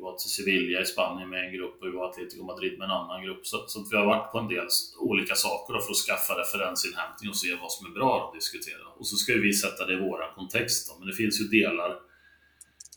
var 0.00 0.16
till 0.16 0.30
Sevilla 0.30 0.80
i 0.80 0.84
Spanien 0.84 1.28
med 1.28 1.44
en 1.44 1.52
grupp 1.52 1.80
och 1.80 1.86
vi 1.86 1.90
var 1.90 2.12
till 2.12 2.22
Atletico 2.22 2.44
Madrid 2.44 2.78
med 2.78 2.84
en 2.84 2.90
annan 2.90 3.24
grupp. 3.24 3.46
Så, 3.46 3.64
så 3.66 3.84
vi 3.90 3.96
har 3.96 4.06
varit 4.06 4.32
på 4.32 4.38
en 4.38 4.48
del 4.48 4.66
olika 4.98 5.34
saker 5.34 5.72
för 5.78 5.90
att 5.90 5.96
skaffa 5.96 6.40
referensinhämtning 6.40 7.30
och 7.30 7.36
se 7.36 7.48
vad 7.62 7.72
som 7.72 7.86
är 7.86 7.90
bra 7.90 8.26
att 8.26 8.34
diskutera. 8.40 8.86
Och 8.98 9.06
så 9.06 9.16
ska 9.16 9.34
vi 9.34 9.52
sätta 9.52 9.86
det 9.86 9.92
i 9.92 9.96
vår 9.96 10.34
kontext. 10.34 10.88
Då. 10.88 10.98
Men 10.98 11.08
det 11.08 11.14
finns 11.14 11.40
ju 11.40 11.44
delar 11.44 11.96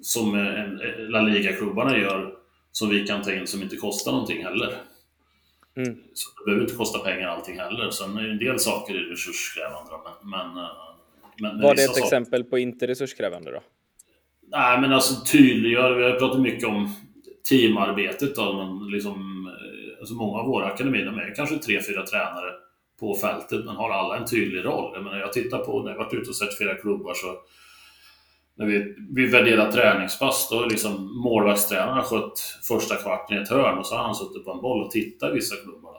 som 0.02 0.36
eh, 0.36 0.62
en, 0.62 0.82
eh, 0.82 1.10
La 1.10 1.22
Liga-klubbarna 1.22 1.98
gör 1.98 2.36
som 2.72 2.89
vi 2.89 3.08
kan 3.08 3.22
ta 3.22 3.34
in 3.34 3.48
som 3.48 3.62
inte 3.62 3.76
kostar 3.76 4.12
någonting 4.12 4.43
heller. 4.43 4.78
Mm. 5.75 5.97
Så 6.13 6.29
det 6.39 6.45
behöver 6.45 6.63
inte 6.63 6.75
kosta 6.75 6.99
pengar 6.99 7.27
allting 7.27 7.59
heller. 7.59 7.89
Sen 7.89 8.17
är 8.17 8.29
en 8.29 8.38
del 8.38 8.59
saker 8.59 8.95
är 8.95 8.99
resurskrävande. 8.99 9.91
Men, 10.03 10.29
men, 10.31 10.63
eh, 10.63 10.69
men 11.39 11.62
Var 11.62 11.75
det 11.75 11.81
ett 11.81 11.88
saker... 11.88 12.03
exempel 12.03 12.43
på 12.43 12.57
inte 12.57 12.88
resurskrävande 12.88 13.51
då? 13.51 13.59
Nej, 14.47 14.81
men 14.81 14.93
alltså 14.93 15.25
tydliggör. 15.25 15.95
Vi 15.95 16.03
har 16.03 16.19
pratat 16.19 16.41
mycket 16.41 16.67
om 16.67 16.95
teamarbetet. 17.49 18.36
Då, 18.36 18.53
men 18.53 18.91
liksom, 18.91 19.47
eh, 19.47 19.99
alltså 19.99 20.15
många 20.15 20.39
av 20.39 20.47
våra 20.47 20.65
akademier, 20.65 21.05
de 21.05 21.17
är 21.17 21.36
kanske 21.36 21.57
tre, 21.57 21.81
fyra 21.81 22.05
tränare 22.05 22.51
på 22.99 23.15
fältet, 23.15 23.65
men 23.65 23.75
har 23.75 23.89
alla 23.89 24.17
en 24.17 24.25
tydlig 24.25 24.65
roll. 24.65 24.91
Jag, 24.93 25.03
menar, 25.03 25.17
jag 25.17 25.33
tittar 25.33 25.57
på, 25.57 25.83
när 25.83 25.91
jag 25.91 25.97
varit 25.97 26.13
ute 26.13 26.29
och 26.29 26.36
sett 26.36 26.57
flera 26.57 26.75
klubbar, 26.75 27.13
så 27.13 27.38
när 28.55 28.65
vi, 28.65 28.95
vi 29.09 29.25
värderar 29.25 29.71
träningspass, 29.71 30.49
då 30.49 30.65
liksom 30.65 31.21
målvaktstränaren 31.23 32.03
skött 32.03 32.39
första 32.67 32.95
kvarten 32.95 33.37
i 33.37 33.41
ett 33.41 33.49
hörn 33.49 33.77
och 33.77 33.85
så 33.85 33.95
har 33.95 34.03
han 34.03 34.15
suttit 34.15 34.45
på 34.45 34.51
en 34.51 34.61
boll 34.61 34.83
och 34.83 34.91
tittat 34.91 35.31
i 35.31 35.33
vissa 35.33 35.55
klubbar. 35.55 35.93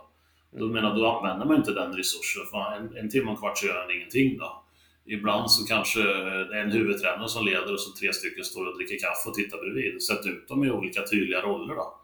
Då, 0.52 0.58
då, 0.58 0.72
menar, 0.72 0.94
då 0.94 1.06
använder 1.06 1.46
man 1.46 1.56
inte 1.56 1.74
den 1.74 1.92
resursen. 1.92 2.42
För 2.50 2.76
en, 2.76 2.96
en 2.96 3.10
timme 3.10 3.24
och 3.24 3.30
en 3.30 3.36
kvart 3.36 3.58
så 3.58 3.66
gör 3.66 3.80
han 3.80 3.90
ingenting. 3.90 4.38
Då. 4.38 4.64
Ibland 5.06 5.50
så 5.50 5.66
kanske 5.66 6.02
det 6.48 6.56
är 6.58 6.64
en 6.64 6.72
huvudtränare 6.72 7.28
som 7.28 7.46
leder 7.46 7.72
och 7.72 7.80
så 7.80 7.92
tre 8.00 8.12
stycken 8.12 8.44
står 8.44 8.66
och 8.66 8.76
dricker 8.76 8.98
kaffe 8.98 9.28
och 9.28 9.34
tittar 9.34 9.58
bredvid. 9.58 10.02
Sätt 10.02 10.26
ut 10.26 10.48
dem 10.48 10.64
i 10.64 10.70
olika 10.70 11.02
tydliga 11.02 11.40
roller 11.40 11.74
då. 11.74 12.00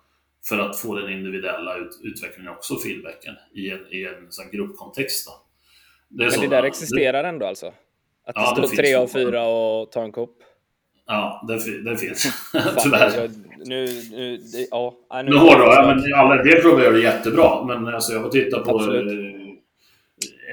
För 0.49 0.59
att 0.59 0.79
få 0.79 0.95
den 0.95 1.13
individuella 1.13 1.77
ut, 1.77 2.01
utvecklingen 2.03 2.53
också, 2.53 2.79
feedbacken, 2.79 3.35
i 3.55 3.71
en, 3.71 3.87
i 3.91 4.05
en 4.05 4.33
sån 4.33 4.51
gruppkontext. 4.53 5.27
Då. 5.27 5.33
Det 6.09 6.31
Men 6.31 6.41
det 6.41 6.57
där 6.57 6.63
existerar 6.63 7.25
ändå 7.25 7.47
alltså? 7.47 7.73
Att 8.35 8.55
det 8.57 8.61
ja, 8.61 8.67
står 8.67 8.77
tre 8.77 8.95
av 8.95 9.07
fyra 9.07 9.47
och 9.47 9.93
tar 9.93 10.05
en 10.05 10.13
kopp? 10.13 10.37
Ja, 11.07 11.45
det, 11.49 11.83
det 11.91 11.97
finns. 11.97 12.51
Tyvärr. 12.83 13.21
Jag, 13.21 13.31
nu, 13.67 14.03
nu, 14.11 14.37
det, 14.37 14.69
ja, 14.71 14.95
nu, 15.15 15.23
nu 15.23 15.37
hårdrar 15.37 15.75
jag, 15.75 15.87
men 15.87 16.15
alla 16.15 16.43
del 16.43 16.61
klubbar 16.61 16.83
gör 16.83 16.93
det 16.93 17.01
jättebra. 17.01 17.65
Men 17.65 17.95
alltså, 17.95 18.13
jag 18.13 18.23
får 18.23 18.31
titta 18.31 18.59
på 18.59 18.77
Absolut 18.77 19.41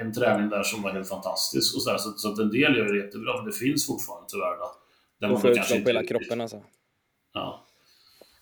en 0.02 0.14
träning 0.14 0.50
där 0.50 0.64
som 0.64 0.82
var 0.82 0.92
helt 0.92 1.10
fantastisk. 1.10 1.76
Och 1.76 1.82
så, 1.82 1.92
där, 1.92 1.98
så, 1.98 2.12
så 2.12 2.34
att 2.34 2.40
en 2.40 2.52
del 2.52 2.76
gör 2.78 2.86
det 2.86 2.98
jättebra, 2.98 3.36
men 3.38 3.46
det 3.46 3.52
finns 3.52 3.88
fortfarande 3.88 4.28
tyvärr. 4.30 4.58
Då, 4.58 4.72
där 5.20 5.28
man 5.28 5.42
kanske 5.42 5.76
inte... 5.76 5.84
på 5.84 5.90
hela 5.90 6.04
kroppen 6.04 6.42
alltså. 6.42 6.62
Ja. 7.34 7.64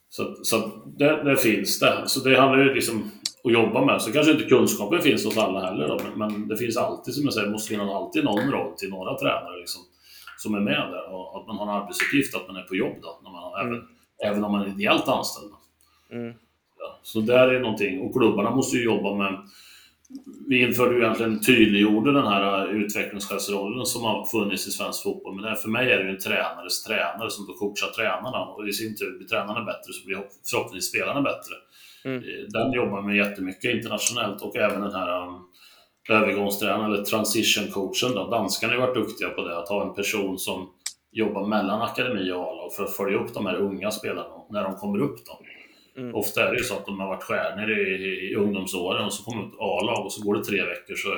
Så, 0.09 0.35
så 0.43 0.71
det, 0.85 1.23
det, 1.23 1.37
finns 1.37 1.79
det. 1.79 2.03
Så 2.05 2.19
det 2.19 2.39
handlar 2.39 2.63
ju 2.63 2.73
liksom 2.73 3.11
att 3.45 3.53
jobba 3.53 3.85
med. 3.85 4.01
Så 4.01 4.11
kanske 4.11 4.31
inte 4.31 4.43
kunskapen 4.43 5.01
finns 5.01 5.25
hos 5.25 5.37
alla 5.37 5.65
heller 5.65 5.87
då, 5.87 5.99
men, 6.03 6.17
men 6.17 6.47
det 6.47 6.57
finns 6.57 6.77
alltid, 6.77 7.13
som 7.13 7.23
jag 7.23 7.33
säger, 7.33 7.49
måste 7.49 7.69
finnas 7.69 7.91
alltid 7.91 8.23
någon 8.23 8.51
roll 8.51 8.77
till 8.77 8.89
några 8.89 9.17
tränare 9.17 9.59
liksom, 9.59 9.81
som 10.37 10.55
är 10.55 10.59
med 10.59 10.89
där. 10.91 11.13
Och 11.13 11.41
att 11.41 11.47
man 11.47 11.57
har 11.57 11.65
en 11.65 11.81
arbetsuppgift, 11.81 12.35
att 12.35 12.47
man 12.47 12.55
är 12.55 12.61
på 12.61 12.75
jobb 12.75 12.95
då, 13.01 13.19
när 13.23 13.31
man, 13.31 13.61
mm. 13.61 13.73
även, 13.73 13.87
även 14.23 14.43
om 14.43 14.51
man 14.51 14.61
är 14.61 14.67
ideellt 14.67 15.07
anställd. 15.07 15.51
Mm. 16.11 16.33
Ja, 16.79 16.99
så 17.03 17.19
där 17.19 17.47
är 17.47 17.59
någonting. 17.59 18.01
Och 18.01 18.13
klubbarna 18.13 18.51
måste 18.55 18.77
ju 18.77 18.83
jobba 18.83 19.15
med 19.15 19.39
vi 20.47 20.61
införde 20.61 20.95
ju 20.95 21.01
egentligen 21.01 21.41
tydliggjorde 21.41 22.13
den 22.13 22.27
här 22.27 22.67
utvecklingschefsrollen 22.67 23.85
som 23.85 24.03
har 24.03 24.25
funnits 24.25 24.67
i 24.67 24.71
svensk 24.71 25.03
fotboll. 25.03 25.41
Men 25.41 25.55
för 25.55 25.69
mig 25.69 25.91
är 25.91 25.97
det 25.97 26.03
ju 26.03 26.09
en 26.09 26.19
tränares 26.19 26.83
tränare 26.83 27.29
som 27.29 27.47
då 27.47 27.53
coachar 27.53 27.87
tränarna 27.87 28.45
och 28.45 28.67
i 28.67 28.73
sin 28.73 28.95
tur 28.95 29.17
blir 29.17 29.27
tränarna 29.27 29.61
bättre 29.61 29.93
så 29.93 30.05
blir 30.05 30.23
förhoppningsvis 30.51 30.89
spelarna 30.89 31.21
bättre. 31.21 31.55
Mm. 32.05 32.23
Den 32.49 32.71
jobbar 32.71 33.01
man 33.01 33.15
jättemycket 33.15 33.75
internationellt 33.75 34.41
och 34.41 34.55
även 34.55 34.81
den 34.81 34.93
här 34.93 35.23
um, 35.23 35.41
övergångstränaren 36.09 36.91
eller 36.91 37.03
transition 37.03 37.71
coachen. 37.71 38.15
Då. 38.15 38.29
Danskarna 38.29 38.73
har 38.73 38.79
varit 38.79 38.95
duktiga 38.95 39.29
på 39.29 39.47
det, 39.47 39.57
att 39.57 39.69
ha 39.69 39.87
en 39.87 39.93
person 39.93 40.37
som 40.37 40.69
jobbar 41.11 41.47
mellan 41.47 41.81
akademi 41.81 42.31
och 42.31 42.39
A-lag 42.39 42.73
för 42.73 42.83
att 42.83 42.95
följa 42.95 43.17
upp 43.17 43.33
de 43.33 43.45
här 43.45 43.55
unga 43.55 43.91
spelarna 43.91 44.35
när 44.49 44.63
de 44.63 44.75
kommer 44.75 44.99
upp. 44.99 45.17
Då. 45.25 45.39
Mm. 46.01 46.15
Ofta 46.15 46.47
är 46.47 46.51
det 46.51 46.57
ju 46.57 46.63
så 46.63 46.73
att 46.73 46.85
de 46.85 46.99
har 46.99 47.07
varit 47.07 47.23
stjärnor 47.23 47.71
i, 47.71 48.31
i 48.31 48.35
ungdomsåren 48.35 49.05
och 49.05 49.13
så 49.13 49.23
kommer 49.23 49.43
ett 49.43 49.59
A-lag 49.59 50.05
och 50.05 50.11
så 50.11 50.23
går 50.23 50.35
det 50.35 50.43
tre 50.43 50.65
veckor 50.65 50.95
så 50.95 51.09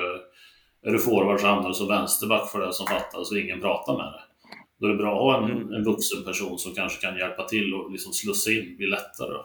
är 0.82 0.92
du 0.92 0.98
forward 0.98 1.40
så 1.40 1.46
hamnar 1.46 1.68
du 1.68 1.74
som 1.74 1.88
vänsterback 1.88 2.50
för 2.50 2.66
det 2.66 2.72
som 2.72 2.86
fattas 2.86 3.30
och 3.30 3.38
ingen 3.38 3.60
pratar 3.60 3.96
med 3.96 4.12
dig. 4.12 4.22
Då 4.80 4.86
är 4.86 4.90
det 4.90 4.96
bra 4.96 5.12
att 5.12 5.20
ha 5.20 5.38
en, 5.38 5.50
mm. 5.50 5.72
en 5.72 5.84
vuxen 5.84 6.24
person 6.24 6.58
som 6.58 6.74
kanske 6.74 7.00
kan 7.00 7.18
hjälpa 7.18 7.44
till 7.44 7.74
och 7.74 7.90
liksom 7.90 8.12
slussa 8.12 8.50
in, 8.50 8.76
blir 8.76 8.88
lättare. 8.88 9.38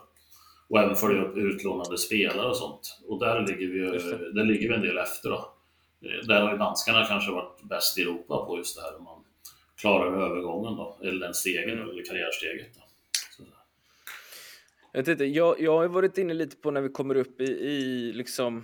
Och 0.69 0.79
även 0.79 0.95
följa 0.95 1.21
upp 1.21 1.37
utlånade 1.37 1.97
spelare 1.97 2.49
och 2.49 2.57
sånt. 2.57 2.99
Och 3.07 3.19
där 3.19 3.47
ligger 3.47 3.67
vi, 3.67 3.79
där 4.33 4.45
ligger 4.45 4.69
vi 4.69 4.75
en 4.75 4.81
del 4.81 4.97
efter. 4.97 5.29
Då. 5.29 5.53
Där 6.27 6.41
har 6.41 6.51
ju 6.51 6.57
danskarna 6.57 7.05
kanske 7.05 7.31
varit 7.31 7.63
bäst 7.63 7.97
i 7.97 8.01
Europa 8.01 8.45
på 8.45 8.57
just 8.57 8.75
det 8.75 8.81
här, 8.81 8.97
om 8.97 9.03
man 9.03 9.23
klarar 9.77 10.25
övergången 10.25 10.75
då, 10.75 10.97
eller 11.01 11.19
den 11.19 11.33
stegen, 11.33 11.69
mm. 11.69 11.89
eller 11.89 12.05
karriärsteget. 12.05 12.75
Då. 12.75 12.81
Jag, 14.93 15.07
inte, 15.07 15.25
jag, 15.25 15.61
jag 15.61 15.77
har 15.77 15.87
varit 15.87 16.17
inne 16.17 16.33
lite 16.33 16.55
på 16.55 16.71
när 16.71 16.81
vi 16.81 16.89
kommer 16.89 17.15
upp 17.15 17.41
i, 17.41 17.43
i 17.43 18.11
liksom 18.13 18.63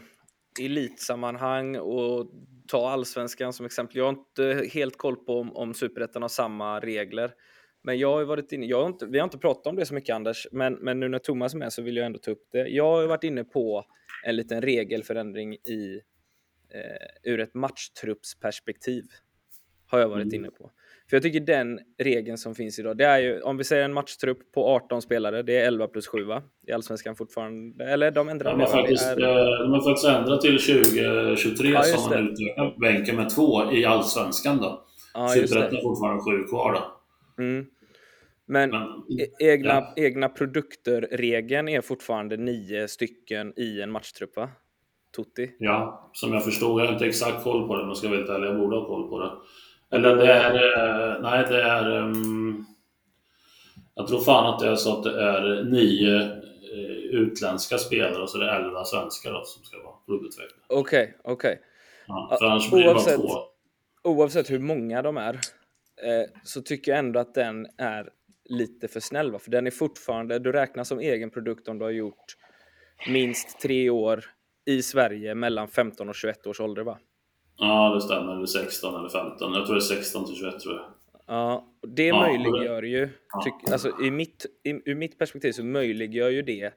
elitsammanhang 0.61 1.77
och 1.77 2.31
ta 2.67 2.89
allsvenskan 2.89 3.53
som 3.53 3.65
exempel. 3.65 3.97
Jag 3.97 4.05
har 4.05 4.09
inte 4.09 4.69
helt 4.73 4.97
koll 4.97 5.15
på 5.15 5.39
om, 5.39 5.55
om 5.55 5.73
superettan 5.73 6.21
har 6.21 6.29
samma 6.29 6.79
regler. 6.79 7.31
Men 7.81 7.99
jag 7.99 8.17
har 8.17 8.23
varit 8.23 8.51
inne, 8.51 8.65
jag 8.65 8.81
har 8.81 8.87
inte, 8.87 9.05
vi 9.05 9.19
har 9.19 9.23
inte 9.23 9.37
pratat 9.37 9.67
om 9.67 9.75
det 9.75 9.85
så 9.85 9.93
mycket 9.93 10.15
Anders, 10.15 10.47
men, 10.51 10.73
men 10.73 10.99
nu 10.99 11.09
när 11.09 11.19
Thomas 11.19 11.53
är 11.53 11.57
med 11.57 11.73
så 11.73 11.81
vill 11.81 11.97
jag 11.97 12.05
ändå 12.05 12.19
ta 12.19 12.31
upp 12.31 12.47
det. 12.51 12.67
Jag 12.67 12.83
har 12.83 13.07
varit 13.07 13.23
inne 13.23 13.43
på 13.43 13.85
en 14.23 14.35
liten 14.35 14.61
regelförändring 14.61 15.53
i, 15.53 16.01
eh, 16.73 17.31
ur 17.31 17.39
ett 17.39 17.53
matchtruppsperspektiv. 17.53 19.03
Har 19.87 19.99
jag 19.99 20.09
varit 20.09 20.23
mm. 20.23 20.35
inne 20.35 20.51
på. 20.51 20.71
För 21.09 21.15
jag 21.15 21.23
tycker 21.23 21.39
den 21.39 21.79
regeln 21.97 22.37
som 22.37 22.55
finns 22.55 22.79
idag, 22.79 22.97
det 22.97 23.05
är 23.05 23.19
ju 23.19 23.41
om 23.41 23.57
vi 23.57 23.63
säger 23.63 23.85
en 23.85 23.93
matchtrupp 23.93 24.51
på 24.51 24.67
18 24.67 25.01
spelare, 25.01 25.43
det 25.43 25.57
är 25.57 25.67
11 25.67 25.87
plus 25.87 26.07
7 26.07 26.23
va? 26.23 26.43
I 26.67 26.71
Allsvenskan 26.71 27.15
fortfarande, 27.15 27.85
eller 27.85 28.11
de 28.11 28.29
ändrar 28.29 28.51
de 28.51 28.59
har 28.59 28.67
faktiskt, 28.67 29.07
är... 29.07 29.21
Eh, 29.21 29.63
de 29.63 29.71
har 29.71 29.89
faktiskt 29.89 30.07
ändrat 30.07 30.41
till 30.41 30.59
2023 30.59 31.69
ja, 31.69 31.83
som 31.83 32.09
man 32.09 32.27
utökar 32.27 32.79
bänken 32.79 33.15
med 33.15 33.29
två 33.29 33.71
i 33.71 33.85
Allsvenskan 33.85 34.57
då. 34.57 34.85
Ja, 35.13 35.27
Superettan 35.27 35.77
är 35.77 35.81
fortfarande 35.81 36.23
sju 36.23 36.43
kvar 36.43 36.73
då. 36.73 36.98
Mm. 37.39 37.65
Men, 38.45 38.69
Men 38.69 38.83
e- 39.19 39.35
egna, 39.39 39.73
ja. 39.73 39.93
egna 39.95 40.29
produkter-regeln 40.29 41.69
är 41.69 41.81
fortfarande 41.81 42.37
nio 42.37 42.87
stycken 42.87 43.53
i 43.59 43.81
en 43.81 43.91
matchtrupp 43.91 44.35
va? 44.35 44.49
Tutti? 45.15 45.55
Ja, 45.59 46.09
som 46.13 46.33
jag 46.33 46.43
förstod. 46.43 46.81
Jag 46.81 46.85
har 46.85 46.93
inte 46.93 47.05
exakt 47.05 47.43
koll 47.43 47.67
på 47.67 47.77
det, 47.77 47.85
men 47.85 47.95
ska 47.95 48.07
vara 48.07 48.17
helt 48.17 48.29
ärlig, 48.29 48.47
jag 48.47 48.57
borde 48.57 48.75
ha 48.75 48.85
koll 48.85 49.09
på 49.09 49.19
det. 49.19 49.31
Eller 49.95 50.15
det 50.15 50.33
är... 50.33 50.55
Eh, 50.55 51.21
nej, 51.21 51.45
det 51.49 51.61
är... 51.61 51.97
Um, 51.97 52.65
jag 53.95 54.07
tror 54.07 54.21
fan 54.21 54.53
att 54.53 54.59
det 54.59 54.67
är 54.67 54.75
så 54.75 54.97
att 54.97 55.03
det 55.03 55.23
är 55.23 55.63
nio 55.63 56.19
uh, 56.19 57.21
utländska 57.21 57.77
spelare 57.77 58.21
och 58.21 58.29
så 58.29 58.37
är 58.41 58.45
det 58.45 58.51
elva 58.51 58.85
svenskar 58.85 59.33
då, 59.33 59.43
som 59.45 59.63
ska 59.63 59.83
vara 59.83 59.95
klubbutvecklare. 60.05 60.61
Okej, 60.67 61.03
okay, 61.03 61.33
okej. 61.33 61.51
Okay. 61.51 61.57
Ja, 62.07 62.37
för 62.39 62.45
annars 62.45 62.71
blir 62.71 62.83
det 62.83 62.93
bara 62.93 63.03
två. 63.03 63.29
Oavsett 64.03 64.51
hur 64.51 64.59
många 64.59 65.01
de 65.01 65.17
är 65.17 65.39
eh, 66.03 66.29
så 66.43 66.61
tycker 66.61 66.91
jag 66.91 66.99
ändå 66.99 67.19
att 67.19 67.33
den 67.33 67.67
är 67.77 68.09
lite 68.49 68.87
för 68.87 68.99
snäll. 68.99 69.31
Va? 69.31 69.39
För 69.39 69.51
den 69.51 69.67
är 69.67 69.71
fortfarande, 69.71 70.39
du 70.39 70.51
räknas 70.51 70.87
som 70.87 70.99
egen 70.99 71.29
produkt 71.29 71.67
om 71.67 71.79
du 71.79 71.85
har 71.85 71.91
gjort 71.91 72.35
minst 73.07 73.59
tre 73.59 73.89
år 73.89 74.25
i 74.65 74.81
Sverige 74.81 75.35
mellan 75.35 75.67
15 75.67 76.09
och 76.09 76.15
21 76.15 76.47
års 76.47 76.59
ålder 76.59 76.83
va? 76.83 76.97
Ja, 77.57 77.93
det 77.95 78.01
stämmer. 78.01 78.35
Eller 78.35 78.45
16 78.45 78.95
eller 78.95 79.09
15. 79.09 79.53
Jag 79.53 79.65
tror 79.65 79.75
det 79.75 79.79
är 79.79 79.95
16 79.95 80.25
till 80.25 80.35
21 80.35 80.59
tror 80.59 80.75
jag. 80.75 80.85
Ja, 81.27 81.67
det 81.81 82.07
ja, 82.07 82.19
möjliggör 82.19 82.83
ju, 82.83 83.09
tyck, 83.43 83.71
alltså 83.71 84.01
i 84.01 84.11
mitt, 84.11 84.45
i, 84.63 84.69
ur 84.69 84.95
mitt 84.95 85.19
perspektiv 85.19 85.51
så 85.51 85.63
möjliggör 85.63 86.29
ju 86.29 86.41
det 86.41 86.73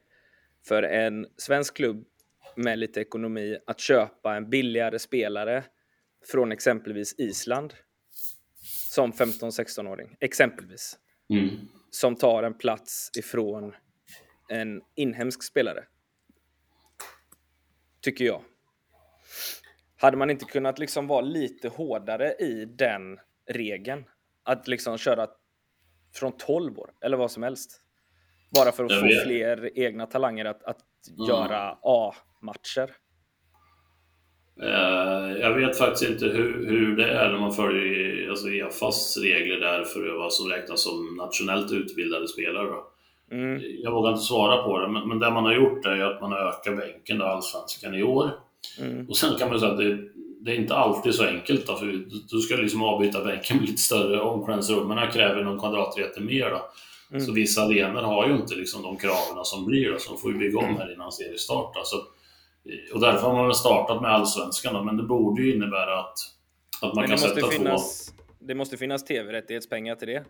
för 0.67 0.83
en 0.83 1.27
svensk 1.37 1.77
klubb 1.77 2.05
med 2.55 2.79
lite 2.79 3.01
ekonomi 3.01 3.57
att 3.67 3.79
köpa 3.79 4.35
en 4.35 4.49
billigare 4.49 4.99
spelare 4.99 5.63
från 6.31 6.51
exempelvis 6.51 7.15
Island 7.17 7.73
som 8.93 9.11
15-16-åring, 9.11 10.15
exempelvis. 10.19 10.97
Mm. 11.29 11.49
Som 11.89 12.15
tar 12.15 12.43
en 12.43 12.53
plats 12.53 13.11
ifrån 13.17 13.75
en 14.49 14.81
inhemsk 14.95 15.43
spelare. 15.43 15.83
Tycker 18.01 18.25
jag. 18.25 18.41
Hade 19.97 20.17
man 20.17 20.29
inte 20.29 20.45
kunnat 20.45 20.79
liksom 20.79 21.07
vara 21.07 21.21
lite 21.21 21.69
hårdare 21.69 22.33
i 22.33 22.65
den 22.65 23.19
regeln? 23.49 24.05
Att 24.43 24.67
liksom 24.67 24.97
köra 24.97 25.27
från 26.13 26.37
12 26.37 26.79
år 26.79 26.93
eller 27.01 27.17
vad 27.17 27.31
som 27.31 27.43
helst. 27.43 27.81
Bara 28.55 28.71
för 28.71 28.85
att 28.85 28.99
få 28.99 29.07
fler 29.25 29.79
egna 29.79 30.05
talanger 30.05 30.45
att, 30.45 30.63
att 30.63 30.81
mm. 31.09 31.27
göra 31.27 31.77
A-matcher. 31.81 32.95
Uh, 34.61 35.39
jag 35.39 35.53
vet 35.53 35.77
faktiskt 35.77 36.11
inte 36.11 36.25
hur, 36.25 36.65
hur 36.67 36.95
det 36.95 37.11
är 37.11 37.31
när 37.31 37.39
man 37.39 37.53
följer 37.53 38.29
alltså 38.29 38.49
EFAs 38.49 39.17
regler 39.17 39.59
där 39.59 39.83
för 39.83 40.17
vad 40.17 40.33
som 40.33 40.49
räknas 40.49 40.83
som 40.83 41.15
nationellt 41.17 41.71
utbildade 41.71 42.27
spelare. 42.27 42.73
Mm. 43.31 43.61
Jag 43.83 43.91
vågar 43.91 44.09
inte 44.11 44.23
svara 44.23 44.63
på 44.63 44.79
det, 44.79 44.87
men, 44.87 45.07
men 45.07 45.19
det 45.19 45.31
man 45.31 45.43
har 45.43 45.53
gjort 45.53 45.85
är 45.85 45.99
att 45.99 46.21
man 46.21 46.31
har 46.31 46.39
ökat 46.39 46.77
bänken, 46.77 47.17
då, 47.17 47.25
allsvenskan, 47.25 47.95
i 47.95 48.03
år. 48.03 48.31
Mm. 48.79 49.09
Och 49.09 49.17
sen 49.17 49.39
kan 49.39 49.49
man 49.49 49.59
säga 49.59 49.71
att 49.71 49.77
det, 49.77 49.97
det, 50.41 50.51
är 50.51 50.55
inte 50.55 50.75
alltid 50.75 51.13
så 51.13 51.25
enkelt. 51.25 51.67
Då, 51.67 51.75
för 51.75 51.85
du 52.31 52.39
ska 52.39 52.55
liksom 52.55 52.83
avbyta 52.83 53.23
bänken 53.23 53.57
med 53.57 53.65
lite 53.65 53.81
större. 53.81 54.21
Omklädningsrummen 54.21 55.11
kräver 55.11 55.43
någon 55.43 55.59
kvadratmeter 55.59 56.21
mer. 56.21 56.49
Då. 56.49 56.61
Mm. 57.11 57.25
Så 57.25 57.31
vissa 57.31 57.61
arenor 57.61 58.01
har 58.01 58.27
ju 58.27 58.35
inte 58.35 58.55
liksom 58.55 58.83
de 58.83 58.97
kraven 58.97 59.45
som 59.45 59.65
blir. 59.65 59.91
Då, 59.91 59.99
så 59.99 60.13
de 60.13 60.19
får 60.19 60.31
ju 60.31 60.37
bygga 60.37 60.59
om 60.59 60.77
här 60.77 60.93
innan 60.93 61.11
seriestart. 61.11 61.73
Då. 61.73 61.81
Så 61.83 61.97
och 62.93 62.99
därför 62.99 63.27
har 63.27 63.33
man 63.33 63.45
väl 63.45 63.55
startat 63.55 64.01
med 64.01 64.11
Allsvenskan 64.11 64.85
men 64.85 64.97
det 64.97 65.03
borde 65.03 65.41
ju 65.41 65.55
innebära 65.55 65.99
att, 65.99 66.17
att 66.81 66.95
man 66.95 67.07
kan 67.07 67.17
sätta 67.17 67.47
finnas, 67.47 68.05
två... 68.05 68.23
Det 68.39 68.55
måste 68.55 68.77
finnas 68.77 69.05
tv-rättighetspengar 69.05 69.95
till 69.95 70.07
det. 70.07 70.23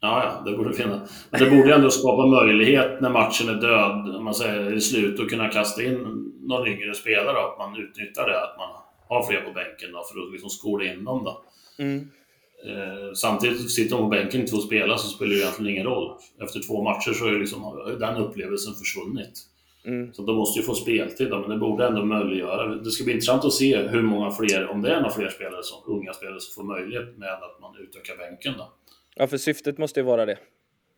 Ja, 0.00 0.24
ja, 0.24 0.50
det 0.50 0.56
borde 0.56 0.74
finnas. 0.74 1.26
Men 1.30 1.40
det 1.40 1.50
borde 1.50 1.74
ändå 1.74 1.90
skapa 1.90 2.26
möjlighet 2.26 3.00
när 3.00 3.10
matchen 3.10 3.48
är 3.48 3.54
död, 3.54 4.16
om 4.16 4.24
man 4.24 4.34
säger 4.34 4.72
i 4.72 4.80
slut, 4.80 5.20
att 5.20 5.28
kunna 5.28 5.48
kasta 5.48 5.82
in 5.82 6.30
någon 6.40 6.68
yngre 6.68 6.94
spelare. 6.94 7.44
Att 7.44 7.58
man 7.58 7.76
utnyttjar 7.76 8.28
det, 8.28 8.42
att 8.42 8.56
man 8.58 8.68
har 9.08 9.26
fler 9.26 9.40
på 9.40 9.52
bänken 9.52 9.92
då, 9.92 10.04
för 10.12 10.26
att 10.26 10.32
liksom 10.32 10.50
skola 10.50 10.84
in 10.84 11.04
dem. 11.04 11.24
Då. 11.24 11.44
Mm. 11.78 12.10
Eh, 12.68 13.12
samtidigt, 13.14 13.70
sitter 13.70 13.96
de 13.96 14.02
på 14.02 14.08
bänken 14.08 14.40
inte 14.40 14.52
får 14.52 14.58
spela 14.58 14.98
så 14.98 15.08
spelar 15.08 15.32
det 15.32 15.38
egentligen 15.38 15.72
ingen 15.72 15.86
roll. 15.86 16.16
Efter 16.42 16.60
två 16.60 16.82
matcher 16.82 17.12
så 17.12 17.26
är 17.26 17.38
liksom, 17.38 17.96
den 18.00 18.16
upplevelsen 18.16 18.74
försvunnit. 18.74 19.53
Mm. 19.86 20.12
Så 20.12 20.22
de 20.22 20.36
måste 20.36 20.60
ju 20.60 20.66
få 20.66 20.74
speltid, 20.74 21.30
men 21.30 21.48
det 21.48 21.56
borde 21.56 21.86
ändå 21.86 22.04
möjliggöra. 22.04 22.74
Det 22.74 22.90
ska 22.90 23.04
bli 23.04 23.12
intressant 23.12 23.44
att 23.44 23.52
se 23.52 23.76
hur 23.76 24.02
många 24.02 24.30
fler, 24.30 24.66
om 24.66 24.82
det 24.82 24.90
är 24.90 25.00
några 25.00 25.14
fler 25.14 25.28
spelare 25.28 25.62
som, 25.62 25.94
unga 25.94 26.12
spelare 26.12 26.40
som 26.40 26.62
får 26.62 26.74
möjlighet 26.74 27.18
med 27.18 27.32
att 27.32 27.60
man 27.60 27.76
utökar 27.80 28.16
bänken. 28.16 28.54
Då. 28.58 28.72
Ja, 29.16 29.26
för 29.26 29.36
syftet 29.36 29.78
måste 29.78 30.00
ju 30.00 30.06
vara 30.06 30.26
det. 30.26 30.38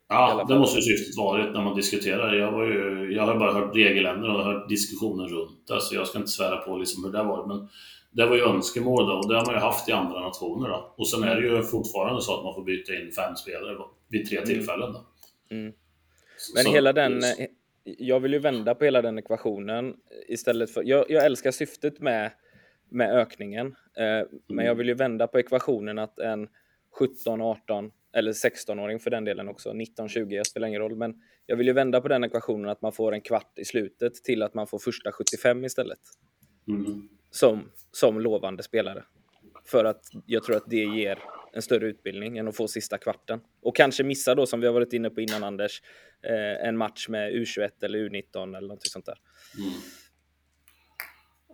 Ja, 0.09 0.45
det 0.49 0.59
måste 0.59 0.81
ju 0.81 0.83
syftet 0.83 1.17
varit 1.17 1.53
när 1.53 1.65
man 1.65 1.77
diskuterar. 1.77 2.35
Jag, 2.35 2.53
var 2.53 2.65
ju, 2.65 3.13
jag 3.15 3.23
har 3.23 3.39
bara 3.39 3.53
hört 3.53 3.77
regeländringar 3.77 4.35
och 4.35 4.45
hört 4.45 4.69
diskussioner 4.69 5.29
runt 5.29 5.67
det, 5.69 5.81
så 5.81 5.95
jag 5.95 6.07
ska 6.07 6.19
inte 6.19 6.31
svära 6.31 6.57
på 6.57 6.77
liksom 6.77 7.05
hur 7.05 7.13
det 7.13 7.23
var. 7.23 7.47
Men 7.47 7.69
det 8.11 8.27
var 8.27 8.37
ju 8.37 8.43
önskemål 8.43 9.07
då, 9.07 9.13
och 9.13 9.29
det 9.29 9.39
har 9.39 9.47
man 9.47 9.55
ju 9.55 9.61
haft 9.61 9.89
i 9.89 9.93
andra 9.93 10.21
nationer. 10.21 10.69
Då. 10.69 10.95
Och 10.97 11.09
sen 11.09 11.23
är 11.23 11.41
det 11.41 11.47
ju 11.47 11.63
fortfarande 11.63 12.23
så 12.23 12.39
att 12.39 12.45
man 12.45 12.55
får 12.55 12.65
byta 12.65 12.95
in 12.95 13.13
fem 13.13 13.37
spelare 13.37 13.77
vid 14.09 14.29
tre 14.29 14.39
mm. 14.39 14.49
tillfällen. 14.49 14.93
Då. 14.93 15.07
Mm. 15.51 15.73
Men 16.55 16.65
så, 16.65 16.73
hela 16.73 16.93
den... 16.93 17.23
Jag 17.99 18.21
vill 18.21 18.33
ju 18.33 18.39
vända 18.39 18.75
på 18.75 18.85
hela 18.85 19.03
den 19.03 19.19
ekvationen 19.19 19.97
istället 20.29 20.71
för... 20.71 20.83
Jag, 20.83 21.11
jag 21.11 21.25
älskar 21.25 21.51
syftet 21.51 22.01
med, 22.01 22.31
med 22.89 23.11
ökningen, 23.11 23.77
eh, 23.97 24.05
mm. 24.05 24.29
men 24.47 24.67
jag 24.67 24.75
vill 24.75 24.89
ju 24.89 24.95
vända 24.95 25.27
på 25.27 25.39
ekvationen 25.39 25.99
att 25.99 26.19
en 26.19 26.49
17, 26.99 27.41
18 27.41 27.91
eller 28.13 28.33
16-åring 28.33 28.99
för 28.99 29.11
den 29.11 29.25
delen 29.25 29.49
också, 29.49 29.73
19, 29.73 30.09
20, 30.09 30.45
spelar 30.45 30.69
ingen 30.69 30.81
roll, 30.81 30.97
men 30.97 31.23
jag 31.47 31.57
vill 31.57 31.67
ju 31.67 31.73
vända 31.73 32.01
på 32.01 32.09
den 32.09 32.25
ekvationen 32.25 32.69
att 32.69 32.83
man 32.83 32.93
får 32.93 33.13
en 33.13 33.21
kvart 33.21 33.59
i 33.59 33.65
slutet 33.65 34.15
till 34.15 34.43
att 34.43 34.55
man 34.55 34.67
får 34.67 34.79
första 34.79 35.13
75 35.13 35.65
istället. 35.65 35.99
Mm. 36.69 37.09
Som, 37.31 37.71
som 37.93 38.21
lovande 38.21 38.63
spelare. 38.63 39.05
För 39.65 39.85
att 39.85 40.05
jag 40.27 40.45
tror 40.45 40.57
att 40.57 40.71
det 40.71 40.85
ger 40.85 41.19
en 41.57 41.63
större 41.63 41.87
utbildning 41.87 42.39
än 42.39 42.49
att 42.49 42.57
få 42.57 42.69
sista 42.69 42.99
kvarten. 42.99 43.41
Och 43.63 43.77
kanske 43.77 44.05
missa 44.05 44.35
då, 44.35 44.47
som 44.47 44.61
vi 44.61 44.67
har 44.67 44.75
varit 44.75 44.93
inne 44.93 45.11
på 45.11 45.21
innan 45.21 45.45
Anders, 45.45 45.83
eh, 46.23 46.69
en 46.69 46.77
match 46.77 47.09
med 47.09 47.33
U21 47.33 47.71
eller 47.83 47.99
U19 47.99 48.57
eller 48.57 48.69
något 48.69 48.87
sånt 48.87 49.07
där. 49.07 49.17
Mm. 49.59 49.73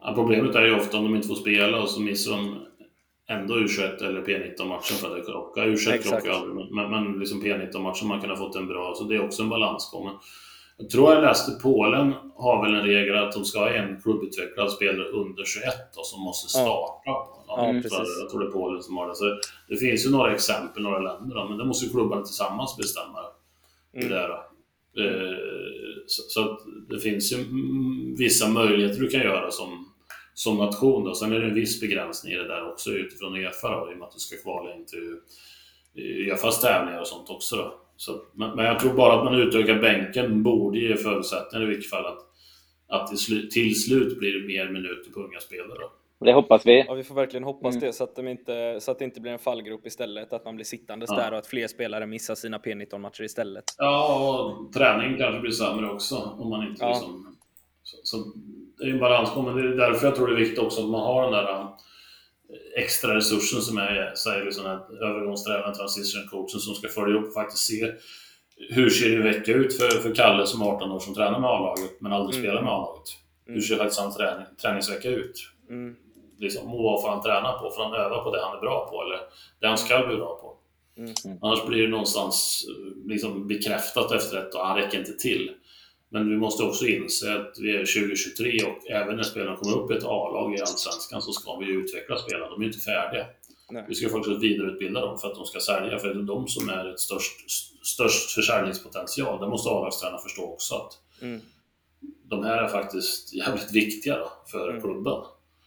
Ja, 0.00 0.12
problemet 0.14 0.54
är 0.54 0.66
ju 0.66 0.74
ofta 0.74 0.98
om 0.98 1.04
de 1.04 1.16
inte 1.16 1.28
får 1.28 1.34
spela 1.34 1.82
och 1.82 1.88
så 1.88 2.00
missar 2.00 2.32
de 2.32 2.66
ändå 3.28 3.54
U21 3.54 4.04
eller 4.04 4.22
P19-matchen 4.22 4.96
för 4.96 5.10
att 5.10 5.16
det 5.16 5.32
krockar. 5.32 5.66
U21 5.66 5.98
krockar 5.98 6.30
aldrig, 6.30 6.74
men, 6.74 6.90
men 6.90 7.18
liksom 7.18 7.42
P19-matchen 7.42 8.08
man 8.08 8.20
kan 8.20 8.30
ha 8.30 8.36
fått 8.36 8.56
en 8.56 8.68
bra, 8.68 8.94
så 8.94 9.04
det 9.04 9.14
är 9.14 9.24
också 9.24 9.42
en 9.42 9.48
balansgång. 9.48 10.10
Jag 10.76 10.90
tror 10.90 11.12
jag 11.12 11.22
läste 11.22 11.50
Polen 11.62 12.14
har 12.36 12.64
väl 12.64 12.74
en 12.74 12.86
regel 12.86 13.16
att 13.16 13.32
de 13.32 13.44
ska 13.44 13.58
ha 13.58 13.70
en 13.70 14.00
klubbutvecklad 14.00 14.72
spelare 14.72 15.08
under 15.08 15.44
21 15.44 15.64
då, 15.94 16.02
som 16.02 16.22
måste 16.22 16.48
starta. 16.48 17.02
Ja. 17.04 17.41
Ja, 17.56 17.68
mm, 17.68 17.82
jag 18.20 18.30
tror 18.30 18.40
det 18.40 18.46
är 18.46 18.50
Polen 18.50 18.82
som 18.82 18.96
har 18.96 19.08
det. 19.08 19.14
Så 19.14 19.38
det 19.68 19.76
finns 19.76 20.06
ju 20.06 20.10
några 20.10 20.34
exempel, 20.34 20.82
några 20.82 20.98
länder, 20.98 21.36
då, 21.36 21.48
men 21.48 21.58
det 21.58 21.64
måste 21.64 21.86
ju 21.86 21.92
klubbarna 21.92 22.22
tillsammans 22.22 22.76
bestämma. 22.76 23.18
Mm. 23.94 24.08
Det 24.08 24.14
där, 24.14 24.30
eh, 24.98 25.36
så, 26.06 26.22
så 26.22 26.60
det 26.88 27.00
finns 27.00 27.32
ju 27.32 27.36
vissa 28.18 28.48
möjligheter 28.48 29.00
du 29.00 29.08
kan 29.08 29.20
göra 29.20 29.50
som 29.50 29.92
som 30.34 30.56
nation. 30.56 31.04
Då. 31.04 31.14
Sen 31.14 31.32
är 31.32 31.40
det 31.40 31.46
en 31.46 31.54
viss 31.54 31.80
begränsning 31.80 32.32
i 32.32 32.36
det 32.36 32.48
där 32.48 32.68
också 32.68 32.90
utifrån 32.90 33.36
Uefa 33.36 33.80
då, 33.80 33.90
i 33.90 33.94
och 33.94 33.98
med 33.98 34.06
att 34.06 34.12
du 34.12 34.18
ska 34.18 34.36
kvala 34.36 34.74
in 34.74 34.86
till 34.86 35.16
Uefas 35.94 36.60
tävlingar 36.60 37.00
och 37.00 37.06
sånt 37.06 37.30
också. 37.30 37.56
Då. 37.56 37.78
Så, 37.96 38.22
men, 38.34 38.56
men, 38.56 38.64
jag 38.64 38.80
tror 38.80 38.94
bara 38.94 39.18
att 39.18 39.24
man 39.24 39.34
utökar 39.34 39.78
bänken 39.78 40.42
borde 40.42 40.78
ge 40.78 40.96
förutsättningar 40.96 41.66
i 41.66 41.68
vilket 41.68 41.90
fall 41.90 42.06
att, 42.06 42.18
att 42.88 43.08
till, 43.08 43.18
slu, 43.18 43.48
till 43.48 43.82
slut 43.82 44.18
blir 44.18 44.40
det 44.40 44.46
mer 44.46 44.68
minuter 44.68 45.10
på 45.10 45.20
unga 45.20 45.40
spelare. 45.40 45.78
Då. 45.78 45.92
Det 46.24 46.32
hoppas 46.32 46.66
vi. 46.66 46.84
Ja, 46.88 46.94
vi 46.94 47.04
får 47.04 47.14
verkligen 47.14 47.44
hoppas 47.44 47.74
mm. 47.74 47.86
det 47.86 47.92
så 47.92 48.04
att, 48.04 48.16
de 48.16 48.28
inte, 48.28 48.80
så 48.80 48.90
att 48.90 48.98
det 48.98 49.04
inte 49.04 49.20
blir 49.20 49.32
en 49.32 49.38
fallgrop 49.38 49.86
istället, 49.86 50.32
att 50.32 50.44
man 50.44 50.54
blir 50.54 50.64
sittandes 50.64 51.10
ja. 51.10 51.16
där 51.16 51.32
och 51.32 51.38
att 51.38 51.46
fler 51.46 51.68
spelare 51.68 52.06
missar 52.06 52.34
sina 52.34 52.58
P19-matcher 52.58 53.22
istället. 53.22 53.64
Ja, 53.78 54.30
och 54.30 54.72
träning 54.72 55.18
kanske 55.18 55.40
blir 55.40 55.50
sämre 55.50 55.90
också 55.90 56.36
om 56.38 56.50
man 56.50 56.68
inte 56.68 56.84
ja. 56.84 56.88
liksom... 56.88 57.36
Så, 57.82 57.96
så 58.02 58.32
det 58.78 58.84
är 58.84 58.90
en 58.90 58.98
balansgång, 58.98 59.44
men 59.44 59.56
det 59.56 59.62
är 59.62 59.88
därför 59.88 60.06
jag 60.06 60.16
tror 60.16 60.26
det 60.26 60.32
är 60.32 60.36
viktigt 60.36 60.58
också 60.58 60.80
att 60.80 60.90
man 60.90 61.00
har 61.00 61.22
den 61.22 61.32
där 61.32 61.52
äh, 61.52 61.68
extra 62.76 63.16
resursen 63.16 63.60
som 63.60 63.78
är 63.78 64.14
säger 64.14 64.44
liksom 64.44 64.66
övergångstränaren, 65.00 65.74
transition 65.74 66.28
coachen 66.30 66.60
som 66.60 66.74
ska 66.74 66.88
följa 66.88 67.18
upp 67.18 67.26
och 67.26 67.34
faktiskt 67.34 67.66
se 67.66 67.92
hur 68.70 68.90
ser 68.90 69.16
en 69.16 69.22
vecka 69.22 69.52
ut 69.52 69.76
för, 69.76 69.88
för 69.88 70.14
Kalle 70.14 70.46
som 70.46 70.62
18 70.62 70.92
år 70.92 70.98
som 70.98 71.14
tränar 71.14 71.40
med 71.40 71.50
A-laget 71.50 72.00
men 72.00 72.12
aldrig 72.12 72.34
mm. 72.34 72.44
spelar 72.44 72.62
med 72.62 72.72
A-laget? 72.72 73.08
Mm. 73.46 73.54
Hur 73.54 73.60
ser 73.60 73.76
faktiskt 73.76 74.00
hans 74.00 74.16
träning, 74.16 74.46
träningsvecka 74.62 75.08
ut? 75.08 75.34
Mm. 75.70 75.96
Liksom, 76.42 76.74
och 76.74 76.82
vad 76.82 77.02
får 77.02 77.08
han 77.08 77.22
träna 77.22 77.52
på? 77.52 77.70
Får 77.70 77.82
han 77.82 77.94
öva 77.94 78.18
på 78.24 78.30
det 78.30 78.42
han 78.42 78.56
är 78.56 78.60
bra 78.60 78.88
på 78.90 79.02
eller 79.02 79.20
det 79.60 79.66
han 79.66 79.78
ska 79.78 80.06
bli 80.06 80.16
bra 80.16 80.38
på? 80.42 80.56
Mm. 80.96 81.38
Annars 81.42 81.66
blir 81.66 81.82
det 81.82 81.88
någonstans 81.88 82.66
liksom 83.04 83.48
bekräftat 83.48 84.12
efter 84.12 84.36
ett 84.38 84.54
och 84.54 84.66
han 84.66 84.76
räcker 84.76 84.98
inte 84.98 85.12
till. 85.12 85.50
Men 86.08 86.30
vi 86.30 86.36
måste 86.36 86.62
också 86.62 86.86
inse 86.86 87.34
att 87.34 87.56
vi 87.60 87.76
är 87.76 87.78
2023 87.78 88.58
och 88.64 88.90
även 88.90 89.16
när 89.16 89.22
spelarna 89.22 89.56
kommer 89.56 89.76
upp 89.76 89.90
i 89.90 89.94
ett 89.94 90.04
A-lag 90.04 90.54
i 90.54 90.60
Allsvenskan 90.60 91.22
så 91.22 91.32
ska 91.32 91.56
vi 91.56 91.66
utveckla 91.66 92.18
spelarna. 92.18 92.50
De 92.50 92.62
är 92.62 92.66
inte 92.66 92.78
färdiga. 92.78 93.26
Nej. 93.70 93.84
Vi 93.88 93.94
ska 93.94 94.08
faktiskt 94.08 94.42
vidareutbilda 94.42 95.00
dem 95.00 95.18
för 95.18 95.28
att 95.28 95.34
de 95.34 95.44
ska 95.44 95.60
sälja, 95.60 95.98
för 95.98 96.08
det 96.08 96.20
är 96.20 96.22
de 96.22 96.48
som 96.48 96.68
är 96.68 96.92
ett 96.92 97.00
störst, 97.00 97.50
störst 97.82 98.30
försäljningspotential. 98.30 99.40
Det 99.40 99.48
måste 99.48 99.70
A-lagstränarna 99.70 100.18
förstå 100.18 100.42
också. 100.42 100.74
Att 100.74 101.22
mm. 101.22 101.40
De 102.24 102.44
här 102.44 102.62
är 102.62 102.68
faktiskt 102.68 103.34
jävligt 103.34 103.72
viktiga 103.72 104.18
då, 104.18 104.32
för 104.50 104.70
mm. 104.70 104.82
klubben. 104.82 105.22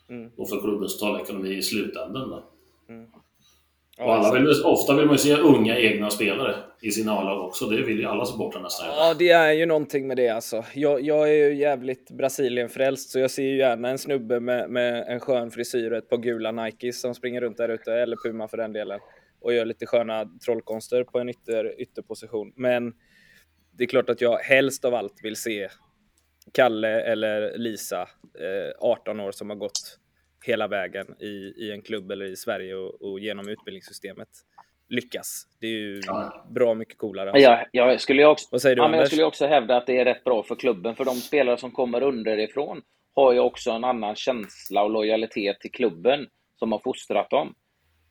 Mm. 0.10 0.32
Och 0.38 0.50
för 0.50 0.62
klubbens 0.62 0.98
totala 1.00 1.22
ekonomi 1.22 1.58
i 1.58 1.62
slutändan. 1.62 2.30
Då. 2.30 2.44
Mm. 2.90 3.06
Och 4.00 4.16
alla 4.16 4.34
vill, 4.34 4.64
ofta 4.66 4.96
vill 4.96 5.06
man 5.06 5.14
ju 5.14 5.18
se 5.18 5.36
unga 5.36 5.80
egna 5.80 6.10
spelare 6.10 6.56
i 6.82 6.92
sina 6.92 7.12
A-lag 7.12 7.46
också. 7.46 7.66
Det 7.66 7.82
vill 7.82 8.00
ju 8.00 8.06
alla 8.06 8.26
supportrar 8.26 8.62
nästan 8.62 8.88
Ja, 8.88 9.14
det 9.14 9.30
är 9.30 9.54
ju 9.54 9.66
någonting 9.66 10.08
med 10.08 10.18
det 10.18 10.30
alltså. 10.30 10.64
Jag, 10.74 11.02
jag 11.02 11.30
är 11.30 11.34
ju 11.34 11.56
jävligt 11.56 12.12
Brasilien-frälst 12.12 13.10
så 13.10 13.20
jag 13.20 13.32
ser 13.32 13.44
ju 13.44 13.58
gärna 13.58 13.90
en 13.90 13.98
snubbe 13.98 14.40
med, 14.40 14.70
med 14.70 15.06
en 15.08 15.20
skön 15.20 15.52
frisyr 15.52 15.92
och 15.92 15.98
ett 15.98 16.10
par 16.10 16.18
gula 16.18 16.52
Nikes 16.52 17.02
som 17.02 17.16
springer 17.16 17.42
runt 17.42 17.58
där 17.58 17.70
ute, 17.70 17.94
eller 17.94 18.18
Puma 18.24 18.48
för 18.48 18.58
den 18.58 18.74
delen, 18.74 19.00
och 19.42 19.54
gör 19.54 19.66
lite 19.66 19.86
sköna 19.86 20.26
trollkonster 20.46 21.04
på 21.04 21.20
en 21.20 21.30
ytter, 21.30 21.82
ytterposition. 21.82 22.54
Men 22.56 22.94
det 23.72 23.84
är 23.84 23.88
klart 23.88 24.10
att 24.10 24.22
jag 24.22 24.38
helst 24.38 24.86
av 24.86 24.96
allt 24.96 25.20
vill 25.24 25.36
se 25.36 25.70
Kalle 26.54 27.02
eller 27.02 27.58
Lisa, 27.58 28.02
eh, 28.40 28.72
18 28.80 29.20
år, 29.20 29.32
som 29.32 29.50
har 29.50 29.58
gått 29.58 30.00
hela 30.46 30.68
vägen 30.68 31.16
i, 31.20 31.54
i 31.58 31.72
en 31.72 31.82
klubb 31.82 32.12
eller 32.12 32.26
i 32.26 32.36
Sverige 32.36 32.76
och, 32.76 33.02
och 33.02 33.20
genom 33.20 33.50
utbildningssystemet 33.50 34.30
lyckas. 34.90 35.48
Det 35.60 35.68
är 35.68 35.72
ju 35.72 36.02
ja. 36.06 36.46
bra 36.50 36.74
mycket 36.74 36.98
coolare. 36.98 37.32
Alltså. 37.32 37.50
Ja, 37.50 37.66
jag 37.72 38.02
skulle 38.02 38.26
också, 38.26 38.48
Vad 38.52 38.62
säger 38.62 38.76
du, 38.76 38.82
ja, 38.82 38.88
men 38.88 39.00
Jag 39.00 39.08
skulle 39.08 39.24
också 39.24 39.48
hävda 39.48 39.78
att 39.78 39.88
det 39.88 40.00
är 40.00 40.06
rätt 40.06 40.24
bra 40.24 40.44
för 40.44 40.56
klubben, 40.56 40.96
för 40.96 41.06
de 41.06 41.16
spelare 41.16 41.58
som 41.58 41.72
kommer 41.72 42.04
underifrån 42.04 42.82
har 43.16 43.34
ju 43.34 43.40
också 43.40 43.72
en 43.72 43.84
annan 43.84 44.16
känsla 44.16 44.84
och 44.84 44.90
lojalitet 44.90 45.60
till 45.60 45.72
klubben 45.72 46.28
som 46.60 46.72
har 46.72 46.80
fostrat 46.80 47.30
dem. 47.30 47.56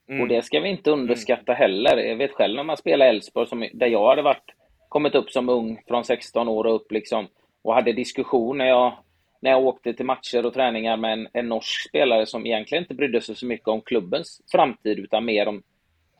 Mm. 0.08 0.20
Och 0.20 0.28
det 0.28 0.42
ska 0.42 0.60
vi 0.60 0.68
inte 0.68 0.90
underskatta 0.90 1.52
mm. 1.52 1.56
heller. 1.56 1.96
Jag 1.96 2.16
vet 2.16 2.32
själv 2.32 2.56
när 2.56 2.64
man 2.64 2.76
spelar 2.76 3.06
Elfsborg, 3.06 3.70
där 3.74 3.86
jag 3.86 4.08
hade 4.08 4.22
varit, 4.22 4.50
kommit 4.88 5.14
upp 5.14 5.30
som 5.30 5.48
ung 5.48 5.82
från 5.88 6.04
16 6.04 6.48
år 6.48 6.66
och 6.66 6.74
upp 6.74 6.92
liksom, 6.92 7.28
och 7.64 7.74
hade 7.74 7.92
diskussion 7.92 8.58
när 8.58 8.66
jag 8.66 8.92
när 9.40 9.50
jag 9.50 9.64
åkte 9.64 9.92
till 9.92 10.06
matcher 10.06 10.46
och 10.46 10.54
träningar 10.54 10.96
med 10.96 11.12
en, 11.12 11.28
en 11.32 11.48
norsk 11.48 11.88
spelare 11.88 12.26
som 12.26 12.46
egentligen 12.46 12.84
inte 12.84 12.94
brydde 12.94 13.20
sig 13.20 13.36
så 13.36 13.46
mycket 13.46 13.68
om 13.68 13.80
klubbens 13.80 14.42
framtid 14.52 14.98
utan 14.98 15.24
mer 15.24 15.48
om 15.48 15.62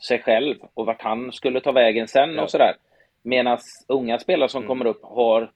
sig 0.09 0.18
själv 0.18 0.57
och 0.74 0.86
vart 0.86 1.03
han 1.03 1.32
skulle 1.32 1.61
ta 1.61 1.72
vägen 1.72 2.09
sen 2.09 2.38
och 2.38 2.51
sådär. 2.51 2.74
Medan 3.22 3.59
unga 3.88 4.18
spelare 4.18 4.49
som 4.49 4.62
mm. 4.62 4.68
kommer 4.68 4.86
upp 4.86 5.03
har 5.03 5.51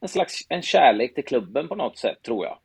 en 0.00 0.08
slags 0.08 0.46
en 0.48 0.62
kärlek 0.62 1.14
till 1.14 1.24
klubben 1.24 1.68
på 1.68 1.74
något 1.74 1.98
sätt, 1.98 2.22
tror 2.22 2.44
jag. 2.44 2.58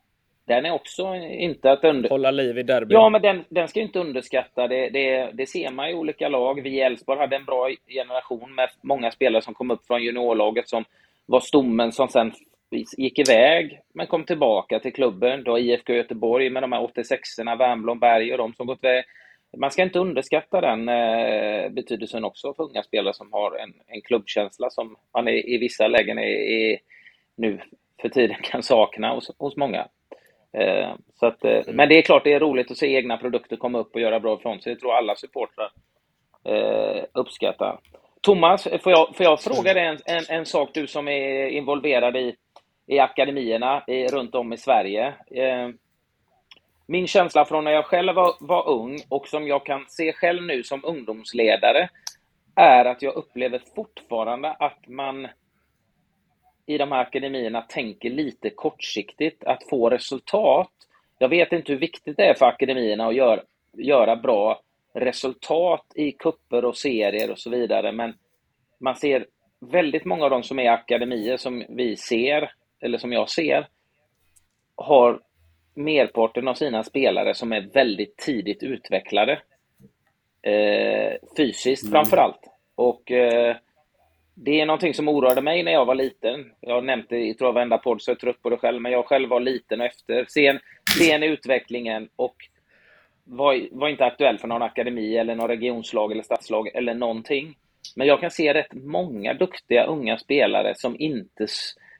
Den 0.45 0.65
är 0.65 0.71
också 0.71 1.15
inte 1.15 1.71
att 1.71 1.83
under... 1.83 2.09
Hålla 2.09 2.31
liv 2.31 2.57
i 2.57 2.63
derby. 2.63 2.93
Ja, 2.93 3.09
men 3.09 3.21
den, 3.21 3.43
den 3.49 3.67
ska 3.67 3.79
inte 3.79 3.99
underskatta. 3.99 4.67
Det, 4.67 4.89
det, 4.89 5.31
det 5.33 5.45
ser 5.45 5.71
man 5.71 5.89
i 5.89 5.93
olika 5.93 6.29
lag. 6.29 6.61
Vi 6.61 6.69
i 6.69 6.79
Elfsborg 6.79 7.19
hade 7.19 7.35
en 7.35 7.45
bra 7.45 7.69
generation 7.87 8.55
med 8.55 8.69
många 8.81 9.11
spelare 9.11 9.41
som 9.41 9.53
kom 9.53 9.71
upp 9.71 9.87
från 9.87 10.03
juniorlaget 10.03 10.69
som 10.69 10.85
var 11.25 11.39
stommen 11.39 11.91
som 11.91 12.07
sen 12.07 12.33
gick 12.71 13.19
iväg 13.19 13.79
men 13.93 14.07
kom 14.07 14.23
tillbaka 14.23 14.79
till 14.79 14.93
klubben. 14.93 15.43
Då 15.43 15.59
IFK 15.59 15.93
Göteborg 15.93 16.49
med 16.49 16.63
de 16.63 16.71
här 16.71 16.81
86orna, 16.81 17.57
Wernbloom, 17.57 17.99
Berg 17.99 18.31
och 18.31 18.37
de 18.37 18.53
som 18.53 18.67
gått 18.67 18.83
iväg. 18.83 19.05
Man 19.57 19.71
ska 19.71 19.83
inte 19.83 19.99
underskatta 19.99 20.61
den 20.61 20.89
eh, 20.89 21.69
betydelsen 21.69 22.23
också 22.23 22.53
för 22.53 22.63
unga 22.63 22.83
spelare 22.83 23.13
som 23.13 23.33
har 23.33 23.57
en, 23.57 23.73
en 23.87 24.01
klubbkänsla 24.01 24.69
som 24.69 24.95
man 25.13 25.27
i, 25.27 25.55
i 25.55 25.57
vissa 25.57 25.87
lägen 25.87 26.17
är, 26.17 26.23
är, 26.23 26.79
nu 27.35 27.59
för 28.01 28.09
tiden 28.09 28.37
kan 28.43 28.63
sakna 28.63 29.13
hos, 29.13 29.31
hos 29.37 29.57
många. 29.57 29.87
Eh, 30.53 30.93
så 31.19 31.25
att, 31.25 31.45
eh, 31.45 31.61
men 31.67 31.89
det 31.89 31.97
är 31.97 32.01
klart 32.01 32.23
det 32.23 32.33
är 32.33 32.39
roligt 32.39 32.71
att 32.71 32.77
se 32.77 32.95
egna 32.95 33.17
produkter 33.17 33.55
komma 33.55 33.79
upp 33.79 33.95
och 33.95 34.01
göra 34.01 34.19
bra 34.19 34.37
ifrån 34.39 34.61
sig. 34.61 34.73
Det 34.73 34.79
tror 34.79 34.93
alla 34.93 35.15
supportrar 35.15 35.71
eh, 36.45 37.03
uppskattar. 37.13 37.79
Thomas, 38.21 38.63
får 38.63 38.91
jag, 38.91 39.15
får 39.15 39.23
jag 39.23 39.41
fråga 39.41 39.73
dig 39.73 39.85
en, 39.85 39.97
en, 40.05 40.23
en, 40.29 40.45
sak, 40.45 40.69
du 40.73 40.87
som 40.87 41.07
är 41.07 41.47
involverad 41.47 42.17
i, 42.17 42.35
i 42.87 42.99
akademierna 42.99 43.83
i, 43.87 44.07
runt 44.07 44.35
om 44.35 44.53
i 44.53 44.57
Sverige. 44.57 45.13
Eh, 45.31 45.69
min 46.87 47.07
känsla 47.07 47.45
från 47.45 47.63
när 47.63 47.71
jag 47.71 47.85
själv 47.85 48.15
var, 48.15 48.35
var 48.39 48.69
ung 48.69 48.99
och 49.09 49.27
som 49.27 49.47
jag 49.47 49.65
kan 49.65 49.85
se 49.87 50.13
själv 50.13 50.43
nu 50.43 50.63
som 50.63 50.85
ungdomsledare 50.85 51.89
är 52.55 52.85
att 52.85 53.01
jag 53.01 53.15
upplever 53.15 53.61
fortfarande 53.75 54.51
att 54.51 54.87
man 54.87 55.27
i 56.65 56.77
de 56.77 56.91
här 56.91 57.01
akademierna 57.01 57.61
tänker 57.61 58.09
lite 58.09 58.49
kortsiktigt, 58.49 59.43
att 59.43 59.63
få 59.69 59.89
resultat. 59.89 60.71
Jag 61.17 61.29
vet 61.29 61.53
inte 61.53 61.71
hur 61.71 61.79
viktigt 61.79 62.17
det 62.17 62.25
är 62.25 62.33
för 62.33 62.45
akademierna 62.45 63.07
att 63.07 63.15
gör, 63.15 63.43
göra 63.73 64.15
bra 64.15 64.61
resultat 64.93 65.85
i 65.95 66.11
kupper 66.11 66.65
och 66.65 66.77
serier 66.77 67.31
och 67.31 67.39
så 67.39 67.49
vidare, 67.49 67.91
men 67.91 68.13
man 68.79 68.95
ser 68.95 69.25
väldigt 69.59 70.05
många 70.05 70.23
av 70.23 70.29
de 70.29 70.43
som 70.43 70.59
är 70.59 70.69
akademier 70.69 71.37
som 71.37 71.63
vi 71.69 71.97
ser, 71.97 72.51
eller 72.81 72.97
som 72.97 73.13
jag 73.13 73.29
ser, 73.29 73.67
har 74.75 75.19
merparten 75.73 76.47
av 76.47 76.53
sina 76.53 76.83
spelare 76.83 77.33
som 77.33 77.53
är 77.53 77.61
väldigt 77.61 78.17
tidigt 78.17 78.63
utvecklade. 78.63 79.39
Eh, 80.41 81.13
fysiskt 81.37 81.83
mm. 81.83 81.91
framför 81.91 82.17
allt. 82.17 82.41
Och 82.75 83.11
eh, 83.11 83.55
det 84.33 84.61
är 84.61 84.65
någonting 84.65 84.93
som 84.93 85.07
oroade 85.07 85.41
mig 85.41 85.63
när 85.63 85.71
jag 85.71 85.85
var 85.85 85.95
liten. 85.95 86.51
Jag 86.59 86.73
har 86.73 86.81
nämnt 86.81 87.09
det 87.09 87.27
i 87.27 87.33
tror 87.33 87.47
jag 87.47 87.53
varenda 87.53 87.77
podd, 87.77 88.01
så 88.01 88.11
jag 88.11 88.15
är 88.15 88.19
trött 88.19 88.41
på 88.41 88.49
det 88.49 88.57
själv. 88.57 88.81
Men 88.81 88.91
jag 88.91 89.05
själv 89.05 89.29
var 89.29 89.39
liten 89.39 89.81
och 89.81 89.87
efter. 89.87 90.25
Sen, 90.29 90.59
sen 90.97 91.23
i 91.23 91.27
utvecklingen 91.27 92.09
och 92.15 92.35
var, 93.23 93.67
var 93.71 93.89
inte 93.89 94.05
aktuell 94.05 94.37
för 94.37 94.47
någon 94.47 94.61
akademi 94.61 95.17
eller 95.17 95.35
någon 95.35 95.47
regionslag 95.47 96.11
eller 96.11 96.23
stadslag 96.23 96.67
eller 96.73 96.93
någonting. 96.93 97.55
Men 97.95 98.07
jag 98.07 98.19
kan 98.19 98.31
se 98.31 98.53
rätt 98.53 98.73
många 98.73 99.33
duktiga 99.33 99.85
unga 99.85 100.17
spelare 100.17 100.73
som 100.75 100.95
inte 100.99 101.47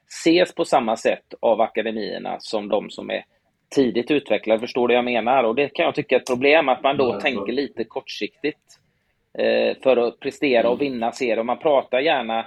ses 0.08 0.54
på 0.54 0.64
samma 0.64 0.96
sätt 0.96 1.34
av 1.40 1.60
akademierna 1.60 2.36
som 2.40 2.68
de 2.68 2.90
som 2.90 3.10
är 3.10 3.24
tidigt 3.70 4.10
utvecklade. 4.10 4.60
Förstår 4.60 4.88
du 4.88 4.94
vad 4.94 4.98
jag 4.98 5.04
menar? 5.24 5.44
Och 5.44 5.54
det 5.54 5.68
kan 5.68 5.84
jag 5.84 5.94
tycka 5.94 6.14
är 6.14 6.20
ett 6.20 6.26
problem, 6.26 6.68
att 6.68 6.82
man 6.82 6.96
då 6.96 7.08
ja, 7.08 7.20
tänker 7.20 7.52
lite 7.52 7.84
kortsiktigt 7.84 8.80
eh, 9.38 9.76
för 9.82 9.96
att 9.96 10.20
prestera 10.20 10.68
och 10.68 10.80
mm. 10.80 10.92
vinna 10.92 11.12
serier. 11.12 11.42
Man 11.42 11.58
pratar 11.58 12.00
gärna, 12.00 12.46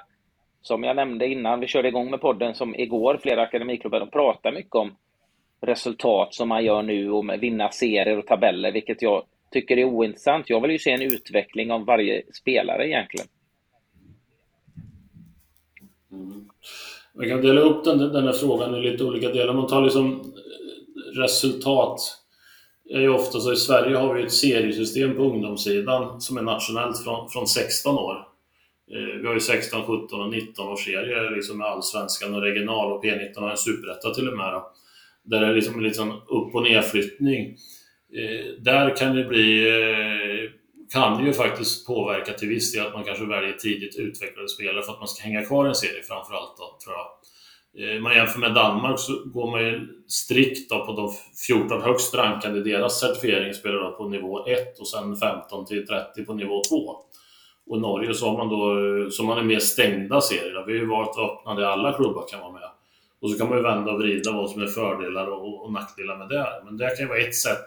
som 0.62 0.84
jag 0.84 0.96
nämnde 0.96 1.28
innan 1.28 1.60
vi 1.60 1.68
körde 1.68 1.88
igång 1.88 2.12
med 2.12 2.22
podden, 2.22 2.56
som 2.56 2.76
igår, 2.76 3.20
flera 3.22 3.42
akademiklubbar, 3.42 4.00
de 4.00 4.10
pratar 4.10 4.52
mycket 4.52 4.76
om 4.76 4.96
resultat 5.62 6.34
som 6.34 6.50
man 6.50 6.66
gör 6.66 6.82
nu 6.82 7.12
och 7.12 7.44
vinna 7.44 7.72
serier 7.72 8.18
och 8.18 8.28
tabeller, 8.28 8.72
vilket 8.72 9.02
jag 9.02 9.24
tycker 9.52 9.78
är 9.78 9.84
ointressant. 9.84 10.50
Jag 10.50 10.62
vill 10.62 10.72
ju 10.72 10.80
se 10.80 10.92
en 10.92 11.02
utveckling 11.02 11.72
av 11.72 11.86
varje 11.86 12.22
spelare 12.34 12.88
egentligen. 12.88 13.28
Mm. 16.12 16.50
Man 17.18 17.30
kan 17.30 17.42
dela 17.42 17.62
upp 17.62 17.84
den, 17.84 17.98
den 17.98 18.24
här 18.24 18.34
frågan 18.34 18.76
i 18.76 18.92
lite 18.92 19.04
olika 19.04 19.30
delar. 19.30 19.54
Man 19.54 19.68
tar 19.68 19.82
liksom 19.82 20.12
eh, 20.12 21.20
resultat 21.20 22.22
är 22.94 23.02
ju 23.02 23.10
ofta 23.10 23.40
så 23.40 23.54
i 23.54 23.56
Sverige 23.56 23.98
har 23.98 24.14
vi 24.14 24.24
ett 24.24 24.34
seriesystem 24.34 25.16
på 25.16 25.24
ungdomssidan 25.24 26.22
som 26.22 26.38
är 26.38 26.42
nationellt 26.42 27.04
från, 27.04 27.30
från 27.30 27.48
16 27.48 27.96
år. 27.96 28.28
Eh, 28.92 29.22
vi 29.22 29.28
har 29.28 29.34
ju 29.34 29.40
16, 29.40 29.82
17 29.82 30.22
och 30.22 30.30
19 30.30 30.68
års 30.68 30.86
serier 30.86 31.36
liksom 31.36 31.58
med 31.58 31.68
allsvenskan 31.68 32.34
och 32.34 32.42
regional 32.42 32.92
och 32.92 33.04
P19 33.04 33.40
har 33.40 33.50
en 33.50 33.58
superetta 33.58 34.14
till 34.14 34.28
och 34.28 34.38
med. 34.38 34.54
Då. 34.54 34.72
Där 35.24 35.42
det 35.42 35.48
är 35.48 35.54
liksom 35.54 35.76
en 35.76 35.84
liten 35.84 36.12
upp 36.12 36.56
och 36.56 36.64
nedflyttning. 36.64 37.56
Eh, 38.14 38.46
där 38.60 38.96
kan 38.96 39.16
det 39.16 39.24
bli, 39.24 39.66
kan 40.92 41.26
ju 41.26 41.34
faktiskt 41.34 41.88
påverka 41.88 42.34
till 42.34 42.50
viss 42.50 42.74
del 42.74 42.88
att 42.88 42.94
man 42.94 43.04
kanske 43.04 43.26
väljer 43.26 43.54
tidigt 43.54 43.96
utvecklade 43.96 44.50
spelare 44.50 44.84
för 44.84 44.92
att 44.92 45.00
man 45.00 45.08
ska 45.08 45.24
hänga 45.24 45.46
kvar 45.46 45.66
i 45.66 45.70
en 45.70 45.76
serie 45.76 46.04
framförallt 46.04 46.58
då, 46.58 46.78
tror 46.84 46.96
jag. 46.96 47.08
Eh, 47.78 48.02
man 48.02 48.16
jämför 48.16 48.40
med 48.40 48.54
Danmark 48.54 49.00
så 49.00 49.24
går 49.26 49.52
man 49.52 49.62
ju 49.62 49.88
strikt 50.08 50.70
på 50.70 50.94
de 50.94 51.12
14 51.48 51.82
högst 51.82 52.16
rankade. 52.16 52.64
Deras 52.64 53.00
certifiering 53.00 53.54
spelar 53.54 53.92
på 53.92 54.08
nivå 54.08 54.46
1 54.46 54.80
och 54.80 54.88
sen 54.88 55.16
15 55.16 55.66
till 55.66 55.88
30 55.88 56.26
på 56.26 56.34
nivå 56.34 56.62
2. 56.70 56.76
Och 57.68 57.78
i 57.78 57.80
Norge 57.80 58.14
så 58.14 58.30
har 58.30 58.38
man 58.38 58.50
då, 58.50 58.80
eh, 58.80 59.10
så 59.10 59.24
man 59.24 59.38
är 59.38 59.44
mer 59.44 59.60
stängda 59.60 60.22
serier. 60.22 60.64
Vi 60.68 60.74
har 60.74 60.80
ju 60.80 60.86
varit 60.86 61.18
öppna 61.18 61.56
där 61.56 61.64
alla 61.64 61.94
klubbar 61.94 62.26
kan 62.32 62.40
vara 62.40 62.52
med. 62.52 62.70
Och 63.22 63.30
så 63.30 63.38
kan 63.38 63.50
man 63.50 63.58
ju 63.58 63.64
vända 63.64 63.92
och 63.92 64.00
vrida 64.00 64.32
vad 64.32 64.50
som 64.50 64.62
är 64.62 64.68
fördelar 64.68 65.28
och, 65.28 65.66
och 65.66 65.72
nackdelar 65.72 66.18
med 66.18 66.30
det. 66.30 66.48
Men 66.66 66.78
det 66.78 66.88
kan 66.88 67.06
ju 67.06 67.08
vara 67.08 67.20
ett 67.20 67.36
sätt, 67.36 67.66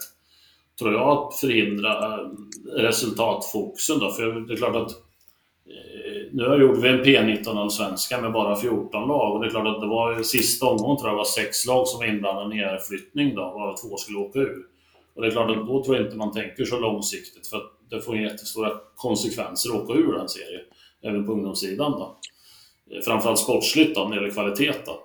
tror 0.79 0.93
jag, 0.93 1.09
att 1.09 1.35
förhindra 1.35 2.21
eh, 2.21 2.29
resultatfokusen 2.77 3.99
då. 3.99 4.11
För 4.11 4.41
det 4.41 4.53
är 4.53 4.57
klart 4.57 4.77
att 4.77 4.91
eh, 4.91 6.33
nu 6.33 6.43
gjorde 6.61 6.81
vi 6.81 6.89
en 6.89 7.05
P19 7.05 7.59
av 7.59 7.69
svenska 7.69 8.21
med 8.21 8.33
bara 8.33 8.57
14 8.57 9.09
lag 9.09 9.35
och 9.35 9.41
det 9.41 9.47
är 9.47 9.51
klart 9.51 9.67
att 9.67 9.81
det 9.81 9.87
var 9.87 10.23
sista 10.23 10.67
omgången 10.67 10.97
tror 10.97 11.11
jag 11.11 11.17
var 11.17 11.25
sex 11.25 11.67
lag 11.67 11.89
som 11.89 11.99
var 11.99 12.07
inblandade 12.07 12.55
i 12.55 12.59
nedflyttning 12.59 13.35
då, 13.35 13.43
varav 13.43 13.77
två 13.77 13.97
skulle 13.97 14.19
åka 14.19 14.39
ur. 14.39 14.67
Och 15.15 15.23
det 15.23 15.29
är 15.29 15.31
klart 15.31 15.51
att 15.51 15.67
då 15.67 15.85
tror 15.85 15.97
jag 15.97 16.07
inte 16.07 16.17
man 16.17 16.33
tänker 16.33 16.65
så 16.65 16.81
långsiktigt 16.81 17.47
för 17.47 17.57
att 17.57 17.71
det 17.91 18.01
får 18.01 18.17
jättestora 18.17 18.73
konsekvenser 18.97 19.71
att 19.71 19.83
åka 19.83 19.93
ur 19.93 20.13
den 20.13 20.29
serien, 20.29 20.63
även 21.03 21.27
på 21.27 21.33
ungdomssidan 21.33 21.93
då. 21.93 22.17
Eh, 22.91 23.01
framförallt 23.05 23.39
sportsligt 23.39 23.95
då, 23.95 24.01
när 24.01 24.11
det 24.11 24.17
gäller 24.17 24.31
kvalitet 24.31 24.73
då. 24.87 25.01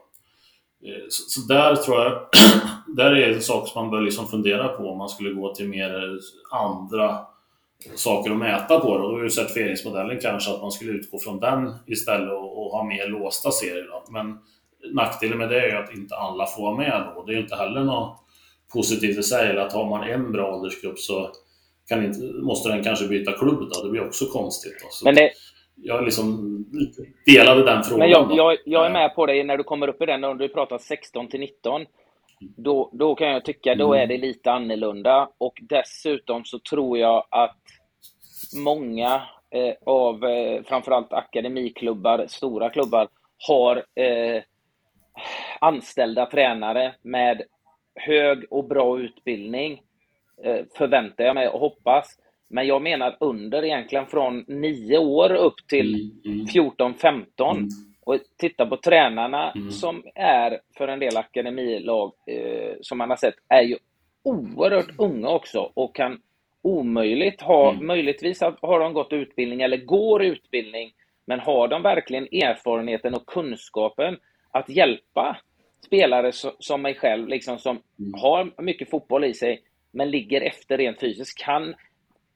Så, 1.09 1.23
så, 1.27 1.47
där 1.47 1.75
tror 1.75 1.99
jag, 1.99 2.13
där 2.95 3.15
är 3.15 3.33
en 3.33 3.41
sak 3.41 3.67
som 3.67 3.81
man 3.83 3.91
bör 3.91 4.01
liksom 4.01 4.27
fundera 4.27 4.67
på 4.67 4.89
om 4.89 4.97
man 4.97 5.09
skulle 5.09 5.33
gå 5.33 5.55
till 5.55 5.69
mer 5.69 6.19
andra 6.51 7.17
saker 7.95 8.31
att 8.31 8.37
mäta 8.37 8.79
på. 8.79 8.97
Då 8.97 9.17
är 9.17 9.23
ju 9.23 9.29
certifieringsmodellen 9.29 10.19
kanske 10.21 10.51
att 10.51 10.61
man 10.61 10.71
skulle 10.71 10.91
utgå 10.91 11.19
från 11.19 11.39
den 11.39 11.73
istället 11.87 12.31
och, 12.31 12.65
och 12.65 12.71
ha 12.71 12.83
mer 12.83 13.07
låsta 13.07 13.51
serier. 13.51 13.87
Då. 13.91 14.11
Men 14.11 14.37
nackdelen 14.93 15.37
med 15.37 15.49
det 15.49 15.61
är 15.61 15.67
ju 15.67 15.77
att 15.77 15.93
inte 15.93 16.15
alla 16.15 16.45
får 16.45 16.61
vara 16.61 16.77
med 16.77 17.03
då. 17.15 17.23
Det 17.23 17.31
är 17.31 17.35
ju 17.35 17.41
inte 17.41 17.55
heller 17.55 17.83
något 17.83 18.17
positivt 18.73 19.17
i 19.17 19.23
sig. 19.23 19.49
Eller 19.49 19.61
att 19.61 19.73
har 19.73 19.89
man 19.89 20.09
en 20.09 20.31
bra 20.31 20.55
åldersgrupp 20.55 20.99
så 20.99 21.29
kan 21.89 22.05
inte, 22.05 22.19
måste 22.21 22.69
den 22.69 22.83
kanske 22.83 23.07
byta 23.07 23.31
klubb 23.31 23.69
då. 23.73 23.83
Det 23.83 23.89
blir 23.89 24.07
också 24.07 24.25
konstigt. 24.25 24.79
Då. 24.81 24.87
Så 24.91 25.05
men 25.05 25.15
det... 25.15 25.31
Jag 25.81 26.05
liksom 26.05 26.55
delade 27.25 27.63
den 27.63 27.83
frågan. 27.83 27.99
Men 27.99 28.09
jag, 28.09 28.31
jag, 28.31 28.57
jag, 28.65 28.85
är 28.85 28.89
med 28.89 29.15
på 29.15 29.25
dig 29.25 29.43
när 29.43 29.57
du 29.57 29.63
kommer 29.63 29.87
upp 29.87 30.01
i 30.01 30.05
den, 30.05 30.21
när 30.21 30.33
du 30.33 30.47
pratar 30.47 30.77
16 30.77 31.27
till 31.27 31.39
19. 31.39 31.85
Då, 32.39 32.89
då 32.93 33.15
kan 33.15 33.27
jag 33.27 33.45
tycka, 33.45 33.75
då 33.75 33.93
är 33.93 34.07
det 34.07 34.17
lite 34.17 34.51
annorlunda. 34.51 35.29
Och 35.37 35.59
dessutom 35.61 36.45
så 36.45 36.59
tror 36.59 36.97
jag 36.97 37.25
att 37.29 37.57
många 38.63 39.21
eh, 39.51 39.73
av 39.85 40.25
eh, 40.25 40.63
framförallt 40.63 41.13
akademiklubbar, 41.13 42.25
stora 42.27 42.69
klubbar, 42.69 43.07
har 43.47 43.85
eh, 43.95 44.43
anställda 45.59 46.25
tränare 46.25 46.95
med 47.01 47.41
hög 47.95 48.45
och 48.49 48.67
bra 48.67 48.99
utbildning, 48.99 49.81
eh, 50.43 50.65
förväntar 50.77 51.23
jag 51.23 51.35
mig 51.35 51.47
och 51.47 51.59
hoppas. 51.59 52.19
Men 52.49 52.67
jag 52.67 52.81
menar 52.81 53.17
under 53.19 53.65
egentligen 53.65 54.05
från 54.05 54.45
nio 54.47 54.97
år 54.97 55.33
upp 55.33 55.67
till 55.67 56.11
14-15. 56.53 57.69
Och 58.09 58.19
titta 58.37 58.65
på 58.65 58.77
tränarna 58.77 59.51
mm. 59.51 59.71
som 59.71 60.03
är 60.15 60.59
för 60.77 60.87
en 60.87 60.99
del 60.99 61.17
akademilag 61.17 62.13
eh, 62.27 62.73
som 62.81 62.97
man 62.97 63.09
har 63.09 63.17
sett 63.17 63.35
är 63.47 63.61
ju 63.61 63.77
oerhört 64.23 64.89
unga 64.97 65.29
också 65.29 65.71
och 65.73 65.95
kan 65.95 66.21
omöjligt 66.61 67.41
ha, 67.41 67.71
mm. 67.71 67.87
möjligtvis 67.87 68.41
har 68.41 68.79
de 68.79 68.93
gått 68.93 69.13
utbildning 69.13 69.61
eller 69.61 69.77
går 69.77 70.23
utbildning, 70.23 70.91
men 71.25 71.39
har 71.39 71.67
de 71.67 71.81
verkligen 71.81 72.23
erfarenheten 72.23 73.13
och 73.13 73.25
kunskapen 73.25 74.17
att 74.51 74.69
hjälpa 74.69 75.37
spelare 75.85 76.31
som 76.59 76.81
mig 76.81 76.95
själv, 76.95 77.27
liksom, 77.27 77.59
som 77.59 77.81
mm. 77.99 78.13
har 78.21 78.61
mycket 78.61 78.89
fotboll 78.89 79.25
i 79.25 79.33
sig, 79.33 79.61
men 79.91 80.11
ligger 80.11 80.41
efter 80.41 80.77
rent 80.77 80.99
fysiskt, 80.99 81.37
kan 81.37 81.75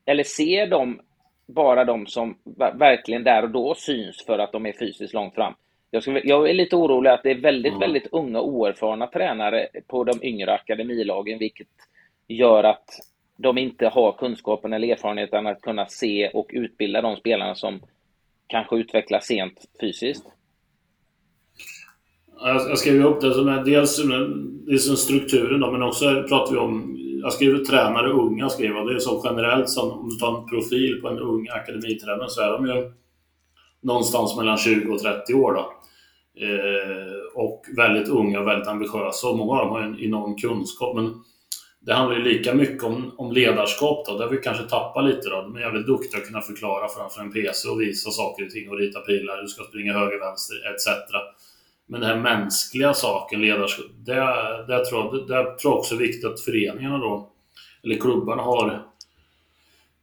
eller 0.05 0.23
ser 0.23 0.67
de 0.67 1.01
bara 1.47 1.85
de 1.85 2.07
som 2.07 2.35
verkligen 2.73 3.23
där 3.23 3.43
och 3.43 3.49
då 3.49 3.75
syns 3.75 4.25
för 4.25 4.39
att 4.39 4.51
de 4.51 4.65
är 4.65 4.73
fysiskt 4.73 5.13
långt 5.13 5.35
fram. 5.35 5.53
Jag, 5.91 6.01
skulle, 6.01 6.21
jag 6.23 6.49
är 6.49 6.53
lite 6.53 6.75
orolig 6.75 7.09
att 7.09 7.23
det 7.23 7.31
är 7.31 7.41
väldigt, 7.41 7.71
mm. 7.71 7.79
väldigt 7.79 8.07
unga 8.11 8.41
oerfarna 8.41 9.07
tränare 9.07 9.67
på 9.87 10.03
de 10.03 10.23
yngre 10.23 10.53
akademilagen, 10.53 11.39
vilket 11.39 11.67
gör 12.27 12.63
att 12.63 12.85
de 13.37 13.57
inte 13.57 13.87
har 13.87 14.11
kunskapen 14.11 14.73
eller 14.73 14.87
erfarenheten 14.87 15.47
att 15.47 15.61
kunna 15.61 15.85
se 15.85 16.29
och 16.29 16.49
utbilda 16.53 17.01
de 17.01 17.15
spelarna 17.15 17.55
som 17.55 17.81
kanske 18.47 18.75
utvecklas 18.75 19.25
sent 19.25 19.65
fysiskt. 19.81 20.25
Jag 22.39 22.77
skriver 22.77 23.05
upp 23.05 23.21
det 23.21 23.33
som 23.33 23.47
är 23.47 23.63
dels, 23.63 24.01
dels 24.67 24.99
strukturen 24.99 25.59
då, 25.59 25.71
men 25.71 25.83
också 25.83 26.05
pratar 26.29 26.51
vi 26.51 26.57
om 26.57 26.97
jag 27.23 27.33
skriver 27.33 27.65
tränare 27.65 28.09
unga, 28.09 28.49
skriver 28.49 28.85
Det 28.85 28.95
är 28.95 28.99
så 28.99 29.21
generellt 29.25 29.69
som 29.69 29.91
om 29.91 30.09
du 30.09 30.15
tar 30.15 30.37
en 30.37 30.49
profil 30.49 31.01
på 31.01 31.07
en 31.07 31.19
ung 31.19 31.47
akademitränare 31.49 32.29
så 32.29 32.41
är 32.41 32.51
de 32.51 32.67
ju 32.67 32.91
någonstans 33.81 34.37
mellan 34.37 34.57
20 34.57 34.93
och 34.93 34.99
30 34.99 35.33
år. 35.33 35.53
Då. 35.53 35.73
Eh, 36.45 37.43
och 37.43 37.65
väldigt 37.77 38.07
unga 38.07 38.39
och 38.39 38.47
väldigt 38.47 38.67
ambitiösa 38.67 39.27
och 39.27 39.37
många 39.37 39.51
av 39.51 39.57
dem 39.57 39.69
har 39.69 39.81
en 39.81 39.99
enorm 39.99 40.35
kunskap. 40.35 40.95
Men 40.95 41.13
det 41.79 41.93
handlar 41.93 42.17
ju 42.17 42.23
lika 42.23 42.53
mycket 42.53 42.83
om, 42.83 43.11
om 43.17 43.31
ledarskap 43.31 44.05
då, 44.05 44.17
där 44.17 44.27
vi 44.27 44.37
kanske 44.37 44.63
tappar 44.63 45.01
lite 45.01 45.29
då. 45.29 45.41
De 45.41 45.55
är 45.55 45.59
jävligt 45.59 45.87
duktiga 45.87 46.21
att 46.21 46.27
kunna 46.27 46.41
förklara 46.41 46.87
framför 46.87 47.21
en 47.21 47.31
PC 47.31 47.69
och 47.69 47.81
visa 47.81 48.11
saker 48.11 48.45
och 48.45 48.51
ting 48.51 48.69
och 48.69 48.77
rita 48.77 48.99
pilar, 48.99 49.41
du 49.41 49.47
ska 49.47 49.63
springa 49.63 49.93
höger, 49.93 50.19
vänster 50.19 50.55
etc. 50.55 50.87
Men 51.87 52.01
den 52.01 52.09
här 52.09 52.17
mänskliga 52.17 52.93
saken, 52.93 53.41
ledarskap, 53.41 53.85
det, 54.05 54.13
det, 54.67 54.85
tror 54.85 55.05
jag, 55.05 55.27
det, 55.27 55.43
tror 55.43 55.73
jag 55.73 55.79
också 55.79 55.95
är 55.95 55.99
viktigt 55.99 56.25
att 56.25 56.39
föreningarna 56.39 56.97
då, 56.97 57.29
eller 57.83 57.95
klubbarna 57.95 58.43
har 58.43 58.87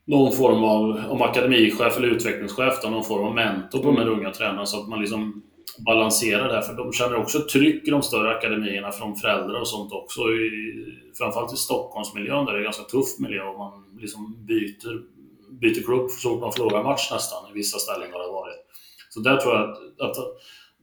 någon 0.04 0.32
form 0.32 0.64
av, 0.64 1.10
om 1.10 1.22
akademichef 1.22 1.96
eller 1.96 2.08
utvecklingschef, 2.08 2.74
då, 2.82 2.88
någon 2.88 3.04
form 3.04 3.24
av 3.24 3.34
mentor 3.34 3.78
på 3.78 3.86
de 3.86 3.96
här 3.96 4.08
unga 4.08 4.30
tränarna 4.30 4.66
så 4.66 4.80
att 4.80 4.88
man 4.88 5.00
liksom 5.00 5.42
balansera 5.86 6.52
det, 6.52 6.62
för 6.62 6.74
de 6.74 6.92
känner 6.92 7.16
också 7.16 7.40
tryck 7.52 7.88
i 7.88 7.90
de 7.90 8.02
större 8.02 8.36
akademierna 8.36 8.92
från 8.92 9.16
föräldrar 9.16 9.60
och 9.60 9.68
sånt 9.68 9.92
också. 9.92 10.20
I, 10.20 10.74
framförallt 11.18 11.52
i 11.52 11.56
Stockholmsmiljön 11.56 12.44
där 12.44 12.52
det 12.52 12.58
är 12.58 12.62
ganska 12.64 12.82
tuff 12.82 13.18
miljö 13.18 13.42
och 13.42 13.58
man 13.58 13.84
liksom 14.00 14.46
byter, 14.46 15.02
byter 15.50 15.84
klubb 15.84 16.10
så 16.10 16.36
man 16.36 16.52
förlorar 16.52 16.82
match 16.82 17.10
nästan. 17.12 17.50
I 17.50 17.52
vissa 17.54 17.78
ställen 17.78 18.12
har 18.12 18.20
det 18.20 18.32
varit. 18.32 18.56
Så 19.10 19.20
där 19.20 19.36
tror 19.36 19.54
jag 19.54 19.70
att, 19.70 20.00
att 20.00 20.16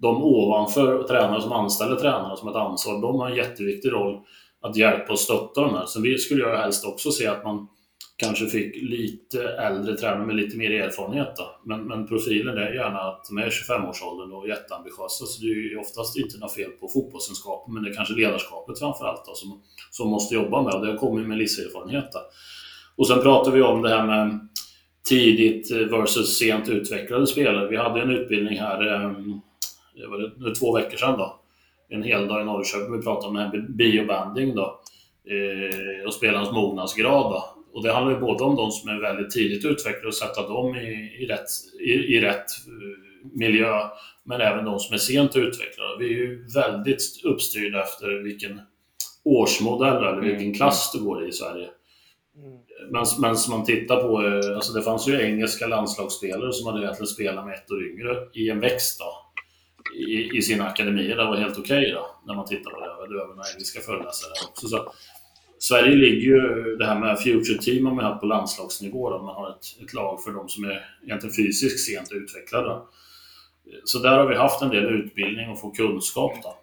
de 0.02 0.24
ovanför 0.24 1.04
tränare 1.04 1.42
som 1.42 1.52
anställer 1.52 1.96
tränare 1.96 2.38
som 2.38 2.50
ett 2.50 2.56
ansvar, 2.56 3.02
de 3.02 3.20
har 3.20 3.30
en 3.30 3.36
jätteviktig 3.36 3.92
roll 3.92 4.22
att 4.62 4.76
hjälpa 4.76 5.14
och 5.14 5.20
stötta 5.20 5.62
de 5.62 5.76
här. 5.76 5.86
Så 5.86 6.02
vi 6.02 6.18
skulle 6.18 6.42
jag 6.42 6.58
helst 6.58 6.86
också 6.86 7.12
se 7.12 7.28
att 7.28 7.44
man 7.44 7.68
kanske 8.18 8.46
fick 8.46 8.76
lite 8.76 9.50
äldre 9.50 9.98
tränare 9.98 10.26
med 10.26 10.36
lite 10.36 10.58
mer 10.58 10.72
erfarenhet. 10.72 11.34
Då. 11.38 11.60
Men, 11.66 11.84
men 11.88 12.08
profilen 12.08 12.58
är 12.58 12.74
gärna 12.74 13.00
att 13.00 13.26
de 13.30 13.38
är 13.38 13.50
25-årsåldern 13.50 14.32
och 14.32 14.48
jätteambitiösa. 14.48 15.26
Så 15.26 15.42
det 15.42 15.48
är 15.48 15.72
ju 15.72 15.78
oftast 15.78 16.18
inte 16.18 16.38
något 16.38 16.54
fel 16.54 16.72
på 16.72 16.88
fotbollskunskapen, 16.88 17.74
men 17.74 17.84
det 17.84 17.90
är 17.90 17.94
kanske 17.94 18.14
ledarskapet 18.14 18.80
framförallt 18.80 19.26
då, 19.26 19.34
som, 19.34 19.62
som 19.92 20.10
måste 20.10 20.36
jobba 20.36 20.62
med. 20.62 20.74
Och 20.74 20.86
det 20.86 20.98
kommer 20.98 21.24
med 21.24 21.38
livserfarenhet. 21.38 22.12
Då. 22.12 22.20
Och 22.96 23.08
sen 23.08 23.22
pratar 23.22 23.52
vi 23.52 23.62
om 23.62 23.82
det 23.82 23.90
här 23.90 24.06
med 24.06 24.40
tidigt 25.10 25.72
versus 25.72 26.38
sent 26.38 26.70
utvecklade 26.70 27.28
spelare. 27.28 27.68
Vi 27.68 27.78
hade 27.78 28.02
en 28.02 28.12
utbildning 28.12 28.60
här, 28.60 28.88
ehm, 28.88 29.42
det 29.98 30.08
var 30.08 30.56
två 30.56 30.76
veckor 30.76 30.98
sedan 30.98 31.18
då, 31.18 31.40
en 31.90 32.04
hel 32.04 32.28
dag 32.28 32.42
i 32.42 32.46
Norrköping. 32.46 32.98
Vi 32.98 33.04
pratade 33.04 33.28
om 33.28 33.36
det 33.36 33.42
här 33.42 33.68
biobanding 33.70 34.56
då 34.56 34.82
eh, 35.30 36.06
och 36.06 36.14
spelarens 36.14 36.52
mognadsgrad. 36.52 37.32
Då. 37.32 37.44
Och 37.74 37.84
det 37.84 37.94
handlar 37.94 38.14
ju 38.14 38.20
både 38.20 38.44
om 38.44 38.56
de 38.56 38.72
som 38.72 38.90
är 38.90 39.02
väldigt 39.02 39.32
tidigt 39.32 39.66
utvecklade 39.66 40.08
och 40.08 40.14
sätta 40.14 40.48
dem 40.48 40.76
i, 40.76 41.18
i, 41.20 41.26
rätt, 41.26 41.48
i, 41.80 41.92
i 41.92 42.22
rätt 42.22 42.46
eh, 42.68 43.30
miljö, 43.34 43.80
men 44.24 44.42
även 44.42 44.66
de 44.66 44.80
som 44.80 44.94
är 44.94 44.98
sent 44.98 45.36
utvecklade. 45.36 45.98
Vi 46.00 46.06
är 46.06 46.18
ju 46.18 46.46
väldigt 46.54 47.02
uppstyrda 47.24 47.84
efter 47.84 48.24
vilken 48.24 48.62
årsmodell 49.24 50.04
eller 50.04 50.22
vilken 50.22 50.42
mm. 50.42 50.54
klass 50.54 50.92
du 50.94 51.04
går 51.04 51.26
i 51.26 51.28
i 51.28 51.32
Sverige. 51.32 51.70
Mm. 52.38 52.58
Men, 52.92 53.06
men 53.20 53.38
som 53.38 53.58
man 53.58 53.66
tittar 53.66 54.02
på, 54.02 54.28
eh, 54.28 54.56
alltså 54.56 54.74
det 54.74 54.82
fanns 54.82 55.08
ju 55.08 55.22
engelska 55.22 55.68
landslagsspelare 55.68 56.54
som 56.54 56.68
hade 56.68 56.84
egentligen 56.84 57.08
spelat 57.08 57.46
med 57.46 57.54
ett 57.54 57.72
år 57.72 57.88
yngre 57.88 58.28
i 58.34 58.50
en 58.50 58.60
växt 58.60 59.00
då, 59.00 59.27
i, 59.96 60.38
i 60.38 60.42
sina 60.42 60.68
akademier. 60.68 61.16
Det 61.16 61.26
var 61.26 61.38
helt 61.38 61.58
okej 61.58 61.78
okay 61.78 61.92
då, 61.92 62.16
när 62.26 62.36
man 62.36 62.46
tittar 62.46 62.72
på 62.72 62.80
det. 62.80 63.14
Det 63.14 63.26
var 63.26 63.54
engelska 63.54 63.80
föreläsare 63.80 64.32
också. 64.50 64.68
Så 64.68 64.94
Sverige 65.60 65.96
ligger 65.96 66.28
ju, 66.28 66.76
det 66.76 66.86
här 66.86 67.00
med 67.00 67.20
Future 67.20 67.58
Team 67.58 67.86
har 67.86 67.94
man 67.94 68.06
haft 68.06 68.20
på 68.20 68.26
landslagsnivå, 68.26 69.10
då, 69.10 69.24
man 69.24 69.36
har 69.36 69.50
ett, 69.50 69.84
ett 69.84 69.94
lag 69.94 70.24
för 70.24 70.32
de 70.32 70.50
som 70.50 70.64
är 70.64 70.86
egentligen 71.04 71.36
fysiskt 71.36 71.86
sent 71.86 72.12
utvecklade. 72.12 72.82
Så 73.84 74.00
där 74.00 74.18
har 74.18 74.28
vi 74.28 74.36
haft 74.36 74.62
en 74.62 74.70
del 74.70 74.86
utbildning 74.86 75.50
och 75.50 75.62
få 75.62 75.72
kunskap. 75.72 76.34
Då. 76.44 76.58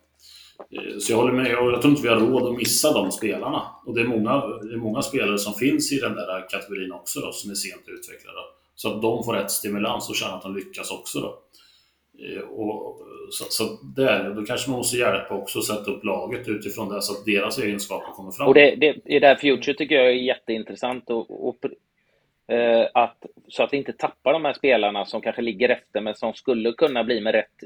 Eh, 0.78 0.98
så 0.98 1.12
jag 1.12 1.16
håller 1.16 1.32
med, 1.32 1.50
jag 1.50 1.82
tror 1.82 1.90
inte 1.90 2.02
vi 2.02 2.08
har 2.08 2.20
råd 2.20 2.52
att 2.52 2.58
missa 2.58 2.92
de 2.92 3.12
spelarna. 3.12 3.62
Och 3.86 3.94
det 3.94 4.00
är 4.00 4.06
många, 4.06 4.46
det 4.46 4.74
är 4.74 4.76
många 4.76 5.02
spelare 5.02 5.38
som 5.38 5.54
finns 5.54 5.92
i 5.92 6.00
den 6.00 6.14
där 6.14 6.48
kategorin 6.50 6.92
också 6.92 7.20
då, 7.20 7.32
som 7.32 7.50
är 7.50 7.54
sent 7.54 7.82
utvecklade. 7.86 8.38
Så 8.74 8.94
att 8.94 9.02
de 9.02 9.24
får 9.24 9.34
rätt 9.34 9.50
stimulans 9.50 10.08
och 10.08 10.16
känner 10.16 10.34
att 10.34 10.42
de 10.42 10.54
lyckas 10.54 10.90
också. 10.90 11.20
Då. 11.20 11.38
Eh, 12.18 12.42
och, 12.42 13.00
så, 13.30 13.44
så 13.44 13.78
där, 13.96 14.34
då 14.34 14.44
kanske 14.44 14.70
man 14.70 14.78
måste 14.78 14.96
hjälpa 14.96 15.34
också 15.34 15.58
att 15.58 15.64
sätta 15.64 15.90
upp 15.90 16.04
laget 16.04 16.48
utifrån 16.48 16.88
det 16.88 17.02
så 17.02 17.12
att 17.12 17.24
deras 17.24 17.58
egenskaper 17.58 18.12
kommer 18.12 18.32
fram. 18.32 18.48
Och 18.48 18.54
det, 18.54 18.74
det, 18.74 18.96
det 19.04 19.18
där 19.18 19.36
Future 19.36 19.74
tycker 19.74 19.94
jag 19.94 20.06
är 20.06 20.10
jätteintressant 20.10 21.10
och, 21.10 21.48
och 21.48 21.56
eh, 22.54 22.88
att, 22.94 23.26
så 23.48 23.62
att 23.62 23.72
vi 23.72 23.76
inte 23.76 23.92
tappar 23.92 24.32
de 24.32 24.44
här 24.44 24.52
spelarna 24.52 25.04
som 25.04 25.20
kanske 25.20 25.42
ligger 25.42 25.68
efter 25.68 26.00
men 26.00 26.14
som 26.14 26.34
skulle 26.34 26.72
kunna 26.72 27.04
bli 27.04 27.20
med 27.20 27.34
rätt, 27.34 27.64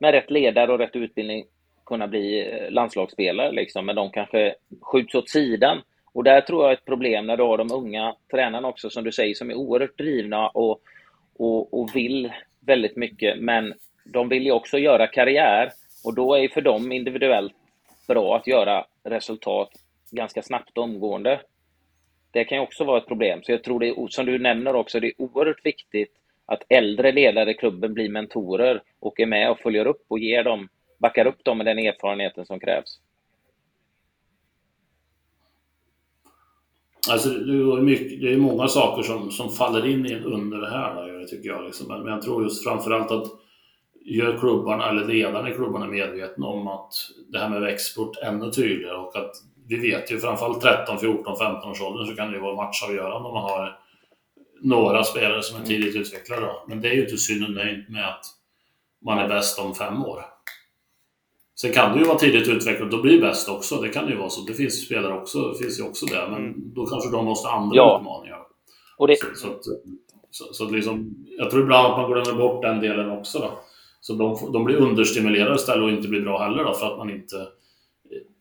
med 0.00 0.12
rätt 0.12 0.30
ledare 0.30 0.72
och 0.72 0.78
rätt 0.78 0.96
utbildning 0.96 1.44
kunna 1.86 2.08
bli 2.08 2.50
eh, 2.50 2.70
landslagsspelare 2.70 3.52
liksom, 3.52 3.86
men 3.86 3.96
de 3.96 4.10
kanske 4.10 4.54
skjuts 4.80 5.14
åt 5.14 5.28
sidan. 5.28 5.82
Och 6.12 6.24
där 6.24 6.40
tror 6.40 6.62
jag 6.62 6.70
är 6.70 6.76
ett 6.76 6.84
problem 6.84 7.26
när 7.26 7.36
du 7.36 7.42
har 7.42 7.58
de 7.58 7.72
unga 7.72 8.14
tränarna 8.30 8.68
också, 8.68 8.90
som 8.90 9.04
du 9.04 9.12
säger, 9.12 9.34
som 9.34 9.50
är 9.50 9.54
oerhört 9.54 9.98
drivna 9.98 10.48
och, 10.48 10.80
och, 11.36 11.80
och 11.80 11.96
vill 11.96 12.32
väldigt 12.66 12.96
mycket, 12.96 13.38
men 13.38 13.74
de 14.04 14.28
vill 14.28 14.44
ju 14.44 14.52
också 14.52 14.78
göra 14.78 15.06
karriär 15.06 15.72
och 16.04 16.14
då 16.14 16.34
är 16.34 16.48
för 16.48 16.60
dem 16.60 16.92
individuellt 16.92 17.54
bra 18.08 18.36
att 18.36 18.46
göra 18.46 18.86
resultat 19.04 19.70
ganska 20.10 20.42
snabbt 20.42 20.78
och 20.78 20.84
omgående. 20.84 21.40
Det 22.30 22.44
kan 22.44 22.58
ju 22.58 22.62
också 22.62 22.84
vara 22.84 22.98
ett 22.98 23.06
problem. 23.06 23.42
Så 23.42 23.52
jag 23.52 23.64
tror 23.64 23.80
det 23.80 23.88
är, 23.88 24.08
som 24.08 24.26
du 24.26 24.38
nämner 24.38 24.74
också, 24.76 25.00
det 25.00 25.06
är 25.06 25.12
oerhört 25.18 25.66
viktigt 25.66 26.12
att 26.46 26.62
äldre 26.68 27.12
ledare 27.12 27.50
i 27.50 27.54
klubben 27.54 27.94
blir 27.94 28.08
mentorer 28.08 28.82
och 29.00 29.20
är 29.20 29.26
med 29.26 29.50
och 29.50 29.58
följer 29.58 29.86
upp 29.86 30.04
och 30.08 30.18
ger 30.18 30.44
dem, 30.44 30.68
backar 30.98 31.26
upp 31.26 31.44
dem 31.44 31.58
med 31.58 31.66
den 31.66 31.78
erfarenheten 31.78 32.46
som 32.46 32.60
krävs. 32.60 33.00
Alltså, 37.10 37.28
det 37.28 37.52
är, 37.52 37.80
mycket, 37.80 38.20
det 38.20 38.32
är 38.32 38.36
många 38.36 38.68
saker 38.68 39.02
som, 39.02 39.30
som 39.30 39.50
faller 39.50 39.86
in 39.86 40.24
under 40.24 40.58
det 40.58 40.70
här, 40.70 41.18
då, 41.20 41.26
tycker 41.26 41.48
jag. 41.48 41.64
Liksom. 41.64 41.88
Men 41.88 42.06
jag 42.06 42.22
tror 42.22 42.42
just 42.42 42.64
framförallt 42.64 43.10
att 43.10 43.26
gör 44.06 44.38
klubbarna, 44.38 44.88
eller 44.90 45.04
ledarna 45.04 45.50
i 45.50 45.54
klubbarna 45.54 45.86
medvetna 45.86 46.46
om 46.46 46.68
att 46.68 46.92
det 47.32 47.38
här 47.38 47.48
med 47.48 47.60
växtsport 47.60 48.16
ännu 48.22 48.50
tydligare 48.50 48.96
och 48.96 49.16
att 49.16 49.32
vi 49.68 49.76
vet 49.76 50.12
ju 50.12 50.18
framförallt 50.18 50.62
13, 50.62 50.98
14, 50.98 51.36
15 51.38 51.70
års 51.70 51.80
åldern 51.80 52.06
så 52.06 52.14
kan 52.14 52.28
det 52.28 52.34
ju 52.34 52.42
vara 52.42 52.54
matchavgörande 52.54 53.28
om 53.28 53.34
man 53.34 53.42
har 53.42 53.78
några 54.62 55.04
spelare 55.04 55.42
som 55.42 55.62
är 55.62 55.66
tidigt 55.66 55.96
utvecklade. 55.96 56.52
Men 56.68 56.80
det 56.80 56.88
är 56.88 56.92
ju 56.92 57.02
inte 57.02 57.16
synonymt 57.16 57.88
med 57.88 58.08
att 58.08 58.24
man 59.04 59.18
är 59.18 59.28
bäst 59.28 59.58
om 59.58 59.74
fem 59.74 60.04
år. 60.04 60.24
Sen 61.60 61.72
kan 61.72 61.92
det 61.92 61.98
ju 61.98 62.06
vara 62.06 62.18
tidigt 62.18 62.48
utvecklat 62.48 62.94
och 62.94 63.02
bli 63.02 63.20
bäst 63.20 63.48
också. 63.48 63.80
Det 63.80 63.88
kan 63.88 64.08
ju 64.08 64.16
vara 64.16 64.30
så. 64.30 64.40
Det 64.40 64.54
finns 64.54 64.84
spelare 64.84 65.14
också, 65.14 65.48
det 65.48 65.58
finns 65.58 65.78
ju 65.80 65.82
också 65.82 66.06
det. 66.06 66.28
Men 66.30 66.38
mm. 66.38 66.54
då 66.74 66.86
kanske 66.86 67.10
de 67.10 67.24
måste 67.24 67.48
andra 67.48 67.76
ja. 67.76 67.98
utmaningar. 68.00 68.38
Och 68.96 69.08
det... 69.08 69.16
så, 69.16 69.26
så, 69.34 69.50
att, 69.50 69.64
så, 70.30 70.44
så 70.52 70.64
att 70.64 70.72
liksom, 70.72 71.14
jag 71.38 71.50
tror 71.50 71.62
ibland 71.62 71.86
att 71.86 71.98
man 71.98 72.12
glömmer 72.12 72.38
bort 72.38 72.62
den 72.62 72.80
delen 72.80 73.10
också. 73.10 73.38
Då. 73.38 73.50
Så 74.00 74.14
de, 74.14 74.52
de 74.52 74.64
blir 74.64 74.76
understimulerade 74.76 75.54
istället 75.54 75.82
och 75.82 75.90
inte 75.90 76.08
blir 76.08 76.20
bra 76.20 76.42
heller 76.42 76.64
då, 76.64 76.74
för 76.74 76.86
att 76.86 76.98
man 76.98 77.10
inte 77.10 77.36
eh, 77.36 77.46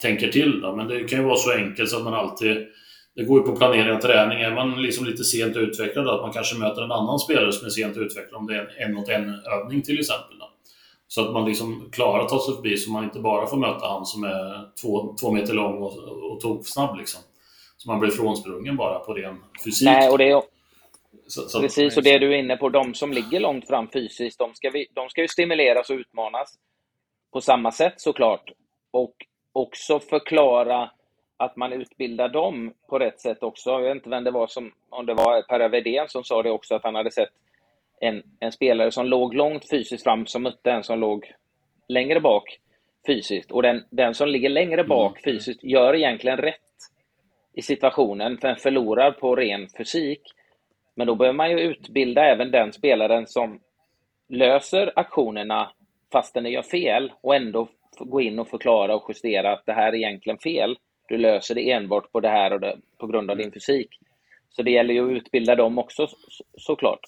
tänker 0.02 0.32
till. 0.32 0.62
Då. 0.62 0.76
Men 0.76 0.88
det 0.88 1.04
kan 1.04 1.20
ju 1.20 1.26
vara 1.26 1.38
så 1.38 1.52
enkelt 1.52 1.90
så 1.90 1.98
att 1.98 2.04
man 2.04 2.14
alltid 2.14 2.68
det 3.16 3.24
går 3.24 3.40
ju 3.40 3.46
på 3.46 3.56
planering 3.56 3.96
och 3.96 4.02
träning. 4.02 4.42
Är 4.42 4.56
man 4.56 4.82
liksom 4.82 5.06
lite 5.06 5.24
sent 5.24 5.58
utvecklad, 5.58 6.06
då, 6.06 6.12
att 6.12 6.22
man 6.22 6.34
kanske 6.34 6.58
möter 6.58 6.82
en 6.82 6.92
annan 6.92 7.20
spelare 7.20 7.52
som 7.52 7.66
är 7.66 7.70
sent 7.70 7.98
utvecklad, 7.98 8.40
om 8.40 8.48
det 8.48 8.56
är 8.56 8.60
en 8.60 8.90
en 8.90 8.94
mot 8.94 9.10
en 9.10 9.30
övning 9.30 9.82
till 9.82 10.00
exempel. 10.00 10.38
Så 11.16 11.22
att 11.22 11.34
man 11.34 11.46
liksom 11.46 11.90
klarar 11.92 12.24
att 12.24 12.30
ta 12.30 12.40
sig 12.40 12.56
förbi 12.56 12.78
så 12.78 12.92
man 12.92 13.04
inte 13.04 13.20
bara 13.20 13.48
får 13.48 13.58
möta 13.58 13.88
han 13.88 14.06
som 14.06 14.24
är 14.24 14.70
två, 14.82 15.16
två 15.22 15.32
meter 15.32 15.54
lång 15.54 15.82
och, 15.82 15.98
och 16.32 16.40
tokfsnabb. 16.40 16.98
Liksom. 16.98 17.22
Så 17.78 17.90
man 17.92 18.00
blir 18.00 18.10
frånsprungen 18.12 18.78
bara 18.78 19.00
på 19.00 19.14
ren 19.14 19.44
fysik. 19.64 19.86
Nej, 19.86 20.10
och 20.10 20.18
det 20.18 20.30
är, 20.30 20.42
så, 21.28 21.50
så, 21.50 21.62
Precis, 21.62 21.98
och 21.98 22.04
det 22.04 22.18
du 22.18 22.34
är 22.34 22.38
inne 22.38 22.58
på, 22.58 22.70
de 22.70 22.94
som 22.94 23.14
ligger 23.14 23.40
långt 23.40 23.68
fram 23.68 23.88
fysiskt, 23.88 24.40
de 24.40 24.54
ska, 24.54 24.70
vi, 24.70 24.88
de 24.94 25.10
ska 25.10 25.22
ju 25.22 25.28
stimuleras 25.28 25.90
och 25.90 25.96
utmanas 25.96 26.54
på 27.34 27.42
samma 27.42 27.72
sätt 27.72 28.02
såklart. 28.02 28.52
Och 28.92 29.14
också 29.52 30.00
förklara 30.00 30.92
att 31.38 31.56
man 31.56 31.74
utbildar 31.74 32.30
dem 32.30 32.74
på 32.90 33.00
rätt 33.00 33.22
sätt 33.22 33.44
också. 33.44 33.70
Jag 33.70 33.82
vet 33.82 33.96
inte 33.96 34.10
vem 34.10 34.24
det 34.24 34.32
var 34.32 34.48
som, 34.48 34.72
om 34.90 35.06
det 35.06 35.14
var 35.14 35.42
Per 35.42 35.70
Wedén 35.70 36.08
som 36.08 36.24
sa 36.24 36.44
det 36.44 36.52
också, 36.52 36.76
att 36.76 36.84
han 36.84 36.96
hade 36.96 37.12
sett 37.12 37.30
en, 38.02 38.24
en 38.40 38.52
spelare 38.52 38.92
som 38.92 39.06
låg 39.06 39.34
långt 39.34 39.70
fysiskt 39.70 40.04
fram 40.04 40.26
som 40.26 40.44
mötte 40.44 40.72
en 40.72 40.84
som 40.84 41.00
låg 41.00 41.32
längre 41.88 42.20
bak 42.20 42.60
fysiskt. 43.08 43.52
Och 43.52 43.62
den, 43.62 43.84
den 43.92 44.14
som 44.14 44.28
ligger 44.28 44.50
längre 44.50 44.84
bak 44.84 45.12
mm. 45.12 45.22
fysiskt 45.24 45.64
gör 45.64 45.96
egentligen 45.96 46.38
rätt 46.38 46.60
i 47.54 47.62
situationen, 47.62 48.38
för 48.38 48.48
den 48.48 48.58
förlorar 48.58 49.12
på 49.12 49.36
ren 49.36 49.68
fysik. 49.78 50.22
Men 50.96 51.08
då 51.08 51.16
behöver 51.16 51.38
man 51.38 51.52
ju 51.52 51.60
utbilda 51.60 52.26
även 52.26 52.52
den 52.52 52.74
spelaren 52.74 53.28
som 53.28 53.60
löser 54.30 54.94
aktionerna 54.96 55.72
fast 56.12 56.34
den 56.34 56.46
gör 56.46 56.62
fel 56.62 57.14
och 57.22 57.36
ändå 57.36 57.68
gå 58.00 58.22
in 58.22 58.40
och 58.40 58.48
förklara 58.48 58.96
och 58.96 59.06
justera 59.10 59.54
att 59.54 59.66
det 59.66 59.74
här 59.74 59.88
är 59.88 59.96
egentligen 59.96 60.40
fel. 60.40 60.78
Du 61.08 61.18
löser 61.18 61.56
det 61.56 61.72
enbart 61.72 62.12
på 62.12 62.20
det 62.20 62.30
här 62.30 62.54
och 62.54 62.60
det, 62.60 62.78
på 62.98 63.08
grund 63.08 63.32
av 63.32 63.38
din 63.38 63.52
fysik. 63.52 63.90
Så 64.50 64.62
det 64.64 64.72
gäller 64.72 64.94
ju 64.94 65.06
att 65.06 65.18
utbilda 65.18 65.56
dem 65.56 65.78
också 65.78 66.08
så, 66.08 66.44
såklart. 66.58 67.00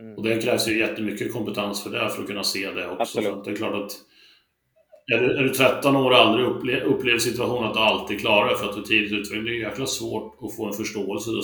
Mm. 0.00 0.16
Och 0.16 0.22
det 0.22 0.42
krävs 0.42 0.68
ju 0.68 0.78
jättemycket 0.78 1.32
kompetens 1.32 1.82
för 1.82 1.90
det, 1.90 2.10
för 2.10 2.22
att 2.22 2.28
kunna 2.28 2.44
se 2.44 2.70
det 2.70 2.88
också. 2.88 3.02
Absolut. 3.02 3.44
det 3.44 3.50
är 3.50 3.56
klart 3.56 3.74
att 3.74 3.92
är 5.12 5.18
du, 5.20 5.36
är 5.36 5.42
du 5.42 5.48
13 5.48 5.96
år 5.96 6.10
och 6.10 6.16
aldrig 6.16 6.46
upplever 6.46 6.86
upplev 6.86 7.18
situationen 7.18 7.64
att 7.64 7.74
du 7.74 7.80
alltid 7.80 8.20
klarar 8.20 8.50
det 8.50 8.56
för 8.56 8.68
att 8.68 8.76
du 8.76 8.82
tidigt 8.82 9.12
utvecklar, 9.12 9.44
det 9.44 9.50
är 9.50 9.68
jäkla 9.68 9.86
svårt 9.86 10.38
att 10.42 10.56
få 10.56 10.66
en 10.66 10.72
förståelse. 10.72 11.30
Då 11.30 11.42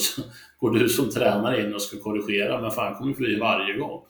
går 0.58 0.78
du 0.78 0.88
som 0.88 1.10
tränare 1.10 1.66
in 1.66 1.74
och 1.74 1.82
ska 1.82 1.98
korrigera, 1.98 2.60
men 2.60 2.70
fan 2.70 2.94
kommer 2.94 3.14
fly 3.14 3.38
varje 3.38 3.78
gång. 3.78 4.02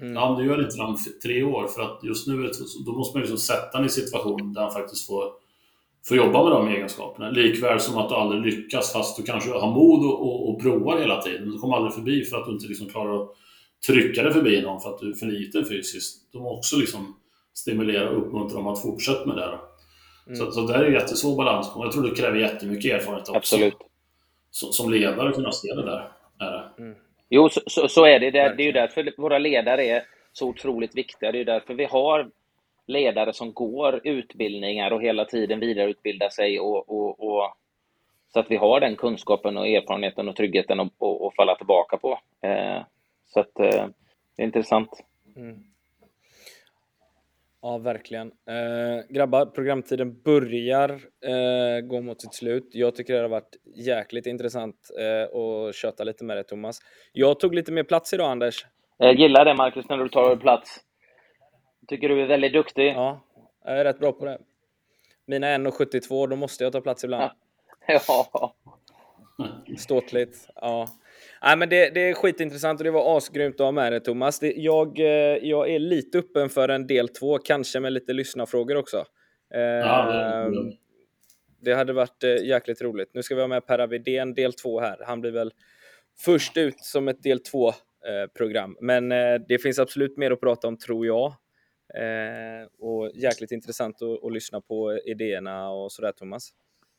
Mm. 0.00 0.14
Ja, 0.14 0.30
men 0.30 0.38
du 0.38 0.50
gör 0.50 0.64
inte 0.64 0.76
det 0.76 0.82
om 0.82 0.96
tre 1.22 1.42
år, 1.42 1.66
för 1.66 1.82
att 1.82 2.04
just 2.04 2.26
nu 2.26 2.50
då 2.86 2.92
måste 2.92 3.16
man 3.16 3.20
liksom 3.20 3.38
sätta 3.38 3.78
den 3.78 3.86
i 3.86 3.88
situationen 3.88 4.52
där 4.52 4.62
han 4.62 4.72
faktiskt 4.72 5.06
får, 5.06 5.24
får 6.08 6.16
jobba 6.16 6.42
med 6.42 6.52
de 6.52 6.68
egenskaperna. 6.68 7.30
Likväl 7.30 7.80
som 7.80 7.98
att 7.98 8.08
du 8.08 8.14
aldrig 8.14 8.42
lyckas, 8.42 8.92
fast 8.92 9.16
du 9.16 9.22
kanske 9.22 9.50
har 9.50 9.72
mod 9.72 10.04
och, 10.04 10.20
och, 10.22 10.50
och 10.50 10.62
provar 10.62 10.98
hela 10.98 11.22
tiden. 11.22 11.50
Du 11.50 11.58
kommer 11.58 11.76
aldrig 11.76 11.94
förbi 11.94 12.24
för 12.24 12.36
att 12.36 12.46
du 12.46 12.52
inte 12.52 12.66
liksom 12.66 12.88
klarar 12.88 13.22
att 13.22 13.36
trycka 13.86 14.22
dig 14.22 14.32
förbi 14.32 14.62
någon 14.62 14.80
för 14.80 14.90
att 14.90 14.98
du 14.98 15.10
är 15.10 15.14
för 15.14 15.26
liten 15.26 15.64
fysiskt. 15.64 16.32
De 16.32 16.46
också 16.46 16.76
liksom 16.76 17.16
stimulera 17.54 18.10
och 18.10 18.18
uppmuntra 18.18 18.56
dem 18.56 18.66
att 18.66 18.82
fortsätta 18.82 19.26
med 19.26 19.36
det. 19.36 19.58
Mm. 20.26 20.36
Så, 20.36 20.52
så 20.52 20.60
det 20.60 20.74
är 20.74 20.84
en 20.84 20.92
jättesvår 20.92 21.36
balansgång. 21.36 21.82
Jag 21.82 21.92
tror 21.92 22.08
det 22.08 22.16
kräver 22.16 22.38
jättemycket 22.38 22.92
erfarenhet 22.92 23.28
också. 23.28 23.36
Absolut. 23.36 23.76
Så, 24.50 24.72
som 24.72 24.90
ledare 24.90 25.32
kunna 25.32 25.52
se 25.52 25.74
det 25.74 25.84
där. 25.84 26.12
Är 26.38 26.50
det. 26.52 26.82
Mm. 26.82 26.96
Jo, 27.28 27.48
så, 27.48 27.60
så, 27.66 27.88
så, 27.88 28.04
är 28.04 28.20
det. 28.20 28.30
Det 28.30 28.38
är, 28.38 28.54
det 28.54 28.62
är 28.62 28.66
ju 28.66 28.72
därför 28.72 29.14
våra 29.16 29.38
ledare 29.38 29.84
är 29.84 30.02
så 30.32 30.48
otroligt 30.48 30.96
viktiga. 30.96 31.32
Det 31.32 31.40
är 31.40 31.44
därför 31.44 31.74
vi 31.74 31.84
har 31.84 32.30
ledare 32.86 33.32
som 33.32 33.52
går 33.52 34.00
utbildningar 34.04 34.90
och 34.90 35.02
hela 35.02 35.24
tiden 35.24 35.60
vidareutbildar 35.60 36.28
sig 36.28 36.60
och, 36.60 36.90
och, 36.90 37.20
och, 37.20 37.54
så 38.32 38.40
att 38.40 38.50
vi 38.50 38.56
har 38.56 38.80
den 38.80 38.96
kunskapen 38.96 39.56
och 39.56 39.68
erfarenheten 39.68 40.28
och 40.28 40.36
tryggheten 40.36 40.80
att 40.80 40.92
och, 40.98 41.26
och 41.26 41.34
falla 41.34 41.54
tillbaka 41.54 41.96
på. 41.96 42.18
Så 43.34 43.40
att 43.40 43.60
eh, 43.60 43.86
det 44.36 44.42
är 44.42 44.46
intressant. 44.46 45.04
Mm. 45.36 45.64
Ja, 47.62 47.78
verkligen. 47.78 48.32
Eh, 48.46 49.06
grabbar, 49.08 49.46
programtiden 49.46 50.22
börjar 50.22 50.90
eh, 51.20 51.80
gå 51.80 52.00
mot 52.00 52.20
sitt 52.20 52.34
slut. 52.34 52.68
Jag 52.72 52.94
tycker 52.94 53.14
det 53.14 53.20
har 53.20 53.28
varit 53.28 53.56
jäkligt 53.76 54.26
intressant 54.26 54.90
eh, 54.98 55.38
att 55.40 55.74
köta 55.74 56.04
lite 56.04 56.24
med 56.24 56.36
dig, 56.36 56.44
Thomas. 56.44 56.80
Jag 57.12 57.40
tog 57.40 57.54
lite 57.54 57.72
mer 57.72 57.82
plats 57.82 58.12
idag, 58.12 58.30
Anders. 58.30 58.66
Jag 58.96 59.14
gillar 59.14 59.44
det, 59.44 59.54
Marcus, 59.54 59.88
när 59.88 59.98
du 59.98 60.08
tar 60.08 60.36
plats. 60.36 60.80
Jag 61.80 61.88
tycker 61.88 62.08
du 62.08 62.22
är 62.22 62.26
väldigt 62.26 62.52
duktig. 62.52 62.88
Ja, 62.88 63.20
jag 63.64 63.80
är 63.80 63.84
rätt 63.84 63.98
bra 63.98 64.12
på 64.12 64.24
det. 64.24 64.38
Mina 65.26 65.46
1,72, 65.46 66.28
då 66.28 66.36
måste 66.36 66.64
jag 66.64 66.72
ta 66.72 66.80
plats 66.80 67.04
ibland. 67.04 67.30
Ja. 67.86 68.54
Ståtligt. 69.78 70.48
Ja. 70.54 70.88
Nej, 71.42 71.56
men 71.56 71.68
det, 71.68 71.90
det 71.94 72.00
är 72.00 72.14
skitintressant 72.14 72.80
och 72.80 72.84
det 72.84 72.90
var 72.90 73.16
asgrymt 73.16 73.54
att 73.54 73.64
ha 73.64 73.72
med 73.72 73.92
dig 73.92 74.00
Thomas. 74.00 74.38
Det, 74.38 74.52
jag, 74.56 74.98
eh, 74.98 75.06
jag 75.42 75.70
är 75.70 75.78
lite 75.78 76.18
öppen 76.18 76.48
för 76.48 76.68
en 76.68 76.86
del 76.86 77.08
två, 77.08 77.38
kanske 77.38 77.80
med 77.80 77.92
lite 77.92 78.12
lyssnarfrågor 78.12 78.76
också. 78.76 79.04
Ja, 79.50 80.12
det, 80.12 80.58
ehm, 80.58 80.72
det 81.60 81.74
hade 81.74 81.92
varit 81.92 82.24
eh, 82.24 82.36
jäkligt 82.36 82.82
roligt. 82.82 83.10
Nu 83.14 83.22
ska 83.22 83.34
vi 83.34 83.40
ha 83.40 83.48
med 83.48 83.66
Per 83.66 83.78
Avidén 83.78 84.34
del 84.34 84.52
två 84.52 84.80
här. 84.80 84.96
Han 85.06 85.20
blir 85.20 85.30
väl 85.30 85.52
först 86.24 86.56
ut 86.56 86.80
som 86.80 87.08
ett 87.08 87.22
del 87.22 87.40
två 87.40 87.68
eh, 87.68 88.30
program, 88.38 88.76
men 88.80 89.08
det 89.48 89.62
finns 89.62 89.78
absolut 89.78 90.16
mer 90.16 90.30
att 90.30 90.40
prata 90.40 90.68
om 90.68 90.78
tror 90.78 91.06
jag. 91.06 91.34
och 92.78 93.10
jäkligt 93.14 93.52
intressant 93.52 94.02
att, 94.02 94.24
att 94.24 94.32
lyssna 94.32 94.60
på 94.60 94.98
idéerna 95.04 95.70
och 95.70 95.92
sådär 95.92 96.12
Thomas. 96.12 96.52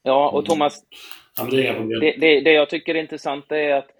Ja, 0.08 0.30
och 0.30 0.46
Thomas, 0.46 0.84
mm. 1.40 1.52
det, 2.00 2.18
det, 2.18 2.42
det, 2.42 2.52
jag 2.52 2.70
tycker 2.70 2.96
är 2.96 3.00
intressant 3.00 3.52
är 3.52 3.74
att 3.74 3.95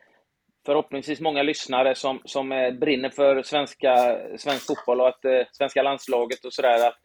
förhoppningsvis 0.66 1.20
många 1.22 1.44
lyssnare 1.44 1.96
som, 1.96 2.22
som 2.26 2.52
eh, 2.52 2.72
brinner 2.72 3.10
för 3.10 3.44
svenska, 3.44 4.18
svensk 4.38 4.68
fotboll 4.68 5.02
och 5.02 5.08
att, 5.08 5.26
eh, 5.26 5.42
svenska 5.52 5.84
landslaget 5.84 6.46
och 6.46 6.54
sådär. 6.54 6.88
Att, 6.88 6.96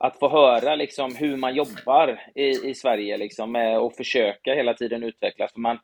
att 0.00 0.18
få 0.18 0.28
höra 0.28 0.74
liksom, 0.74 1.16
hur 1.16 1.36
man 1.36 1.54
jobbar 1.54 2.20
i, 2.34 2.70
i 2.70 2.74
Sverige 2.74 3.16
liksom, 3.16 3.56
eh, 3.56 3.76
och 3.76 3.94
försöka 3.94 4.54
hela 4.54 4.74
tiden 4.74 5.02
utvecklas. 5.02 5.52
För 5.52 5.60
man, 5.60 5.78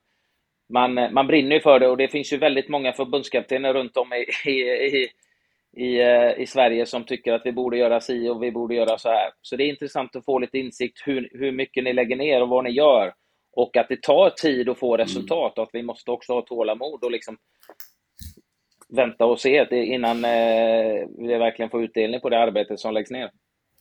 man, 0.73 0.99
eh, 0.99 1.11
man 1.11 1.27
brinner 1.27 1.57
ju 1.57 1.61
för 1.61 1.79
det 1.81 1.89
och 1.89 1.97
det 1.97 2.09
finns 2.09 2.33
ju 2.33 2.37
väldigt 2.37 2.69
många 2.69 2.93
förbundskaptener 2.93 3.75
runt 3.75 3.97
om 3.97 4.13
i, 4.13 4.51
i, 4.51 4.61
i, 4.87 5.09
i, 5.77 6.03
i 6.39 6.47
Sverige 6.47 6.87
som 6.87 7.05
tycker 7.05 7.33
att 7.33 7.47
vi 7.47 7.53
borde 7.53 7.77
göra 7.79 8.01
si 8.01 8.29
och 8.29 8.43
vi 8.43 8.53
borde 8.53 8.75
göra 8.75 8.99
så 8.99 9.09
här. 9.09 9.31
Så 9.43 9.57
det 9.57 9.65
är 9.65 9.69
intressant 9.69 10.17
att 10.17 10.25
få 10.25 10.39
lite 10.39 10.59
insikt 10.59 11.03
hur, 11.05 11.29
hur 11.33 11.53
mycket 11.53 11.85
ni 11.85 11.93
lägger 11.93 12.17
ner 12.17 12.43
och 12.43 12.49
vad 12.49 12.65
ni 12.65 12.71
gör. 12.71 13.13
Och 13.57 13.77
att 13.77 13.89
det 13.89 14.03
tar 14.03 14.31
tid 14.31 14.69
att 14.69 14.79
få 14.79 14.95
mm. 14.95 15.07
resultat 15.07 15.59
och 15.59 15.65
att 15.65 15.71
vi 15.73 15.83
måste 15.83 16.11
också 16.11 16.33
ha 16.33 16.43
tålamod 16.43 17.05
och 17.05 17.11
liksom 17.11 17.37
vänta 18.89 19.25
och 19.25 19.41
se 19.41 19.85
innan 19.95 20.25
eh, 20.25 21.07
vi 21.19 21.37
verkligen 21.39 21.71
får 21.71 21.85
utdelning 21.85 22.21
på 22.21 22.29
det 22.29 22.39
arbete 22.39 22.77
som 22.77 22.95
läggs 22.95 23.11
ner. 23.11 23.31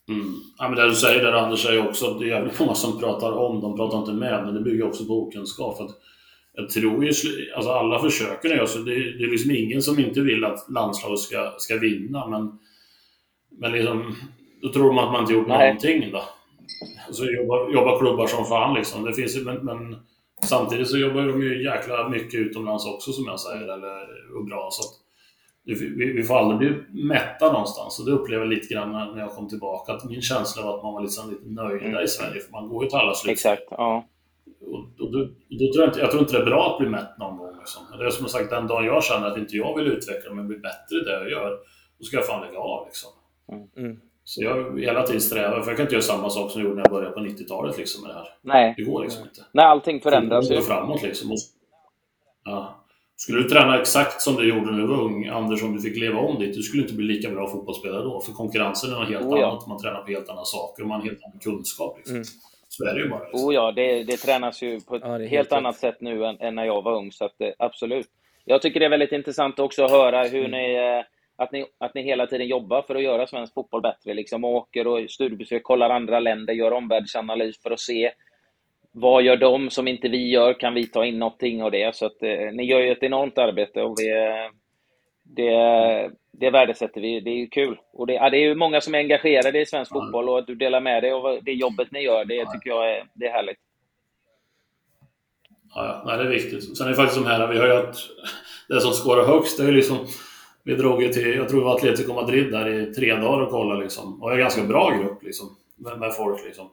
Mm. 0.10 0.34
Ja, 0.58 0.70
men 0.70 0.76
det 0.76 0.88
du 0.88 0.96
säger 0.96 1.24
där 1.24 1.34
Anders 1.34 1.64
säger 1.64 1.88
också, 1.88 2.14
det 2.14 2.26
är 2.26 2.30
jävligt 2.30 2.60
många 2.60 2.74
som 2.74 3.00
pratar 3.00 3.32
om, 3.32 3.62
de 3.62 3.76
pratar 3.76 3.98
inte 3.98 4.12
med, 4.12 4.46
men 4.46 4.54
det 4.54 4.62
bygger 4.62 4.88
också 4.88 5.06
på 5.06 5.14
okunskap. 5.14 5.82
Att 5.82 5.92
jag 6.54 6.70
tror 6.70 7.06
ju, 7.06 7.12
alltså 7.56 7.72
alla 7.72 8.00
försöker 8.00 8.50
nu, 8.50 8.60
alltså 8.60 8.80
det, 8.80 8.92
det 8.92 9.24
är 9.24 9.32
liksom 9.32 9.52
ingen 9.52 9.82
som 9.82 10.00
inte 10.00 10.22
vill 10.22 10.46
att 10.46 10.66
landslaget 10.70 11.20
ska, 11.20 11.54
ska 11.58 11.78
vinna, 11.78 12.28
men, 12.28 12.60
men 13.60 13.72
liksom, 13.72 14.16
då 14.62 14.70
tror 14.70 14.94
man 14.94 15.06
att 15.06 15.12
man 15.12 15.22
inte 15.22 15.34
gjort 15.34 15.48
Nej. 15.48 15.68
någonting 15.68 16.12
då. 16.12 16.24
Så 17.12 17.26
jobbar, 17.26 17.74
jobbar 17.74 18.00
klubbar 18.00 18.28
som 18.28 18.46
fan 18.46 18.74
liksom. 18.74 19.04
Det 19.04 19.14
finns, 19.14 19.46
men, 19.46 19.66
men 19.66 19.96
samtidigt 20.44 20.88
så 20.88 20.98
jobbar 20.98 21.22
de 21.22 21.42
ju 21.42 21.64
jäkla 21.64 22.10
mycket 22.10 22.40
utomlands 22.40 22.86
också 22.86 23.12
som 23.12 23.26
jag 23.26 23.40
säger, 23.40 23.74
eller, 23.74 24.36
och 24.38 24.46
bra. 24.46 24.70
Så 24.72 24.82
att, 24.82 25.06
vi, 25.66 26.14
vi 26.14 26.24
får 26.24 26.38
aldrig 26.38 26.58
bli 26.60 27.04
mätta 27.04 27.52
någonstans. 27.52 28.00
Och 28.00 28.06
det 28.06 28.12
upplever 28.12 28.46
jag 28.46 28.54
lite 28.54 28.74
grann 28.74 28.92
när 28.92 29.20
jag 29.20 29.32
kom 29.32 29.50
tillbaka. 29.50 29.94
Att 29.94 30.10
min 30.10 30.22
känsla 30.22 30.64
var 30.64 30.78
att 30.78 30.84
man 30.84 30.94
var 30.94 31.02
liksom 31.02 31.30
lite 31.30 31.50
nöjda 31.50 31.86
mm. 31.86 32.04
i 32.04 32.08
Sverige, 32.08 32.42
för 32.42 32.52
man 32.52 32.68
går 32.70 32.84
ju 32.84 32.90
till 32.90 33.00
alla 33.00 33.14
slut. 33.14 33.32
Exakt, 33.32 33.64
ja. 33.70 34.06
Och, 34.62 34.80
och 35.06 35.12
då, 35.12 35.20
då, 35.50 35.74
tror 35.74 35.84
jag, 35.84 35.90
inte, 35.90 36.00
jag 36.00 36.12
tror 36.12 36.22
inte 36.22 36.34
det 36.34 36.42
är 36.42 36.46
bra 36.46 36.72
att 36.72 36.80
bli 36.80 36.90
mätt 36.90 37.18
någon 37.18 37.38
gång. 37.38 37.58
Liksom. 37.58 37.82
Det 38.00 38.06
är 38.06 38.10
som 38.10 38.28
sagt, 38.28 38.50
den 38.50 38.68
dagen 38.68 38.86
jag 38.86 39.04
känner 39.04 39.28
att 39.28 39.38
inte 39.38 39.56
jag 39.56 39.78
vill 39.78 39.88
utveckla 39.88 40.34
mig 40.34 40.42
och 40.42 40.48
bli 40.48 40.58
bättre 40.58 40.96
i 40.96 41.00
det 41.00 41.12
jag 41.12 41.32
gör, 41.32 41.52
då 41.98 42.04
ska 42.04 42.18
jag 42.18 42.28
fan 42.28 42.42
lägga 42.42 42.60
av. 42.60 42.86
Liksom. 42.86 43.12
Mm. 43.78 44.00
Så 44.28 44.44
jag 44.44 44.80
hela 44.80 45.04
tiden 45.04 45.22
strävar, 45.22 45.62
för 45.62 45.72
jag 45.72 45.78
kan 45.78 45.84
inte 45.84 45.96
göra 45.96 46.04
samma 46.04 46.30
sak 46.30 46.52
som 46.52 46.62
jag 46.62 46.70
gjorde 46.70 46.82
när 46.82 46.86
jag 46.86 46.92
började 46.92 47.14
på 47.14 47.20
90-talet 47.20 47.78
liksom 47.78 48.02
med 48.02 48.12
det 48.12 48.14
här. 48.14 48.28
Nej. 48.42 48.74
Det 48.78 48.84
går 48.84 49.04
liksom 49.04 49.24
inte. 49.24 49.42
Nej, 49.52 49.66
allting 49.66 50.02
förändras 50.02 50.52
ju. 50.52 50.62
framåt 50.62 51.04
liksom. 51.04 51.32
Och, 51.32 51.38
ja. 52.44 52.76
Skulle 53.18 53.44
du 53.44 53.50
träna 53.50 53.82
exakt 53.82 54.22
som 54.22 54.36
du 54.36 54.50
gjorde 54.50 54.72
när 54.72 54.80
du 54.80 54.88
var 54.88 55.02
ung, 55.02 55.28
Anders, 55.28 55.64
om 55.64 55.76
du 55.76 55.82
fick 55.82 55.98
leva 55.98 56.20
om 56.20 56.40
ditt, 56.40 56.54
du 56.54 56.62
skulle 56.62 56.84
inte 56.84 56.94
bli 56.94 57.06
lika 57.06 57.30
bra 57.30 57.48
fotbollsspelare 57.48 58.04
då. 58.04 58.22
För 58.22 58.32
konkurrensen 58.32 58.94
är 58.94 59.00
något 59.00 59.10
helt 59.10 59.26
oh, 59.26 59.40
ja. 59.40 59.52
annat, 59.52 59.68
man 59.68 59.82
tränar 59.82 60.02
på 60.02 60.12
helt 60.12 60.30
andra 60.30 60.44
saker 60.44 60.84
och 60.84 60.90
man 60.90 61.02
har 61.02 61.08
helt 61.08 61.24
annan 61.24 61.40
kunskap. 61.40 61.98
Liksom. 61.98 62.16
Mm. 62.16 62.26
Så 62.70 62.86
är 62.86 62.94
det 62.94 63.02
ju 63.02 63.10
bara. 63.10 63.24
Liksom. 63.24 63.48
Oh 63.48 63.54
ja, 63.54 63.72
det, 63.72 64.04
det 64.04 64.18
tränas 64.18 64.64
ju 64.64 64.82
på 64.82 64.96
ett 64.96 65.02
ja, 65.06 65.18
helt, 65.18 65.30
helt 65.30 65.52
annat 65.52 65.78
sätt 65.78 66.02
nu 66.02 66.26
än, 66.26 66.40
än, 66.40 66.56
när 66.56 66.66
jag 66.66 66.82
var 66.82 66.96
ung, 66.98 67.12
så 67.12 67.26
att, 67.26 67.42
eh, 67.42 67.50
absolut. 67.60 68.08
Jag 68.46 68.62
tycker 68.62 68.80
det 68.80 68.86
är 68.86 68.90
väldigt 68.90 69.12
intressant 69.12 69.60
också 69.60 69.84
att 69.86 69.92
höra 69.92 70.24
hur 70.24 70.46
mm. 70.46 70.52
ni 70.52 70.76
eh, 70.76 71.06
att 71.36 71.52
ni, 71.52 71.66
att 71.78 71.94
ni 71.96 72.02
hela 72.02 72.28
tiden 72.28 72.48
jobbar 72.48 72.82
för 72.82 72.96
att 72.96 73.04
göra 73.04 73.28
svensk 73.28 73.54
fotboll 73.54 73.82
bättre. 73.82 74.14
Liksom 74.14 74.44
åker 74.44 74.88
och 74.88 75.10
studiebesök, 75.10 75.64
kollar 75.64 75.90
andra 75.90 76.20
länder, 76.20 76.54
gör 76.54 76.72
omvärldsanalys 76.72 77.62
för 77.62 77.72
att 77.72 77.80
se 77.80 78.12
vad 78.98 79.24
gör 79.24 79.38
de 79.38 79.70
som 79.70 79.88
inte 79.88 80.08
vi 80.08 80.30
gör? 80.30 80.54
Kan 80.54 80.74
vi 80.74 80.88
ta 80.88 81.06
in 81.06 81.20
någonting 81.20 81.64
av 81.64 81.72
det? 81.72 81.96
Så 81.96 82.06
att 82.06 82.24
eh, 82.24 82.52
ni 82.54 82.66
gör 82.66 82.80
ju 82.80 82.92
ett 82.92 83.04
enormt 83.04 83.38
arbete 83.38 83.82
och 83.82 83.96
vi, 84.00 84.08
det, 85.24 86.12
det 86.32 86.50
värdesätter 86.50 87.02
vi. 87.02 87.20
Det 87.20 87.30
är 87.30 87.48
kul. 87.48 87.78
Och 87.94 88.08
det, 88.08 88.14
ja, 88.14 88.30
det 88.30 88.38
är 88.38 88.42
ju 88.42 88.56
många 88.56 88.82
som 88.82 88.96
är 88.96 89.00
engagerade 89.00 89.62
i 89.62 89.66
svensk 89.66 89.92
fotboll 89.92 90.30
och 90.30 90.40
att 90.40 90.48
du 90.48 90.56
delar 90.56 90.82
med 90.82 91.04
dig 91.04 91.12
av 91.12 91.40
det 91.42 91.54
jobbet 91.54 91.92
ni 91.92 92.02
gör, 92.02 92.26
det 92.26 92.46
tycker 92.52 92.70
jag 92.70 92.92
är, 92.92 93.06
det 93.14 93.26
är 93.28 93.32
härligt. 93.32 93.60
Ja, 95.76 96.04
ja. 96.06 96.18
det 96.18 96.24
är 96.24 96.30
viktigt. 96.30 96.78
Sen 96.78 96.86
är 96.86 96.90
det 96.90 96.96
faktiskt 96.96 97.24
de 97.24 97.30
här, 97.30 97.48
vi 97.48 97.58
har 97.58 97.66
ju 97.66 97.74
att 97.74 97.98
det 98.68 98.82
som 98.82 98.92
skårar 98.92 99.26
högst, 99.26 99.58
det 99.58 99.64
är 99.64 99.72
liksom 99.72 99.98
vi 100.66 100.76
drog 100.76 101.04
ju 101.04 101.10
till, 101.10 101.36
jag 101.36 101.50
tror 101.50 101.60
det 101.60 101.66
var 101.66 101.76
Atletico 101.76 102.14
Madrid 102.14 102.52
där 102.52 102.70
i 102.70 102.94
tre 102.94 103.16
dagar 103.16 103.42
och 103.42 103.52
kollade 103.52 103.82
liksom. 103.82 104.24
Och 104.24 104.32
en 104.32 104.40
ganska 104.40 104.64
bra 104.64 104.98
grupp 104.98 105.24
liksom, 105.24 105.56
med, 105.76 106.00
med 106.00 106.16
folk 106.16 106.46
liksom. 106.46 106.70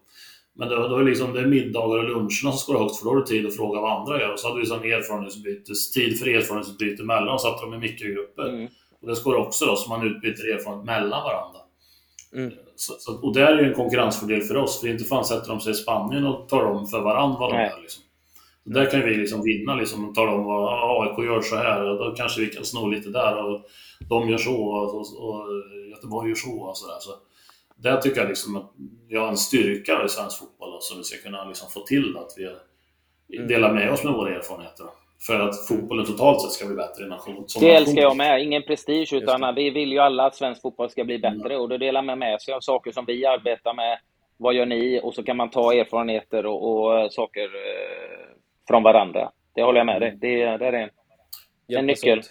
Men 0.54 0.68
då, 0.68 0.88
då 0.88 0.96
är 0.96 1.04
liksom, 1.04 1.32
det 1.32 1.40
är 1.40 1.46
middagar 1.46 1.98
och 1.98 2.04
luncherna 2.04 2.28
som 2.28 2.52
ska 2.52 2.78
högt 2.78 2.96
för 2.96 3.04
då 3.04 3.10
har 3.10 3.16
du 3.16 3.24
tid 3.24 3.46
att 3.46 3.56
fråga 3.56 3.80
vad 3.80 4.00
andra 4.00 4.20
gör. 4.20 4.32
Och 4.32 4.38
så 4.38 4.48
hade 4.48 4.60
vi 4.60 4.66
sån 4.66 4.80
tid 5.94 6.18
för 6.18 6.28
erfarenhetsutbyte 6.28 7.02
mellan, 7.02 7.28
och 7.28 7.40
satte 7.40 7.64
de 7.64 7.74
i 7.74 7.78
mikrogrupper. 7.78 8.48
Mm. 8.48 8.68
Och 9.00 9.08
det 9.08 9.16
ska 9.16 9.36
också 9.36 9.66
då, 9.66 9.76
så 9.76 9.88
man 9.88 10.06
utbyter 10.06 10.54
erfarenhet 10.54 10.86
mellan 10.86 11.22
varandra. 11.22 11.58
Mm. 12.34 12.52
Så, 12.76 12.94
så, 12.98 13.26
och 13.26 13.34
det 13.34 13.42
är 13.42 13.58
ju 13.58 13.68
en 13.68 13.74
konkurrensfördel 13.74 14.40
för 14.40 14.56
oss, 14.56 14.80
för 14.80 14.88
inte 14.88 15.04
fan 15.04 15.24
sätter 15.24 15.48
de 15.48 15.60
sig 15.60 15.72
i 15.72 15.74
Spanien 15.74 16.26
och 16.26 16.48
tar 16.48 16.64
om 16.64 16.86
för 16.86 17.00
varandra 17.00 17.38
vad 17.38 17.52
de 17.52 17.56
gör. 17.56 17.80
Liksom. 17.80 18.02
Där 18.64 18.90
kan 18.90 19.00
vi 19.00 19.14
liksom 19.14 19.42
vinna 19.42 19.74
liksom 19.74 20.08
och 20.08 20.14
tala 20.14 20.32
om 20.32 20.44
vad 20.44 21.06
AIK 21.06 21.26
gör 21.26 21.40
så 21.40 21.56
här 21.56 21.84
och 21.84 21.98
då 21.98 22.14
kanske 22.16 22.40
vi 22.40 22.46
kan 22.46 22.64
sno 22.64 22.86
lite 22.86 23.08
där 23.08 23.44
och 23.44 23.66
de 24.08 24.28
gör 24.28 24.38
så 24.38 24.56
och, 24.56 24.98
och 24.98 25.46
Göteborg 25.90 26.28
gör 26.28 26.34
så 26.34 26.60
och 26.60 26.76
sådär. 26.76 26.98
Så 27.00 27.10
där 27.76 27.96
tycker 28.00 28.20
jag 28.20 28.28
liksom 28.28 28.56
att 28.56 28.72
vi 29.08 29.16
har 29.16 29.28
en 29.28 29.36
styrka 29.36 30.04
i 30.04 30.08
svensk 30.08 30.38
fotboll 30.38 30.78
som 30.80 30.98
vi 30.98 31.04
ska 31.04 31.22
kunna 31.22 31.44
liksom 31.44 31.70
få 31.70 31.80
till 31.80 32.16
att 32.16 32.34
vi 32.36 33.36
mm. 33.36 33.48
delar 33.48 33.72
med 33.72 33.92
oss 33.92 34.04
med 34.04 34.12
våra 34.12 34.34
erfarenheter. 34.36 34.86
för 35.26 35.40
att 35.40 35.66
fotbollen 35.66 36.06
totalt 36.06 36.40
sett 36.40 36.50
ska 36.50 36.66
bli 36.66 36.76
bättre 36.76 37.04
i 37.04 37.08
nation. 37.08 37.46
Det 37.60 37.74
älskar 37.74 38.02
jag 38.02 38.16
med. 38.16 38.42
Ingen 38.42 38.62
prestige, 38.62 39.12
utan 39.12 39.54
vi 39.54 39.70
vill 39.70 39.92
ju 39.92 39.98
alla 39.98 40.26
att 40.26 40.36
svensk 40.36 40.62
fotboll 40.62 40.90
ska 40.90 41.04
bli 41.04 41.18
bättre. 41.18 41.54
Mm. 41.54 41.60
Och 41.60 41.68
då 41.68 41.76
delar 41.76 42.02
man 42.02 42.18
med 42.18 42.40
sig 42.42 42.54
av 42.54 42.60
saker 42.60 42.92
som 42.92 43.04
vi 43.04 43.26
arbetar 43.26 43.74
med. 43.74 43.98
Vad 44.36 44.54
gör 44.54 44.66
ni? 44.66 45.00
Och 45.02 45.14
så 45.14 45.22
kan 45.22 45.36
man 45.36 45.50
ta 45.50 45.74
erfarenheter 45.74 46.46
och, 46.46 46.72
och 46.72 47.12
saker 47.12 47.42
eh, 47.42 48.31
från 48.68 48.82
varandra. 48.82 49.30
Det 49.54 49.62
håller 49.62 49.80
jag 49.80 49.86
med 49.86 50.00
dig. 50.00 50.18
Det, 50.20 50.56
det 50.56 50.66
är 50.66 50.72
en, 50.72 50.90
en 51.68 51.86
nyckel. 51.86 52.22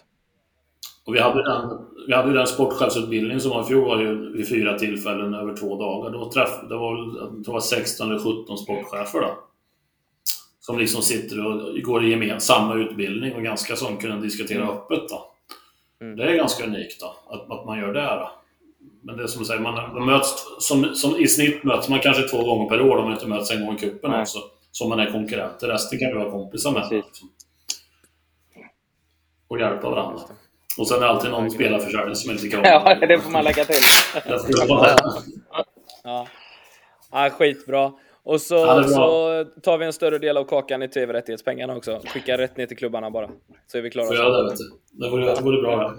Och 1.05 1.15
vi 1.15 1.19
hade 1.19 1.43
den, 1.43 1.88
vi 2.07 2.13
hade 2.13 2.34
den 2.34 2.47
sportchefsutbildningen 2.47 3.41
som 3.41 3.51
var 3.51 3.61
i 3.61 3.65
fjol 3.65 3.88
var 3.88 3.99
ju 3.99 4.32
vid 4.32 4.49
fyra 4.49 4.79
tillfällen 4.79 5.34
över 5.34 5.55
två 5.55 5.77
dagar. 5.77 6.09
Då 6.09 6.32
träff, 6.32 6.49
det 6.69 6.75
var, 6.75 6.95
det 7.43 7.51
var 7.51 7.59
16 7.59 8.09
eller 8.09 8.43
17 8.43 8.57
sportchefer 8.57 9.21
då. 9.21 9.38
Som 10.59 10.77
liksom 10.77 11.01
sitter 11.01 11.45
och 11.45 11.82
går 11.82 12.05
i 12.05 12.39
samma 12.39 12.75
utbildning 12.75 13.36
och 13.36 13.43
ganska 13.43 13.75
som 13.75 13.97
kunna 13.97 14.15
diskutera 14.15 14.63
mm. 14.63 14.75
öppet 14.75 15.09
då. 15.09 15.32
Mm. 16.01 16.17
Det 16.17 16.23
är 16.23 16.36
ganska 16.36 16.65
unikt 16.65 17.01
då, 17.01 17.15
att, 17.29 17.51
att 17.51 17.65
man 17.65 17.79
gör 17.79 17.93
det. 17.93 18.01
Då. 18.01 18.32
Men 19.03 19.17
det 19.17 19.23
är 19.23 19.27
som 19.27 19.39
du 19.39 19.45
säger, 19.45 19.61
man, 19.61 19.93
man 19.93 20.05
möts, 20.05 20.45
som, 20.59 20.95
som, 20.95 21.17
i 21.17 21.27
snitt 21.27 21.63
möts 21.63 21.89
man 21.89 21.99
kanske 21.99 22.23
två 22.23 22.43
gånger 22.43 22.69
per 22.69 22.82
år 22.82 22.97
om 22.97 23.03
man 23.03 23.13
inte 23.13 23.27
möts 23.27 23.51
en 23.51 23.65
gång 23.65 23.75
i 23.75 23.79
cupen 23.79 24.13
också. 24.13 24.39
Som 24.72 24.89
man 24.89 24.99
är 24.99 25.11
konkurrenter. 25.11 25.67
Resten 25.67 25.99
kan 25.99 26.09
du 26.09 26.17
vara 26.17 26.32
kompisar 26.32 26.72
med. 26.72 26.88
Liksom. 26.91 27.30
Och 29.47 29.59
hjälpa 29.59 29.89
varandra. 29.89 30.22
Och 30.78 30.88
sen 30.88 30.97
är 30.97 31.01
det 31.01 31.07
alltid 31.07 31.32
någon 31.32 31.51
spelarförsörjning 31.51 32.15
som 32.15 32.32
inte 32.32 32.47
kan 32.47 32.61
Ja, 32.63 32.95
det 32.95 33.19
får 33.19 33.32
man 33.32 33.43
lägga 33.43 33.65
till. 33.65 33.82
ja. 36.03 36.28
ja, 37.11 37.30
skitbra. 37.30 37.91
Och 38.24 38.41
så, 38.41 38.55
ja, 38.55 38.84
så 38.84 39.45
tar 39.61 39.78
vi 39.78 39.86
en 39.86 39.93
större 39.93 40.17
del 40.17 40.38
av 40.38 40.43
kakan 40.43 40.84
i 40.84 40.88
tv-rättighetspengarna 40.88 41.76
också. 41.76 42.01
Skickar 42.05 42.38
rätt 42.38 42.57
ner 42.57 42.65
till 42.65 42.78
klubbarna 42.78 43.11
bara. 43.11 43.30
Så 43.67 43.78
är 43.78 43.82
vi 43.82 43.89
klara. 43.89 44.07
Får 44.07 44.15
göra 44.15 44.41
det, 44.41 44.49
vet 44.49 44.57
du. 44.57 44.72
Det 44.91 45.09
vore, 45.09 45.36
det 45.36 45.41
vore 45.41 45.61
bra 45.61 45.78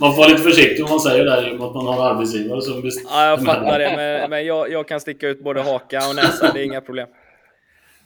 Man 0.00 0.12
får 0.14 0.16
vara 0.22 0.28
lite 0.28 0.42
försiktig 0.42 0.84
om 0.84 0.90
man 0.90 1.00
säger 1.00 1.24
det 1.24 1.30
där 1.30 1.48
i 1.48 1.52
och 1.54 1.58
med 1.58 1.66
att 1.66 1.74
man 1.74 1.86
har 1.86 2.10
arbetsgivare 2.10 2.62
som 2.62 2.82
bestämmer. 2.82 3.10
Ja, 3.10 3.26
jag 3.26 3.44
fattar 3.44 3.78
det. 3.78 3.92
Men, 3.96 4.30
men 4.30 4.46
jag, 4.46 4.70
jag, 4.70 4.88
kan 4.88 5.00
sticka 5.00 5.28
ut 5.28 5.44
både 5.44 5.62
haka 5.62 6.08
och 6.08 6.14
näsa. 6.16 6.52
Det 6.52 6.60
är 6.60 6.64
inga 6.64 6.80
problem. 6.80 7.08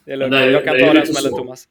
Det 0.09 0.13
är 0.13 0.17
lugnt. 0.17 0.35
Jag 0.35 0.65
kan 0.65 0.79
ta 0.79 0.93
den 0.93 1.07
smällen, 1.07 1.37
Thomas. 1.37 1.67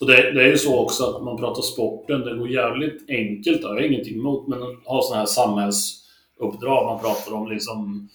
Och 0.00 0.06
det, 0.06 0.32
det, 0.32 0.42
är 0.42 0.46
ju 0.46 0.58
så 0.58 0.78
också 0.80 1.04
att 1.04 1.22
man 1.22 1.36
pratar 1.36 1.62
sporten, 1.62 2.20
det 2.20 2.36
går 2.36 2.48
jävligt 2.48 3.10
enkelt. 3.10 3.62
Jag 3.62 3.68
har 3.68 3.80
ingenting 3.80 4.14
emot, 4.18 4.48
men 4.48 4.62
att 4.62 4.84
ha 4.84 5.02
sådana 5.02 5.20
här 5.20 5.26
samhällsuppdrag. 5.26 6.86
Man 6.86 7.00
pratar 7.00 7.32
om 7.32 7.48
liksom 7.48 8.08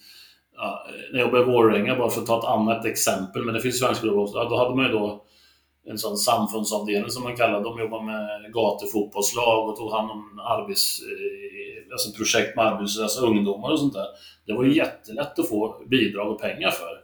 ja, 0.56 0.86
när 1.12 1.18
jag 1.18 1.26
jobbade 1.26 1.42
i 1.42 1.46
Våränga, 1.46 1.96
bara 1.96 2.10
för 2.10 2.20
att 2.20 2.26
ta 2.26 2.38
ett 2.38 2.44
annat 2.44 2.84
exempel, 2.84 3.42
men 3.42 3.54
det 3.54 3.60
finns 3.60 3.78
svenska 3.78 4.02
klubbar 4.02 4.22
också. 4.22 4.38
Ja, 4.38 4.48
då 4.48 4.56
hade 4.56 4.74
man 4.76 4.86
ju 4.86 4.92
då 4.92 5.24
en 5.86 5.98
sån 5.98 6.16
samfundsavdelning 6.16 7.10
som 7.10 7.22
man 7.22 7.36
kallar 7.36 7.62
De 7.62 7.80
jobbar 7.80 8.02
med 8.02 8.52
gatufotbollslag 8.52 9.68
och 9.68 9.76
tog 9.76 9.92
hand 9.92 10.10
om 10.10 10.40
arbets, 10.44 11.00
eh, 11.00 11.92
alltså 11.92 12.12
projekt 12.16 12.56
med 12.56 12.66
arbetslösa 12.66 13.26
ungdomar 13.26 13.70
och 13.70 13.78
sånt 13.78 13.94
där. 13.94 14.06
Det 14.46 14.52
var 14.52 14.64
ju 14.64 14.76
jättelätt 14.76 15.38
att 15.38 15.48
få 15.48 15.84
bidrag 15.86 16.30
och 16.30 16.40
pengar 16.40 16.70
för. 16.70 16.99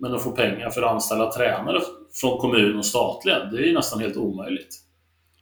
Men 0.00 0.14
att 0.14 0.22
få 0.22 0.30
pengar 0.30 0.70
för 0.70 0.82
att 0.82 0.92
anställa 0.92 1.32
tränare 1.32 1.80
från 2.20 2.38
kommun 2.38 2.78
och 2.78 2.86
statliga, 2.86 3.44
det 3.44 3.58
är 3.58 3.62
ju 3.62 3.72
nästan 3.72 4.00
helt 4.00 4.16
omöjligt. 4.16 4.76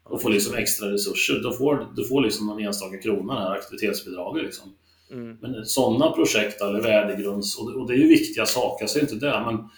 Att 0.04 0.22
få 0.22 0.28
liksom 0.28 0.54
extra 0.54 0.92
resurser. 0.92 1.34
Du 1.34 1.56
får, 1.56 1.86
du 1.96 2.04
får 2.04 2.22
liksom 2.22 2.46
någon 2.46 2.62
enstaka 2.62 2.98
krona, 2.98 3.34
det 3.34 3.40
här 3.40 3.52
aktivitetsbidraget. 3.52 4.44
Liksom. 4.44 4.74
Mm. 5.10 5.38
Men 5.40 5.64
sådana 5.64 6.10
projekt, 6.10 6.60
eller 6.60 6.80
värdegrunds... 6.80 7.58
Och, 7.58 7.86
det 7.86 7.94
är 7.94 7.98
ju 7.98 8.08
viktiga 8.08 8.46
saker, 8.46 8.82
jag 8.82 8.90
säger 8.90 9.12
inte 9.12 9.26
det, 9.26 9.42
men 9.46 9.68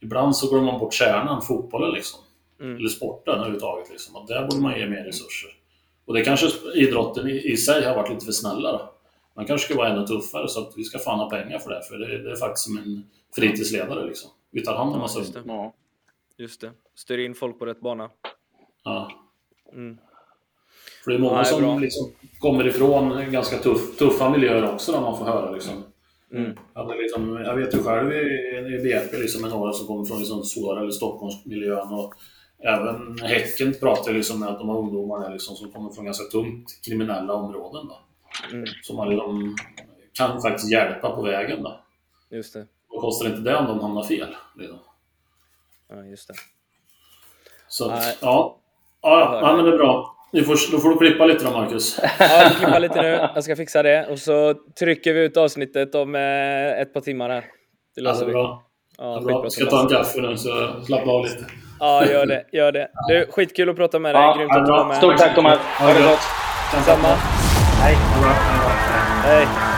ibland 0.00 0.36
så 0.36 0.50
går 0.50 0.60
man 0.60 0.80
bort 0.80 0.94
kärnan, 0.94 1.42
fotbollen 1.42 1.94
liksom. 1.94 2.20
Mm. 2.60 2.76
Eller 2.76 2.88
sporten 2.88 3.34
överhuvudtaget. 3.34 3.90
Liksom. 3.90 4.16
Och 4.16 4.28
där 4.28 4.46
borde 4.46 4.62
man 4.62 4.78
ge 4.78 4.86
mer 4.86 5.04
resurser. 5.04 5.50
Och 6.06 6.14
det 6.14 6.24
kanske 6.24 6.46
idrotten 6.74 7.28
i, 7.28 7.52
i 7.52 7.56
sig 7.56 7.84
har 7.84 7.94
varit 7.94 8.10
lite 8.10 8.24
för 8.24 8.32
snälla. 8.32 8.72
Då. 8.72 8.92
Man 9.36 9.46
kanske 9.46 9.64
ska 9.64 9.76
vara 9.76 9.88
ännu 9.88 10.06
tuffare 10.06 10.48
så 10.48 10.60
att 10.60 10.72
vi 10.76 10.84
ska 10.84 10.98
fan 10.98 11.18
ha 11.18 11.30
pengar 11.30 11.58
för 11.58 11.70
det. 11.70 11.82
För 11.82 11.98
det, 11.98 12.22
det 12.22 12.30
är 12.30 12.36
faktiskt 12.36 12.64
som 12.64 12.78
en 12.78 13.04
fritidsledare 13.34 14.06
liksom. 14.06 14.30
Vi 14.50 14.62
tar 14.62 14.76
hand 14.76 14.94
om 14.94 15.00
massa 15.00 15.18
just 15.18 15.34
det. 15.34 15.42
Ja. 15.46 15.74
Just 16.36 16.60
det. 16.60 16.70
Styr 16.94 17.18
in 17.18 17.34
folk 17.34 17.58
på 17.58 17.66
rätt 17.66 17.80
bana. 17.80 18.10
Ja. 18.84 19.10
Mm. 19.72 19.98
För 21.04 21.10
det 21.10 21.16
är 21.16 21.20
många 21.20 21.36
ja, 21.36 21.42
det 21.42 21.48
är 21.48 21.70
som 21.70 21.80
liksom 21.80 22.12
kommer 22.38 22.66
ifrån 22.66 23.32
ganska 23.32 23.58
tuff, 23.58 23.96
tuffa 23.96 24.30
miljöer 24.30 24.74
också 24.74 24.92
när 24.92 25.00
man 25.00 25.18
får 25.18 25.24
höra. 25.24 25.50
Liksom. 25.50 25.72
Mm. 26.32 26.58
Jag, 26.74 26.98
liksom, 26.98 27.36
jag 27.36 27.56
vet 27.56 27.74
ju 27.74 27.78
själv 27.78 28.12
i, 28.12 28.16
i 28.74 28.78
BP 28.82 29.18
liksom, 29.18 29.42
med 29.42 29.50
några 29.50 29.72
som 29.72 29.86
kommer 29.86 30.04
från 30.04 30.18
liksom, 30.18 30.42
Solare 30.44 30.80
eller 30.80 30.90
Stockholmsmiljön. 30.90 31.92
Och 31.92 32.14
även 32.58 33.18
Häcken 33.18 33.74
pratar 33.80 34.12
liksom 34.12 34.40
med 34.40 34.48
att 34.48 34.58
de 34.58 34.68
har 34.68 34.78
ungdomar 34.78 35.32
liksom, 35.32 35.56
som 35.56 35.72
kommer 35.72 35.90
från 35.90 36.04
ganska 36.04 36.24
tungt 36.24 36.80
kriminella 36.84 37.32
områden. 37.32 37.88
Då. 37.88 38.05
Mm. 38.52 38.66
Som 38.82 38.96
man 38.96 39.08
liksom, 39.08 39.56
kan 40.12 40.42
faktiskt 40.42 40.72
hjälpa 40.72 41.10
på 41.10 41.22
vägen. 41.22 41.62
Då. 41.62 41.80
Just 42.30 42.54
det. 42.54 42.66
Vad 42.88 43.00
kostar 43.00 43.26
inte 43.26 43.40
det 43.40 43.56
om 43.56 43.66
de 43.66 43.80
hamnar 43.80 44.02
fel? 44.02 44.36
Liksom. 44.56 44.78
Ja, 45.88 46.04
just 46.04 46.28
det. 46.28 46.34
Så 47.68 47.90
att, 47.90 48.18
ja. 48.20 48.58
Ja, 49.02 49.40
ja, 49.42 49.56
men 49.56 49.64
det 49.64 49.72
är 49.72 49.76
bra. 49.76 50.16
Nu 50.32 50.42
får, 50.44 50.72
då 50.72 50.78
får 50.78 50.90
du 50.90 50.98
klippa 50.98 51.24
lite 51.24 51.44
då, 51.44 51.50
Marcus. 51.50 51.98
Ja, 52.18 52.42
jag 52.42 52.52
klippa 52.52 52.78
lite 52.78 53.02
nu. 53.02 53.28
Jag 53.34 53.44
ska 53.44 53.56
fixa 53.56 53.82
det. 53.82 54.06
Och 54.06 54.18
så 54.18 54.54
trycker 54.78 55.12
vi 55.12 55.20
ut 55.20 55.36
avsnittet 55.36 55.94
om 55.94 56.14
eh, 56.14 56.80
ett 56.80 56.94
par 56.94 57.00
timmar 57.00 57.28
här. 57.30 57.44
Det 57.94 58.00
löser 58.00 58.20
ja, 58.20 58.26
det 58.26 58.30
är 58.30 58.32
bra. 58.32 58.62
vi. 58.98 59.04
Ja, 59.04 59.20
bra. 59.20 59.42
Jag 59.42 59.52
ska 59.52 59.64
ta 59.64 59.82
en 59.82 59.88
kaffe 59.88 60.20
nu, 60.20 60.36
så 60.36 60.82
slappna 60.84 61.12
av 61.12 61.24
lite. 61.24 61.44
Ja, 61.80 62.06
gör 62.06 62.26
det. 62.26 62.44
Gör 62.52 62.72
det. 62.72 62.88
Du, 63.08 63.26
skitkul 63.30 63.70
att 63.70 63.76
prata 63.76 63.98
med 63.98 64.14
dig. 64.14 64.22
Ja, 64.22 64.36
Grymt 64.38 64.52
att 64.52 64.66
du 64.66 64.72
var 64.72 64.86
med. 64.86 64.96
Stort 64.96 65.16
tack, 65.16 65.34
Thomas. 65.34 65.58
Ha 65.58 65.86
det 65.86 66.02
gott. 66.02 66.20
Detsamma. 66.74 67.35
Đây. 67.80 67.96
Đây. 69.22 69.75